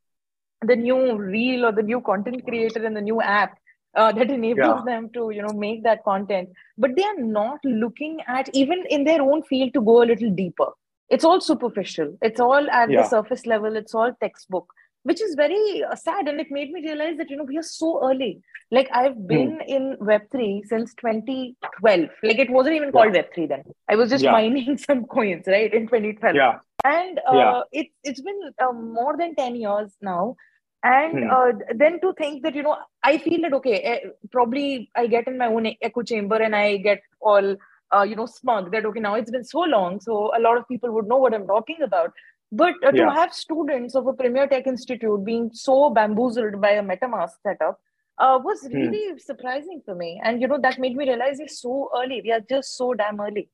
the 0.63 0.75
new 0.75 1.17
reel 1.17 1.65
or 1.65 1.71
the 1.71 1.83
new 1.83 2.01
content 2.01 2.43
creator 2.45 2.85
and 2.85 2.95
the 2.95 3.01
new 3.01 3.19
app 3.21 3.57
uh, 3.95 4.11
that 4.11 4.31
enables 4.31 4.79
yeah. 4.79 4.81
them 4.85 5.09
to 5.13 5.31
you 5.31 5.41
know 5.41 5.53
make 5.53 5.83
that 5.83 6.03
content. 6.03 6.49
But 6.77 6.95
they 6.95 7.03
are 7.03 7.19
not 7.19 7.59
looking 7.63 8.19
at 8.27 8.49
even 8.53 8.83
in 8.89 9.03
their 9.03 9.21
own 9.21 9.43
field 9.43 9.73
to 9.73 9.81
go 9.81 10.03
a 10.03 10.09
little 10.11 10.31
deeper. 10.31 10.71
It's 11.09 11.25
all 11.25 11.41
superficial. 11.41 12.17
It's 12.21 12.39
all 12.39 12.69
at 12.69 12.89
yeah. 12.89 13.01
the 13.01 13.07
surface 13.07 13.45
level. 13.45 13.75
It's 13.75 13.93
all 13.93 14.13
textbook 14.21 14.73
which 15.03 15.21
is 15.21 15.35
very 15.35 15.83
uh, 15.83 15.95
sad. 15.95 16.27
And 16.27 16.39
it 16.39 16.47
made 16.51 16.71
me 16.71 16.81
realize 16.81 17.17
that 17.17 17.29
you 17.29 17.37
know 17.37 17.43
we 17.43 17.57
are 17.57 17.63
so 17.63 18.07
early. 18.07 18.41
Like 18.73 18.89
i've 18.93 19.15
hmm. 19.15 19.27
been 19.27 19.61
in 19.67 19.97
web3 19.99 20.65
since 20.65 20.93
2012 20.95 22.09
like 22.23 22.39
it 22.39 22.49
wasn't 22.49 22.75
even 22.75 22.91
called 22.91 23.13
web3 23.13 23.49
then. 23.49 23.63
I 23.89 23.95
was 23.97 24.09
just 24.09 24.23
mining 24.23 24.77
some 24.89 25.05
coins 25.05 25.43
right 25.47 25.73
in 25.73 25.87
2012 25.87 26.35
yeah. 26.35 26.59
And 26.83 27.19
uh, 27.27 27.63
it, 27.71 27.87
it's 28.03 28.21
been 28.21 28.39
uh, 28.63 28.71
more 28.71 29.15
than 29.17 29.35
10 29.35 29.55
years 29.55 29.91
now 30.01 30.35
and 30.83 31.23
hmm. 31.23 31.29
uh, 31.29 31.51
then 31.75 31.99
to 32.01 32.13
think 32.13 32.43
that 32.43 32.55
you 32.55 32.63
know 32.63 32.75
i 33.03 33.17
feel 33.17 33.41
that 33.41 33.53
okay 33.53 33.79
eh, 33.81 33.99
probably 34.31 34.89
i 34.95 35.05
get 35.05 35.27
in 35.27 35.37
my 35.37 35.47
own 35.47 35.67
echo 35.81 36.01
chamber 36.01 36.37
and 36.37 36.55
i 36.55 36.77
get 36.77 37.01
all 37.19 37.55
uh, 37.95 38.01
you 38.01 38.15
know 38.15 38.25
smug 38.25 38.71
that 38.71 38.85
okay 38.85 38.99
now 38.99 39.15
it's 39.15 39.31
been 39.31 39.43
so 39.43 39.59
long 39.59 39.99
so 39.99 40.31
a 40.35 40.39
lot 40.39 40.57
of 40.57 40.67
people 40.67 40.91
would 40.91 41.07
know 41.07 41.17
what 41.17 41.33
i'm 41.33 41.45
talking 41.45 41.81
about 41.83 42.11
but 42.51 42.73
uh, 42.83 42.91
yeah. 42.93 43.05
to 43.05 43.11
have 43.11 43.33
students 43.33 43.95
of 43.95 44.07
a 44.07 44.13
premier 44.13 44.47
tech 44.47 44.65
institute 44.65 45.23
being 45.23 45.49
so 45.53 45.89
bamboozled 45.89 46.59
by 46.59 46.71
a 46.71 46.83
metamask 46.83 47.33
setup 47.43 47.79
uh, 48.17 48.39
was 48.43 48.61
hmm. 48.61 48.75
really 48.75 49.11
hmm. 49.11 49.17
surprising 49.17 49.81
for 49.85 49.93
me 49.93 50.19
and 50.23 50.41
you 50.41 50.47
know 50.47 50.59
that 50.59 50.79
made 50.79 50.95
me 50.95 51.07
realize 51.07 51.39
it's 51.39 51.61
so 51.61 51.89
early 51.95 52.21
we 52.23 52.31
are 52.31 52.43
just 52.49 52.75
so 52.75 52.93
damn 52.93 53.19
early 53.19 53.49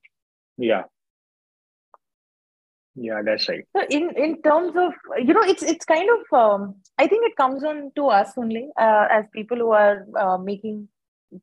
yeah 0.58 0.84
yeah 2.98 3.22
that's 3.24 3.48
right 3.48 3.66
so 3.76 3.84
in 3.90 4.10
in 4.26 4.42
terms 4.42 4.74
of 4.76 4.92
you 5.26 5.34
know 5.34 5.44
it's 5.54 5.64
it's 5.64 5.86
kind 5.86 6.10
of 6.16 6.40
um, 6.42 6.76
i 6.98 7.08
think 7.08 7.26
it 7.30 7.36
comes 7.36 7.64
on 7.64 7.92
to 7.96 8.08
us 8.08 8.32
only 8.38 8.68
uh, 8.80 9.06
as 9.12 9.26
people 9.34 9.58
who 9.58 9.72
are 9.72 10.06
uh, 10.20 10.38
making 10.38 10.88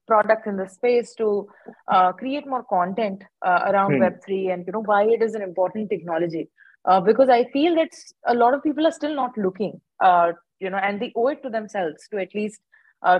products 0.07 0.47
in 0.47 0.57
the 0.57 0.69
space 0.69 1.15
to 1.15 1.47
uh, 1.93 2.11
create 2.13 2.47
more 2.47 2.65
content 2.65 3.23
uh, 3.47 3.61
around 3.69 3.95
hmm. 3.95 4.03
web3 4.03 4.53
and 4.53 4.67
you 4.67 4.73
know 4.73 4.83
why 4.83 5.05
it 5.05 5.23
is 5.23 5.35
an 5.35 5.43
important 5.43 5.89
technology 5.91 6.49
uh, 6.87 7.01
because 7.01 7.29
i 7.29 7.45
feel 7.53 7.75
that 7.75 7.91
a 8.27 8.35
lot 8.35 8.55
of 8.55 8.63
people 8.63 8.87
are 8.87 8.97
still 9.01 9.15
not 9.15 9.39
looking 9.39 9.81
uh, 10.01 10.33
you 10.59 10.71
know 10.71 10.79
and 10.79 11.01
they 11.01 11.13
owe 11.15 11.29
it 11.29 11.43
to 11.43 11.51
themselves 11.51 12.09
to 12.11 12.19
at 12.19 12.35
least 12.35 12.61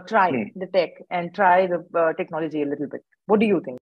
try 0.09 0.31
hmm. 0.31 0.59
the 0.59 0.67
tech 0.67 0.91
and 1.11 1.35
try 1.35 1.67
the 1.67 2.13
technology 2.17 2.63
a 2.63 2.67
little 2.67 2.89
bit 2.89 3.05
what 3.27 3.39
do 3.39 3.47
you 3.47 3.61
think 3.65 3.79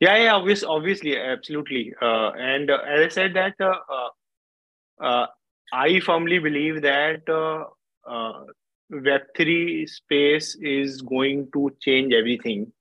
yeah, 0.00 0.16
yeah, 0.16 0.34
obvious, 0.34 0.62
obviously, 0.62 1.16
absolutely. 1.18 1.92
Uh, 2.00 2.30
and 2.30 2.70
uh, 2.70 2.78
as 2.88 3.06
I 3.06 3.08
said, 3.08 3.34
that 3.34 3.54
uh, 3.60 3.74
uh, 3.90 5.04
uh 5.04 5.26
I 5.72 6.00
firmly 6.00 6.38
believe 6.38 6.82
that 6.82 7.28
uh, 7.28 8.44
Web3 8.92 9.88
space 9.88 10.56
is 10.60 11.02
going 11.02 11.48
to 11.52 11.70
change 11.80 12.14
everything. 12.14 12.72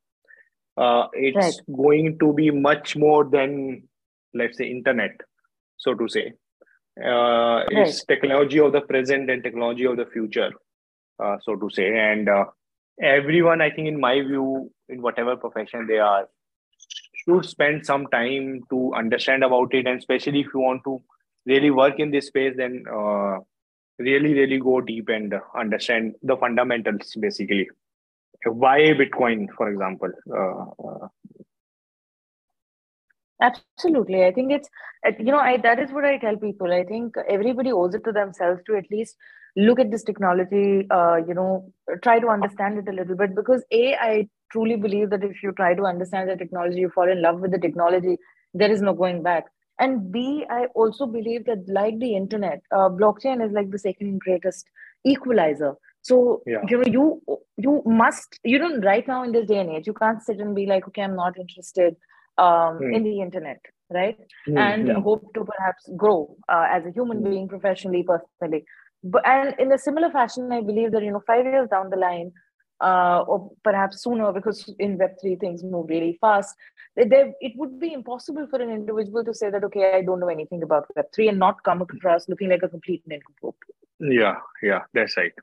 it's 0.77 1.35
right. 1.35 1.75
going 1.75 2.19
to 2.19 2.33
be 2.33 2.51
much 2.51 2.95
more 2.95 3.25
than, 3.25 3.83
let's 4.33 4.57
say, 4.57 4.69
internet, 4.69 5.19
so 5.77 5.95
to 5.95 6.07
say. 6.07 6.33
Right. 6.95 7.65
It's 7.71 8.05
technology 8.05 8.59
of 8.59 8.71
the 8.71 8.81
present 8.81 9.29
and 9.29 9.43
technology 9.43 9.85
of 9.85 9.97
the 9.97 10.05
future, 10.05 10.51
so 11.19 11.55
to 11.55 11.69
say. 11.69 11.89
And 11.97 12.29
everyone, 13.01 13.61
I 13.61 13.71
think, 13.71 13.87
in 13.87 13.99
my 13.99 14.21
view, 14.21 14.71
in 14.87 15.01
whatever 15.01 15.35
profession 15.35 15.87
they 15.87 15.97
are, 15.97 16.27
should 17.27 17.45
spend 17.45 17.85
some 17.85 18.07
time 18.07 18.63
to 18.69 18.93
understand 18.93 19.43
about 19.43 19.73
it. 19.73 19.85
And 19.87 19.99
especially 19.99 20.41
if 20.41 20.47
you 20.53 20.59
want 20.59 20.83
to 20.85 21.01
really 21.45 21.71
work 21.71 21.99
in 21.99 22.11
this 22.11 22.27
space 22.27 22.53
then 22.57 22.83
uh, 22.91 23.37
really 23.99 24.33
really 24.33 24.59
go 24.59 24.81
deep 24.81 25.09
and 25.09 25.33
understand 25.55 26.15
the 26.23 26.37
fundamentals 26.37 27.15
basically. 27.19 27.69
Why 28.45 28.79
bitcoin 28.93 29.47
for 29.55 29.69
example? 29.69 30.11
Uh, 30.29 30.65
uh, 30.87 31.07
absolutely. 33.41 34.25
I 34.25 34.31
think 34.31 34.51
it's 34.51 34.69
you 35.19 35.31
know 35.31 35.39
i 35.39 35.57
that 35.57 35.79
is 35.79 35.91
what 35.91 36.05
i 36.05 36.17
tell 36.17 36.37
people. 36.37 36.71
I 36.71 36.83
think 36.83 37.15
everybody 37.29 37.71
owes 37.71 37.95
it 37.95 38.03
to 38.03 38.11
themselves 38.11 38.61
to 38.67 38.75
at 38.75 38.85
least 38.91 39.15
look 39.55 39.79
at 39.79 39.89
this 39.89 40.03
technology 40.03 40.87
uh, 40.91 41.15
you 41.27 41.33
know 41.33 41.71
try 42.03 42.19
to 42.19 42.27
understand 42.27 42.77
it 42.77 42.87
a 42.87 42.95
little 42.95 43.15
bit 43.15 43.35
because 43.35 43.63
a 43.71 43.95
i 43.95 44.27
truly 44.51 44.75
believe 44.75 45.09
that 45.11 45.23
if 45.23 45.43
you 45.43 45.51
try 45.51 45.73
to 45.73 45.83
understand 45.83 46.29
the 46.29 46.35
technology, 46.35 46.79
you 46.79 46.89
fall 46.89 47.09
in 47.09 47.21
love 47.21 47.39
with 47.39 47.51
the 47.51 47.59
technology, 47.59 48.17
there 48.53 48.71
is 48.71 48.81
no 48.81 48.93
going 48.93 49.23
back. 49.23 49.45
and 49.85 50.11
b 50.11 50.45
i 50.49 50.65
also 50.81 51.05
believe 51.05 51.45
that 51.45 51.67
like 51.67 51.97
the 51.99 52.15
internet 52.15 52.61
uh, 52.77 52.89
blockchain 52.99 53.43
is 53.45 53.51
like 53.57 53.69
the 53.71 53.81
second 53.83 54.19
greatest 54.19 54.65
equalizer 55.05 55.73
so 56.01 56.41
yeah. 56.45 56.63
you 56.69 56.77
know 56.77 56.91
you 56.95 57.37
you 57.65 57.73
must 57.85 58.39
you 58.43 58.57
don't 58.63 58.81
right 58.89 59.07
now 59.07 59.23
in 59.23 59.31
this 59.31 59.47
day 59.51 59.59
and 59.59 59.69
age 59.69 59.87
you 59.87 59.93
can't 59.93 60.21
sit 60.21 60.39
and 60.39 60.55
be 60.55 60.65
like 60.65 60.87
okay 60.87 61.03
i'm 61.03 61.15
not 61.15 61.37
interested 61.37 61.95
um, 62.37 62.79
mm. 62.79 62.95
in 62.95 63.03
the 63.03 63.21
internet 63.21 63.59
right 63.99 64.19
mm, 64.47 64.57
and 64.57 64.87
yeah. 64.87 64.99
hope 65.09 65.33
to 65.33 65.45
perhaps 65.51 65.89
grow 65.95 66.35
uh, 66.49 66.65
as 66.69 66.85
a 66.85 66.91
human 66.91 67.21
mm. 67.21 67.29
being 67.29 67.47
professionally 67.47 68.03
personally 68.03 68.63
but 69.03 69.27
and 69.27 69.55
in 69.59 69.71
a 69.71 69.77
similar 69.77 70.09
fashion 70.09 70.51
i 70.51 70.61
believe 70.61 70.91
that 70.91 71.03
you 71.03 71.11
know 71.11 71.23
five 71.27 71.45
years 71.45 71.69
down 71.69 71.89
the 71.89 72.03
line 72.07 72.31
uh, 72.81 73.23
or 73.27 73.51
perhaps 73.63 74.03
sooner 74.03 74.31
because 74.31 74.73
in 74.79 74.97
web3 74.97 75.39
things 75.39 75.63
move 75.63 75.89
really 75.89 76.17
fast. 76.21 76.55
There, 76.95 77.33
it 77.41 77.53
would 77.55 77.79
be 77.79 77.93
impossible 77.93 78.47
for 78.47 78.61
an 78.61 78.69
individual 78.69 79.23
to 79.23 79.33
say 79.33 79.49
that 79.51 79.63
okay 79.65 79.93
i 79.93 80.01
don't 80.01 80.19
know 80.19 80.29
anything 80.29 80.63
about 80.63 80.87
web3 80.97 81.29
and 81.29 81.39
not 81.39 81.63
come 81.63 81.81
across 81.81 82.27
looking 82.27 82.49
like 82.49 82.63
a 82.63 82.69
complete 82.69 83.03
nincompoop. 83.05 83.55
Yeah 83.99 84.37
yeah 84.61 84.81
that's 84.93 85.17
right. 85.17 85.33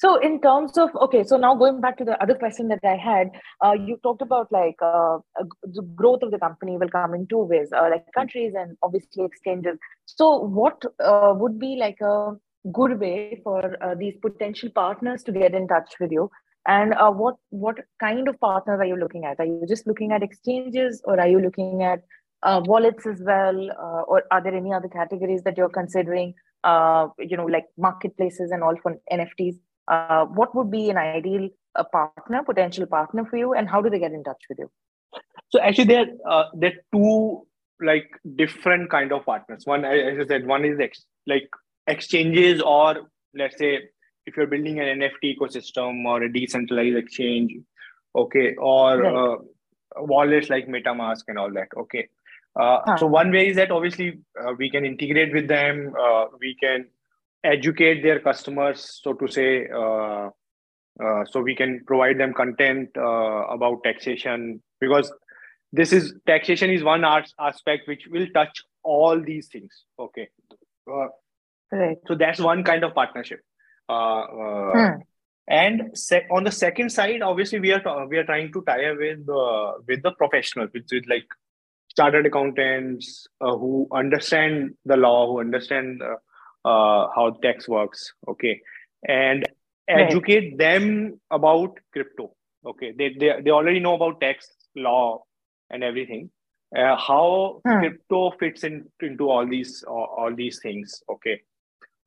So 0.00 0.16
in 0.16 0.40
terms 0.40 0.78
of 0.78 0.96
okay, 0.96 1.24
so 1.24 1.36
now 1.36 1.54
going 1.54 1.82
back 1.82 1.98
to 1.98 2.06
the 2.06 2.20
other 2.22 2.34
question 2.34 2.68
that 2.68 2.80
I 2.82 2.96
had, 2.96 3.32
uh, 3.62 3.72
you 3.72 3.98
talked 4.02 4.22
about 4.22 4.50
like 4.50 4.76
uh, 4.80 5.18
the 5.62 5.82
growth 5.94 6.22
of 6.22 6.30
the 6.30 6.38
company 6.38 6.78
will 6.78 6.88
come 6.88 7.12
in 7.12 7.26
two 7.26 7.42
ways, 7.42 7.68
uh, 7.76 7.88
like 7.90 8.06
countries 8.14 8.54
and 8.56 8.78
obviously 8.82 9.26
exchanges. 9.26 9.76
So 10.06 10.38
what 10.38 10.82
uh, 11.04 11.34
would 11.36 11.58
be 11.58 11.76
like 11.76 12.00
a 12.00 12.32
good 12.72 12.98
way 13.00 13.40
for 13.42 13.76
uh, 13.82 13.94
these 13.94 14.16
potential 14.20 14.70
partners 14.74 15.22
to 15.24 15.32
get 15.32 15.54
in 15.54 15.68
touch 15.68 15.94
with 16.00 16.12
you? 16.12 16.30
And 16.66 16.94
uh, 16.94 17.10
what 17.10 17.36
what 17.48 17.78
kind 18.00 18.28
of 18.28 18.38
partners 18.38 18.80
are 18.80 18.84
you 18.84 18.96
looking 18.96 19.24
at? 19.24 19.40
Are 19.40 19.46
you 19.46 19.64
just 19.68 19.86
looking 19.86 20.12
at 20.12 20.22
exchanges, 20.22 21.00
or 21.04 21.18
are 21.18 21.28
you 21.28 21.40
looking 21.40 21.82
at 21.82 22.02
wallets 22.44 23.06
as 23.06 23.22
well, 23.24 23.70
or 24.06 24.24
are 24.30 24.42
there 24.42 24.54
any 24.54 24.72
other 24.72 24.88
categories 24.88 25.42
that 25.44 25.56
you're 25.56 25.70
considering? 25.70 26.34
you 27.18 27.36
know, 27.38 27.46
like 27.46 27.64
marketplaces 27.78 28.50
and 28.50 28.62
all 28.62 28.76
for 28.82 28.94
NFTs 29.10 29.56
uh, 29.90 30.24
what 30.26 30.54
would 30.54 30.70
be 30.70 30.88
an 30.88 30.96
ideal 30.96 31.48
uh, 31.74 31.84
partner, 31.84 32.42
potential 32.44 32.86
partner 32.86 33.24
for 33.28 33.36
you, 33.36 33.54
and 33.54 33.68
how 33.68 33.82
do 33.82 33.90
they 33.90 33.98
get 33.98 34.12
in 34.12 34.22
touch 34.22 34.42
with 34.48 34.58
you? 34.58 34.70
So 35.50 35.60
actually, 35.60 35.86
there 35.86 36.06
uh, 36.28 36.44
there 36.54 36.70
are 36.70 36.82
two 36.94 37.46
like 37.84 38.08
different 38.36 38.90
kind 38.90 39.12
of 39.12 39.24
partners. 39.26 39.62
One, 39.66 39.84
as 39.84 40.18
I 40.20 40.26
said, 40.26 40.46
one 40.46 40.64
is 40.64 40.78
ex- 40.78 41.06
like 41.26 41.48
exchanges, 41.90 42.62
or 42.62 43.10
let's 43.34 43.58
say 43.58 43.80
if 44.26 44.36
you're 44.36 44.46
building 44.46 44.80
an 44.80 45.00
NFT 45.00 45.36
ecosystem 45.36 46.04
or 46.04 46.22
a 46.22 46.32
decentralized 46.32 46.96
exchange, 46.96 47.52
okay, 48.14 48.54
or 48.56 48.98
right. 48.98 49.14
uh, 49.14 49.36
wallets 49.96 50.50
like 50.50 50.66
MetaMask 50.68 51.24
and 51.28 51.38
all 51.38 51.52
that, 51.52 51.68
okay. 51.76 52.08
Uh, 52.58 52.80
huh. 52.84 52.96
So 52.96 53.06
one 53.06 53.30
way 53.30 53.48
is 53.48 53.56
that 53.56 53.70
obviously 53.70 54.18
uh, 54.40 54.52
we 54.58 54.70
can 54.70 54.84
integrate 54.84 55.32
with 55.32 55.48
them. 55.48 55.94
Uh, 56.00 56.26
we 56.40 56.56
can 56.60 56.86
educate 57.44 58.02
their 58.02 58.20
customers, 58.20 59.00
so 59.02 59.12
to 59.12 59.28
say. 59.28 59.68
Uh, 59.68 60.30
uh, 61.02 61.24
so 61.24 61.40
we 61.40 61.54
can 61.54 61.82
provide 61.86 62.18
them 62.18 62.34
content 62.34 62.90
uh, 62.96 63.46
about 63.46 63.82
taxation 63.84 64.60
because 64.80 65.10
this 65.72 65.92
is 65.92 66.12
taxation 66.26 66.68
is 66.70 66.82
one 66.82 67.04
aspect 67.04 67.88
which 67.88 68.06
will 68.10 68.26
touch 68.34 68.62
all 68.82 69.20
these 69.20 69.48
things. 69.48 69.84
Okay. 69.98 70.28
Uh, 71.72 71.76
right. 71.76 71.96
So 72.06 72.14
that's 72.14 72.40
one 72.40 72.64
kind 72.64 72.84
of 72.84 72.94
partnership. 72.94 73.40
Uh, 73.88 73.92
uh, 73.92 74.72
hmm. 74.72 75.00
And 75.48 75.98
sec- 75.98 76.28
on 76.30 76.44
the 76.44 76.52
second 76.52 76.90
side, 76.90 77.22
obviously, 77.22 77.58
we 77.58 77.72
are 77.72 78.06
we 78.06 78.18
are 78.18 78.24
trying 78.24 78.52
to 78.52 78.62
tie 78.62 78.84
up 78.84 78.98
with 78.98 79.26
with 79.88 80.02
the 80.02 80.12
professionals, 80.16 80.70
which 80.72 80.92
is 80.92 81.02
like 81.08 81.26
chartered 81.96 82.26
accountants 82.26 83.26
who 83.40 83.88
understand 83.92 84.74
the 84.84 84.96
law, 84.96 85.26
who 85.26 85.40
understand 85.40 86.02
uh, 86.64 87.08
how 87.14 87.36
tax 87.42 87.68
works 87.68 88.12
okay 88.28 88.60
and 89.06 89.48
educate 89.88 90.50
right. 90.50 90.58
them 90.58 91.20
about 91.30 91.78
crypto 91.92 92.34
okay 92.66 92.92
they, 92.96 93.14
they 93.18 93.32
they 93.42 93.50
already 93.50 93.80
know 93.80 93.94
about 93.94 94.20
tax 94.20 94.48
law 94.76 95.22
and 95.70 95.82
everything 95.82 96.30
uh, 96.76 96.96
how 96.96 97.60
hmm. 97.66 97.78
crypto 97.78 98.30
fits 98.38 98.62
in, 98.62 98.84
into 99.00 99.28
all 99.28 99.46
these 99.46 99.84
uh, 99.88 99.90
all 99.90 100.34
these 100.34 100.60
things 100.60 101.02
okay 101.10 101.40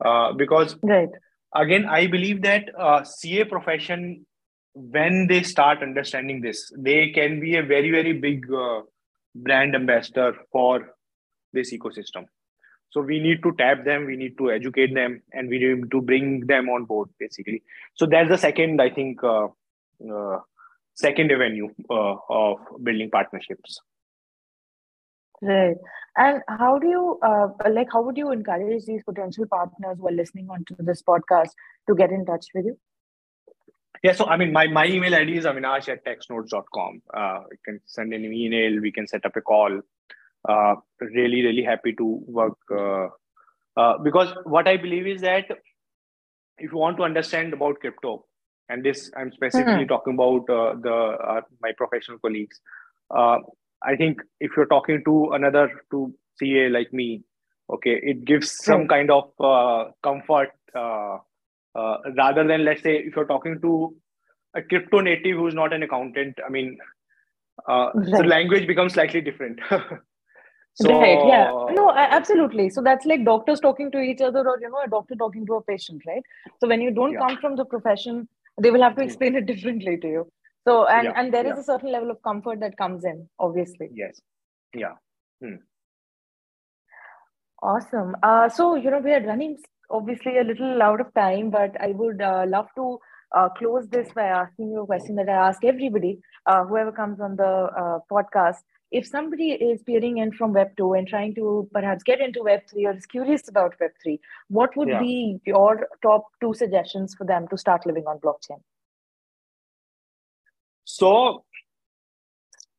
uh, 0.03 0.33
because 0.33 0.75
right. 0.83 1.09
again 1.55 1.85
i 1.85 2.05
believe 2.07 2.41
that 2.41 2.69
uh, 2.77 3.03
ca 3.03 3.43
profession 3.43 4.25
when 4.73 5.27
they 5.27 5.41
start 5.43 5.83
understanding 5.83 6.41
this 6.41 6.71
they 6.77 7.11
can 7.11 7.39
be 7.39 7.55
a 7.55 7.63
very 7.63 7.91
very 7.91 8.13
big 8.13 8.51
uh, 8.51 8.81
brand 9.35 9.75
ambassador 9.75 10.31
for 10.51 10.89
this 11.53 11.73
ecosystem 11.73 12.25
so 12.93 13.01
we 13.01 13.19
need 13.19 13.41
to 13.41 13.51
tap 13.53 13.85
them, 13.85 14.05
we 14.05 14.15
need 14.15 14.37
to 14.37 14.51
educate 14.51 14.93
them, 14.93 15.23
and 15.33 15.49
we 15.49 15.57
need 15.57 15.89
to 15.89 15.99
bring 15.99 16.45
them 16.45 16.69
on 16.69 16.85
board, 16.85 17.09
basically. 17.19 17.63
So 17.95 18.05
that's 18.05 18.29
the 18.29 18.37
second, 18.37 18.79
I 18.79 18.91
think, 18.91 19.23
uh, 19.23 19.47
uh, 20.07 20.39
second 20.93 21.31
avenue 21.31 21.69
uh, 21.89 22.15
of 22.29 22.59
building 22.83 23.09
partnerships. 23.09 23.79
Right. 25.43 25.75
And 26.15 26.41
how 26.47 26.77
do 26.79 26.87
you, 26.87 27.19
uh, 27.21 27.47
like, 27.69 27.87
how 27.91 28.01
would 28.03 28.17
you 28.17 28.31
encourage 28.31 28.85
these 28.85 29.03
potential 29.03 29.45
partners 29.47 29.97
who 29.99 30.07
are 30.07 30.11
listening 30.11 30.47
onto 30.49 30.75
this 30.79 31.01
podcast 31.01 31.49
to 31.89 31.95
get 31.95 32.11
in 32.11 32.25
touch 32.25 32.45
with 32.53 32.65
you? 32.65 32.77
Yeah, 34.03 34.13
so 34.13 34.25
I 34.25 34.37
mean, 34.37 34.51
my, 34.51 34.67
my 34.67 34.85
email 34.85 35.15
ID 35.15 35.37
is 35.37 35.45
avinash 35.45 35.89
at 35.89 36.05
taxnodes.com. 36.05 37.01
Uh, 37.13 37.39
you 37.51 37.57
can 37.65 37.79
send 37.85 38.13
an 38.13 38.25
email, 38.25 38.79
we 38.81 38.91
can 38.91 39.07
set 39.07 39.25
up 39.25 39.35
a 39.35 39.41
call 39.41 39.81
uh, 40.47 40.75
really 40.99 41.43
really 41.43 41.63
happy 41.63 41.93
to 41.93 42.05
work 42.27 42.57
uh, 42.71 43.07
uh, 43.77 43.97
because 43.99 44.33
what 44.43 44.67
i 44.67 44.77
believe 44.77 45.07
is 45.07 45.21
that 45.21 45.45
if 46.57 46.71
you 46.71 46.77
want 46.77 46.97
to 46.97 47.03
understand 47.03 47.53
about 47.53 47.79
crypto 47.79 48.25
and 48.69 48.83
this 48.83 49.11
i'm 49.17 49.31
specifically 49.31 49.73
mm-hmm. 49.73 49.87
talking 49.87 50.13
about 50.13 50.49
uh, 50.49 50.75
the 50.81 50.93
uh, 50.93 51.41
my 51.61 51.71
professional 51.77 52.17
colleagues 52.19 52.59
uh, 53.15 53.37
i 53.83 53.95
think 53.95 54.21
if 54.39 54.51
you're 54.55 54.71
talking 54.73 55.03
to 55.05 55.31
another 55.31 55.65
to 55.91 56.13
ca 56.39 56.69
like 56.69 56.93
me 56.93 57.23
okay 57.71 57.99
it 58.13 58.23
gives 58.25 58.51
some 58.63 58.87
kind 58.87 59.11
of 59.11 59.31
comfort 60.03 60.51
rather 60.75 62.43
than 62.47 62.65
let's 62.65 62.83
say 62.83 62.97
if 62.97 63.15
you're 63.15 63.31
talking 63.33 63.59
to 63.61 63.95
a 64.55 64.61
crypto 64.61 64.99
native 64.99 65.37
who's 65.37 65.55
not 65.55 65.73
an 65.73 65.83
accountant 65.83 66.37
i 66.45 66.49
mean 66.49 66.77
uh, 67.69 67.89
right. 67.93 68.11
the 68.11 68.23
language 68.23 68.67
becomes 68.67 68.93
slightly 68.93 69.21
different 69.21 69.59
So, 70.75 70.99
right. 70.99 71.19
Yeah. 71.27 71.51
No, 71.71 71.91
absolutely. 71.91 72.69
So 72.69 72.81
that's 72.81 73.05
like 73.05 73.23
doctors 73.25 73.59
talking 73.59 73.91
to 73.91 73.99
each 73.99 74.21
other, 74.21 74.39
or 74.39 74.59
you 74.59 74.69
know, 74.69 74.81
a 74.83 74.89
doctor 74.89 75.15
talking 75.15 75.45
to 75.45 75.55
a 75.55 75.61
patient, 75.61 76.01
right? 76.07 76.23
So 76.59 76.67
when 76.67 76.81
you 76.81 76.91
don't 76.91 77.13
yeah. 77.13 77.19
come 77.19 77.37
from 77.37 77.55
the 77.55 77.65
profession, 77.65 78.27
they 78.59 78.71
will 78.71 78.81
have 78.81 78.95
to 78.95 79.01
hmm. 79.01 79.07
explain 79.07 79.35
it 79.35 79.45
differently 79.51 79.97
to 79.97 80.07
you. 80.07 80.31
So 80.67 80.87
and 80.87 81.05
yeah. 81.05 81.13
and 81.15 81.33
there 81.33 81.45
is 81.45 81.55
yeah. 81.55 81.61
a 81.61 81.63
certain 81.63 81.91
level 81.91 82.11
of 82.11 82.21
comfort 82.23 82.59
that 82.61 82.77
comes 82.77 83.03
in, 83.03 83.27
obviously. 83.39 83.89
Yes. 83.93 84.21
Yeah. 84.73 84.95
Hmm. 85.41 85.55
Awesome. 87.61 88.15
Uh, 88.23 88.49
so 88.49 88.75
you 88.75 88.91
know, 88.91 88.99
we 88.99 89.13
are 89.13 89.25
running 89.25 89.57
obviously 89.89 90.37
a 90.37 90.43
little 90.43 90.81
out 90.81 91.01
of 91.01 91.13
time, 91.13 91.49
but 91.49 91.79
I 91.81 91.87
would 91.87 92.21
uh, 92.21 92.45
love 92.47 92.67
to 92.75 92.99
uh, 93.35 93.49
close 93.49 93.87
this 93.89 94.11
by 94.13 94.23
asking 94.23 94.71
you 94.71 94.81
a 94.81 94.85
question 94.85 95.15
that 95.15 95.29
I 95.29 95.47
ask 95.49 95.63
everybody, 95.63 96.19
uh, 96.45 96.63
whoever 96.65 96.91
comes 96.91 97.19
on 97.19 97.35
the 97.35 97.43
uh, 97.43 97.99
podcast 98.11 98.63
if 98.93 99.07
somebody 99.07 99.53
is 99.53 99.81
peering 99.81 100.19
in 100.19 100.31
from 100.31 100.53
Web 100.53 100.77
2 100.77 100.93
and 100.93 101.07
trying 101.07 101.33
to 101.33 101.67
perhaps 101.73 102.03
get 102.03 102.21
into 102.21 102.43
Web 102.43 102.61
3 102.69 102.85
or 102.85 102.95
is 102.95 103.07
curious 103.07 103.49
about 103.49 103.73
Web 103.81 103.89
3, 104.03 104.19
what 104.49 104.77
would 104.77 104.87
yeah. 104.87 104.99
be 104.99 105.39
your 105.47 105.87
top 106.03 106.25
two 106.39 106.53
suggestions 106.53 107.15
for 107.15 107.25
them 107.25 107.47
to 107.49 107.57
start 107.57 107.87
living 107.87 108.03
on 108.05 108.19
blockchain? 108.19 108.61
So, 110.93 111.43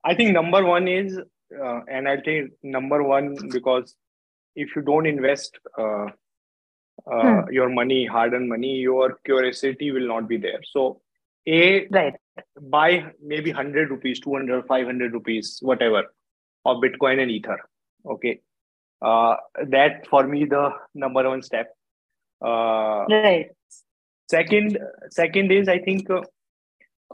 I 0.04 0.14
think 0.14 0.32
number 0.32 0.64
one 0.64 0.86
is, 0.86 1.18
uh, 1.18 1.80
and 1.88 2.08
I'll 2.08 2.20
tell 2.20 2.34
you 2.34 2.50
number 2.62 3.02
one 3.02 3.36
because 3.50 3.96
if 4.54 4.76
you 4.76 4.82
don't 4.82 5.06
invest 5.06 5.58
uh, 5.76 6.06
uh, 7.12 7.42
hmm. 7.42 7.52
your 7.52 7.68
money, 7.68 8.06
hard 8.06 8.34
earned 8.34 8.48
money, 8.48 8.76
your 8.76 9.18
curiosity 9.24 9.90
will 9.90 10.06
not 10.06 10.28
be 10.28 10.36
there. 10.36 10.60
So, 10.62 11.00
a 11.46 11.86
right 11.88 12.14
buy 12.74 13.04
maybe 13.22 13.50
100 13.52 13.90
rupees 13.90 14.20
200 14.20 14.66
500 14.66 15.12
rupees 15.12 15.58
whatever 15.60 16.04
of 16.64 16.78
bitcoin 16.84 17.20
and 17.20 17.30
ether 17.30 17.58
okay 18.06 18.40
uh, 19.02 19.36
that 19.74 20.06
for 20.06 20.26
me 20.26 20.46
the 20.46 20.70
number 20.94 21.28
one 21.28 21.42
step 21.42 21.76
uh, 22.42 23.04
right 23.10 23.50
second 24.30 24.78
second 25.10 25.52
is 25.52 25.68
i 25.68 25.78
think 25.78 26.08
uh, 26.08 26.22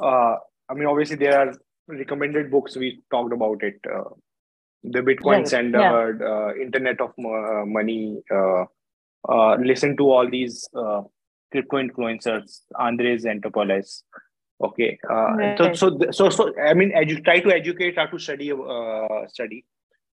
uh, 0.01 0.37
i 0.71 0.75
mean 0.75 0.87
obviously 0.87 1.17
there 1.17 1.39
are 1.41 1.53
recommended 1.89 2.51
books 2.51 2.77
we 2.77 3.01
talked 3.11 3.33
about 3.33 3.63
it 3.63 3.79
uh, 3.95 4.11
the 4.83 5.01
bitcoin 5.01 5.39
right. 5.39 5.49
standard 5.49 6.21
yeah. 6.21 6.29
Uh, 6.33 6.51
internet 6.67 7.01
of 7.01 7.13
uh, 7.19 7.65
money 7.79 8.23
listen 9.71 9.97
to 9.97 10.11
all 10.11 10.31
these 10.37 10.69
crypto 11.53 11.83
influencers 11.85 12.61
andreas 12.87 13.25
antonopoulos 13.25 13.91
okay 14.69 14.99
uh, 15.11 15.33
right. 15.41 15.59
so, 15.59 15.73
so 15.81 15.87
so 16.19 16.31
so 16.39 16.47
i 16.71 16.73
mean 16.81 16.93
edu- 17.03 17.23
try 17.25 17.39
to 17.41 17.53
educate 17.61 17.95
try 17.99 18.07
to 18.15 18.19
study 18.19 18.53
uh, 18.53 19.27
study 19.27 19.65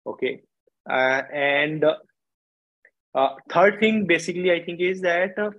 Okay, 0.05 0.41
uh, 0.89 1.21
and 1.33 1.85
uh, 3.15 3.29
third 3.49 3.79
thing, 3.79 4.05
basically, 4.05 4.51
I 4.51 4.61
think 4.63 4.81
is 4.81 4.99
that 5.01 5.39
uh, 5.39 5.51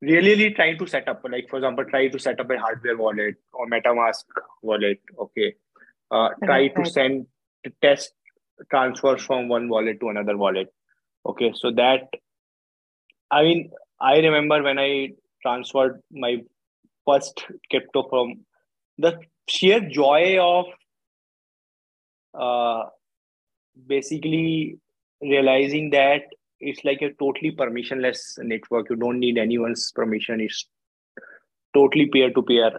really 0.00 0.52
trying 0.52 0.78
to 0.78 0.86
set 0.86 1.08
up, 1.08 1.22
like 1.30 1.48
for 1.48 1.56
example, 1.56 1.84
try 1.84 2.08
to 2.08 2.18
set 2.18 2.40
up 2.40 2.50
a 2.50 2.58
hardware 2.58 2.96
wallet 2.96 3.36
or 3.52 3.68
MetaMask 3.68 4.24
wallet. 4.62 5.00
Okay, 5.18 5.54
uh, 6.10 6.30
try 6.44 6.68
to 6.68 6.84
send 6.84 7.26
test 7.82 8.12
transfers 8.70 9.22
from 9.22 9.48
one 9.48 9.68
wallet 9.68 10.00
to 10.00 10.08
another 10.08 10.36
wallet. 10.36 10.72
Okay, 11.26 11.52
so 11.54 11.70
that 11.72 12.08
I 13.30 13.42
mean, 13.42 13.70
I 14.00 14.18
remember 14.18 14.62
when 14.62 14.78
I 14.78 15.10
transferred 15.42 16.00
my 16.10 16.38
first 17.06 17.44
crypto 17.70 18.08
from 18.08 18.44
the 18.98 19.18
sheer 19.48 19.80
joy 19.80 20.38
of 20.40 20.66
uh, 22.34 22.88
basically 23.86 24.78
realizing 25.20 25.90
that 25.90 26.22
it's 26.60 26.84
like 26.84 27.02
a 27.02 27.12
totally 27.14 27.52
permissionless 27.52 28.38
network. 28.38 28.90
You 28.90 28.96
don't 28.96 29.18
need 29.18 29.38
anyone's 29.38 29.90
permission. 29.92 30.40
It's 30.40 30.66
totally 31.74 32.06
peer 32.06 32.30
to 32.30 32.42
peer. 32.42 32.70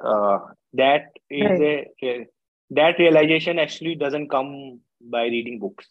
That 0.74 1.12
is 1.30 1.60
right. 1.60 1.88
a 2.04 2.28
that 2.72 2.98
realization 3.00 3.60
actually 3.60 3.96
doesn't 3.96 4.30
come 4.30 4.80
by 5.02 5.24
reading 5.24 5.60
books, 5.60 5.88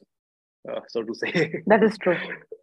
uh, 0.69 0.81
so 0.89 1.03
to 1.03 1.15
say. 1.15 1.63
That 1.67 1.83
is 1.83 1.99
true. 1.99 2.17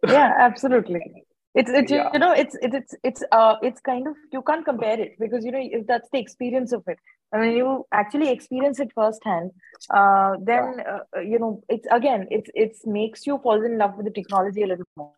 Yeah, 0.06 0.32
absolutely. 0.38 1.24
It's 1.54 1.70
it's 1.70 1.90
yeah. 1.90 2.10
you 2.12 2.18
know 2.18 2.32
it's 2.32 2.56
it's 2.60 2.94
it's 3.02 3.22
uh 3.32 3.56
it's 3.62 3.80
kind 3.80 4.06
of 4.06 4.14
you 4.32 4.42
can't 4.42 4.64
compare 4.64 5.00
it 5.00 5.18
because 5.18 5.44
you 5.44 5.50
know 5.50 5.60
if 5.60 5.86
that's 5.86 6.08
the 6.12 6.18
experience 6.18 6.72
of 6.72 6.82
it. 6.86 6.98
I 7.32 7.38
mean, 7.38 7.56
you 7.56 7.86
actually 7.92 8.30
experience 8.30 8.80
it 8.80 8.90
firsthand. 8.94 9.50
Uh, 9.90 10.36
then 10.42 10.80
uh, 10.80 10.98
uh, 11.16 11.20
you 11.20 11.38
know 11.38 11.62
it's 11.68 11.86
again 11.90 12.26
it's 12.30 12.50
it's 12.54 12.86
makes 12.86 13.26
you 13.26 13.38
fall 13.38 13.64
in 13.64 13.78
love 13.78 13.96
with 13.96 14.06
the 14.06 14.12
technology 14.12 14.62
a 14.62 14.66
little 14.66 14.84
more. 14.96 15.12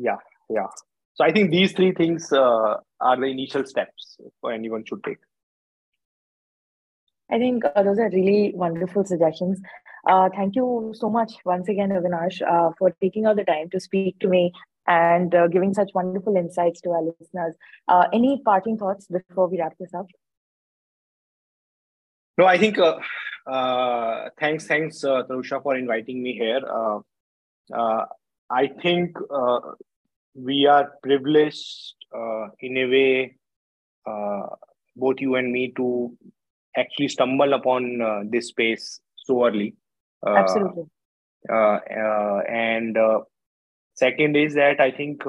Yeah, 0.00 0.16
yeah. 0.48 0.66
So 1.14 1.24
I 1.24 1.32
think 1.32 1.50
these 1.50 1.72
three 1.72 1.92
things 1.92 2.32
uh, 2.32 2.76
are 3.00 3.16
the 3.16 3.26
initial 3.26 3.64
steps 3.66 4.18
for 4.40 4.52
anyone 4.52 4.84
should 4.84 5.02
take. 5.02 5.18
I 7.30 7.38
think 7.38 7.64
uh, 7.64 7.82
those 7.82 7.98
are 7.98 8.08
really 8.10 8.52
wonderful 8.54 9.04
suggestions. 9.04 9.60
Uh, 10.08 10.28
thank 10.34 10.54
you 10.54 10.94
so 10.96 11.10
much 11.10 11.32
once 11.44 11.68
again, 11.68 11.90
Avinash, 11.90 12.40
uh, 12.40 12.70
for 12.78 12.94
taking 13.02 13.26
out 13.26 13.36
the 13.36 13.44
time 13.44 13.68
to 13.70 13.80
speak 13.80 14.18
to 14.20 14.28
me 14.28 14.52
and 14.86 15.34
uh, 15.34 15.48
giving 15.48 15.74
such 15.74 15.90
wonderful 15.92 16.36
insights 16.36 16.80
to 16.82 16.90
our 16.90 17.02
listeners. 17.02 17.56
Uh, 17.88 18.06
any 18.12 18.40
parting 18.44 18.78
thoughts 18.78 19.08
before 19.08 19.48
we 19.48 19.58
wrap 19.58 19.74
this 19.78 19.92
up? 19.92 20.06
No, 22.38 22.46
I 22.46 22.56
think 22.56 22.78
uh, 22.78 24.28
thanks, 24.38 24.66
thanks, 24.66 25.02
uh, 25.02 25.24
Tarusha, 25.24 25.60
for 25.62 25.76
inviting 25.76 26.22
me 26.22 26.34
here. 26.34 26.60
I 28.50 28.68
think 28.82 29.16
we 30.34 30.66
are 30.66 30.92
privileged 31.02 31.94
in 32.60 32.76
a 32.76 32.86
way, 32.86 33.36
both 34.96 35.20
you 35.20 35.34
and 35.36 35.52
me, 35.52 35.72
to 35.76 36.16
actually 36.76 37.08
stumble 37.08 37.52
upon 37.52 38.00
uh, 38.00 38.20
this 38.24 38.48
space 38.48 39.00
so 39.16 39.46
early. 39.46 39.74
Uh, 40.26 40.36
Absolutely. 40.36 40.84
Uh, 41.50 41.78
uh, 42.02 42.40
and 42.48 42.96
second 43.94 44.36
is 44.36 44.54
that 44.54 44.80
I 44.80 44.90
think 44.90 45.22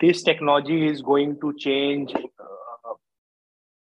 this 0.00 0.22
technology 0.22 0.86
is 0.86 1.02
going 1.02 1.38
to 1.40 1.54
change 1.58 2.12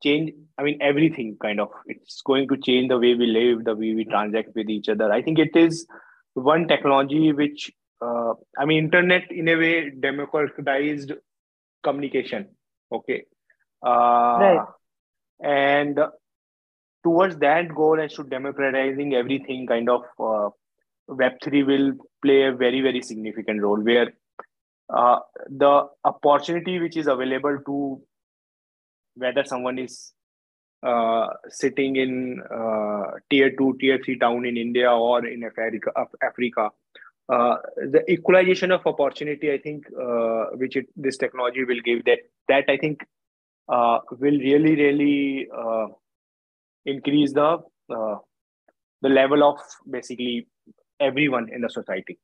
change 0.04 0.32
i 0.60 0.64
mean 0.64 0.78
everything 0.82 1.36
kind 1.42 1.60
of 1.60 1.70
it's 1.88 2.22
going 2.22 2.48
to 2.48 2.58
change 2.58 2.90
the 2.90 2.98
way 2.98 3.16
we 3.16 3.26
live 3.26 3.64
the 3.64 3.74
way 3.74 3.94
we 3.96 4.06
transact 4.06 4.50
with 4.54 4.70
each 4.70 4.90
other 4.90 5.12
i 5.12 5.22
think 5.22 5.40
it 5.40 5.56
is 5.56 5.88
one 6.36 6.68
technology 6.68 7.32
which 7.32 7.72
uh, 8.02 8.34
i 8.60 8.66
mean 8.66 8.86
internet 8.86 9.32
in 9.32 9.48
a 9.48 9.56
way 9.56 9.90
democratized 9.90 11.14
communication 11.84 12.48
okay? 12.92 13.24
Uh, 13.86 14.38
right. 14.42 14.68
and 15.42 16.00
towards 17.04 17.38
that 17.38 17.74
goal 17.74 18.00
as 18.00 18.14
to 18.14 18.24
democratizing 18.24 19.14
everything 19.14 19.68
kind 19.68 19.90
of 19.90 20.04
uh, 20.20 20.50
web3 21.10 21.66
will 21.66 21.94
play 22.22 22.44
a 22.44 22.52
very 22.52 22.82
very 22.82 23.02
significant 23.02 23.62
role 23.62 23.80
where 23.80 24.14
uh, 24.94 25.20
the 25.50 25.88
opportunity 26.04 26.80
which 26.80 26.98
is 26.98 27.08
available 27.08 27.58
to 27.66 28.02
whether 29.16 29.44
someone 29.44 29.80
is 29.80 30.14
uh, 30.84 31.28
sitting 31.50 31.96
in 31.96 32.42
uh, 32.52 33.12
tier 33.30 33.52
2 33.58 33.78
tier 33.80 34.00
3 34.04 34.20
town 34.20 34.46
in 34.46 34.58
india 34.58 34.92
or 34.92 35.26
in 35.26 35.44
africa, 35.44 35.92
africa 36.22 36.70
uh, 37.30 37.56
the 37.92 38.04
equalization 38.12 38.72
of 38.72 38.86
opportunity 38.86 39.52
i 39.52 39.58
think 39.58 39.86
uh, 40.00 40.46
which 40.54 40.76
it, 40.76 40.88
this 40.96 41.18
technology 41.18 41.64
will 41.64 41.82
give 41.84 42.04
that 42.06 42.20
that 42.48 42.66
i 42.70 42.78
think 42.78 43.06
uh, 43.68 44.00
will 44.12 44.38
really, 44.40 44.76
really 44.76 45.48
uh, 45.56 45.88
increase 46.86 47.34
the 47.34 47.60
the 49.02 49.10
level 49.10 49.44
of 49.44 49.60
basically 49.90 50.48
everyone 51.00 51.48
in 51.54 51.62
the 51.62 51.70
society. 51.70 52.18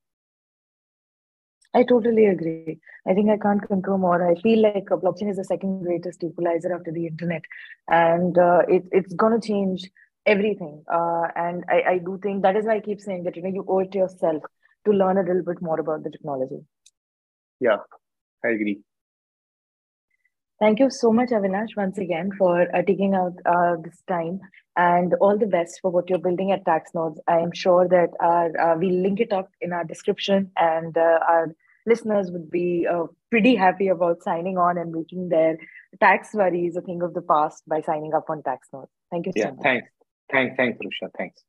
I 1.74 1.84
totally 1.84 2.26
agree. 2.26 2.80
I 3.08 3.14
think 3.14 3.30
I 3.30 3.38
can't 3.38 3.66
concur 3.66 3.98
more. 3.98 4.30
I 4.30 4.36
feel 4.42 4.62
like 4.62 4.86
blockchain 4.86 5.30
is 5.30 5.38
the 5.38 5.46
second 5.46 5.84
greatest 5.84 6.24
equalizer 6.24 6.74
after 6.74 6.92
the 6.92 7.08
internet, 7.08 7.44
and 7.90 8.38
uh, 8.38 8.64
it, 8.68 8.84
it's 8.92 9.14
going 9.14 9.40
to 9.40 9.48
change 9.48 9.90
everything. 10.26 10.84
Uh, 10.92 11.28
and 11.36 11.64
I, 11.70 11.84
I 11.94 11.98
do 12.00 12.20
think 12.22 12.44
that 12.44 12.58
is 12.58 12.66
why 12.66 12.76
I 12.76 12.80
keep 12.82 13.00
saying 13.00 13.24
that 13.24 13.38
you 13.38 13.44
know 13.44 13.50
you 13.50 13.66
owe 13.68 13.80
it 13.80 13.92
to 13.94 14.00
yourself 14.00 14.44
to 14.86 14.92
learn 14.92 15.18
a 15.18 15.24
little 15.24 15.44
bit 15.44 15.62
more 15.62 15.80
about 15.80 16.04
the 16.04 16.10
technology. 16.10 16.60
Yeah, 17.60 17.78
I 18.44 18.50
agree. 18.50 18.82
Thank 20.60 20.80
you 20.80 20.92
so 20.92 21.12
much, 21.12 21.30
Avinash, 21.30 21.76
once 21.76 21.98
again 21.98 22.32
for 22.38 22.68
uh, 22.76 22.84
taking 22.84 23.16
out 23.16 23.34
uh, 23.48 23.78
this 23.84 24.04
time 24.08 24.42
and 24.76 25.16
all 25.16 25.36
the 25.36 25.48
best 25.48 25.80
for 25.82 25.90
what 25.90 26.08
you're 26.08 26.20
building 26.20 26.52
at 26.52 26.66
TaxNodes. 26.66 27.18
I'm 27.28 27.52
sure 27.52 27.88
that 27.88 28.10
our, 28.20 28.56
uh, 28.60 28.78
we'll 28.78 29.02
link 29.02 29.20
it 29.20 29.34
up 29.34 29.50
in 29.60 29.74
our 29.74 29.84
description 29.84 30.52
and 30.58 30.96
uh, 30.96 31.20
our 31.28 31.56
listeners 31.86 32.32
would 32.32 32.50
be 32.50 32.88
uh, 32.92 33.06
pretty 33.30 33.56
happy 33.56 33.88
about 33.88 34.24
signing 34.24 34.58
on 34.58 34.78
and 34.78 34.92
making 34.92 35.30
their 35.30 35.58
tax 36.00 36.34
worries 36.34 36.76
a 36.76 36.82
thing 36.82 37.02
of 37.02 37.14
the 37.14 37.22
past 37.22 37.64
by 37.68 37.82
signing 37.82 38.14
up 38.14 38.30
on 38.30 38.42
TaxNodes. 38.42 38.88
Thank 39.10 39.28
you 39.28 39.34
so 39.36 39.44
yeah, 39.44 39.52
much. 39.52 39.64
Thanks. 39.64 39.90
Thanks. 40.32 40.56
Thanks, 40.58 40.80
Rusha. 40.80 41.10
Thanks. 41.18 41.44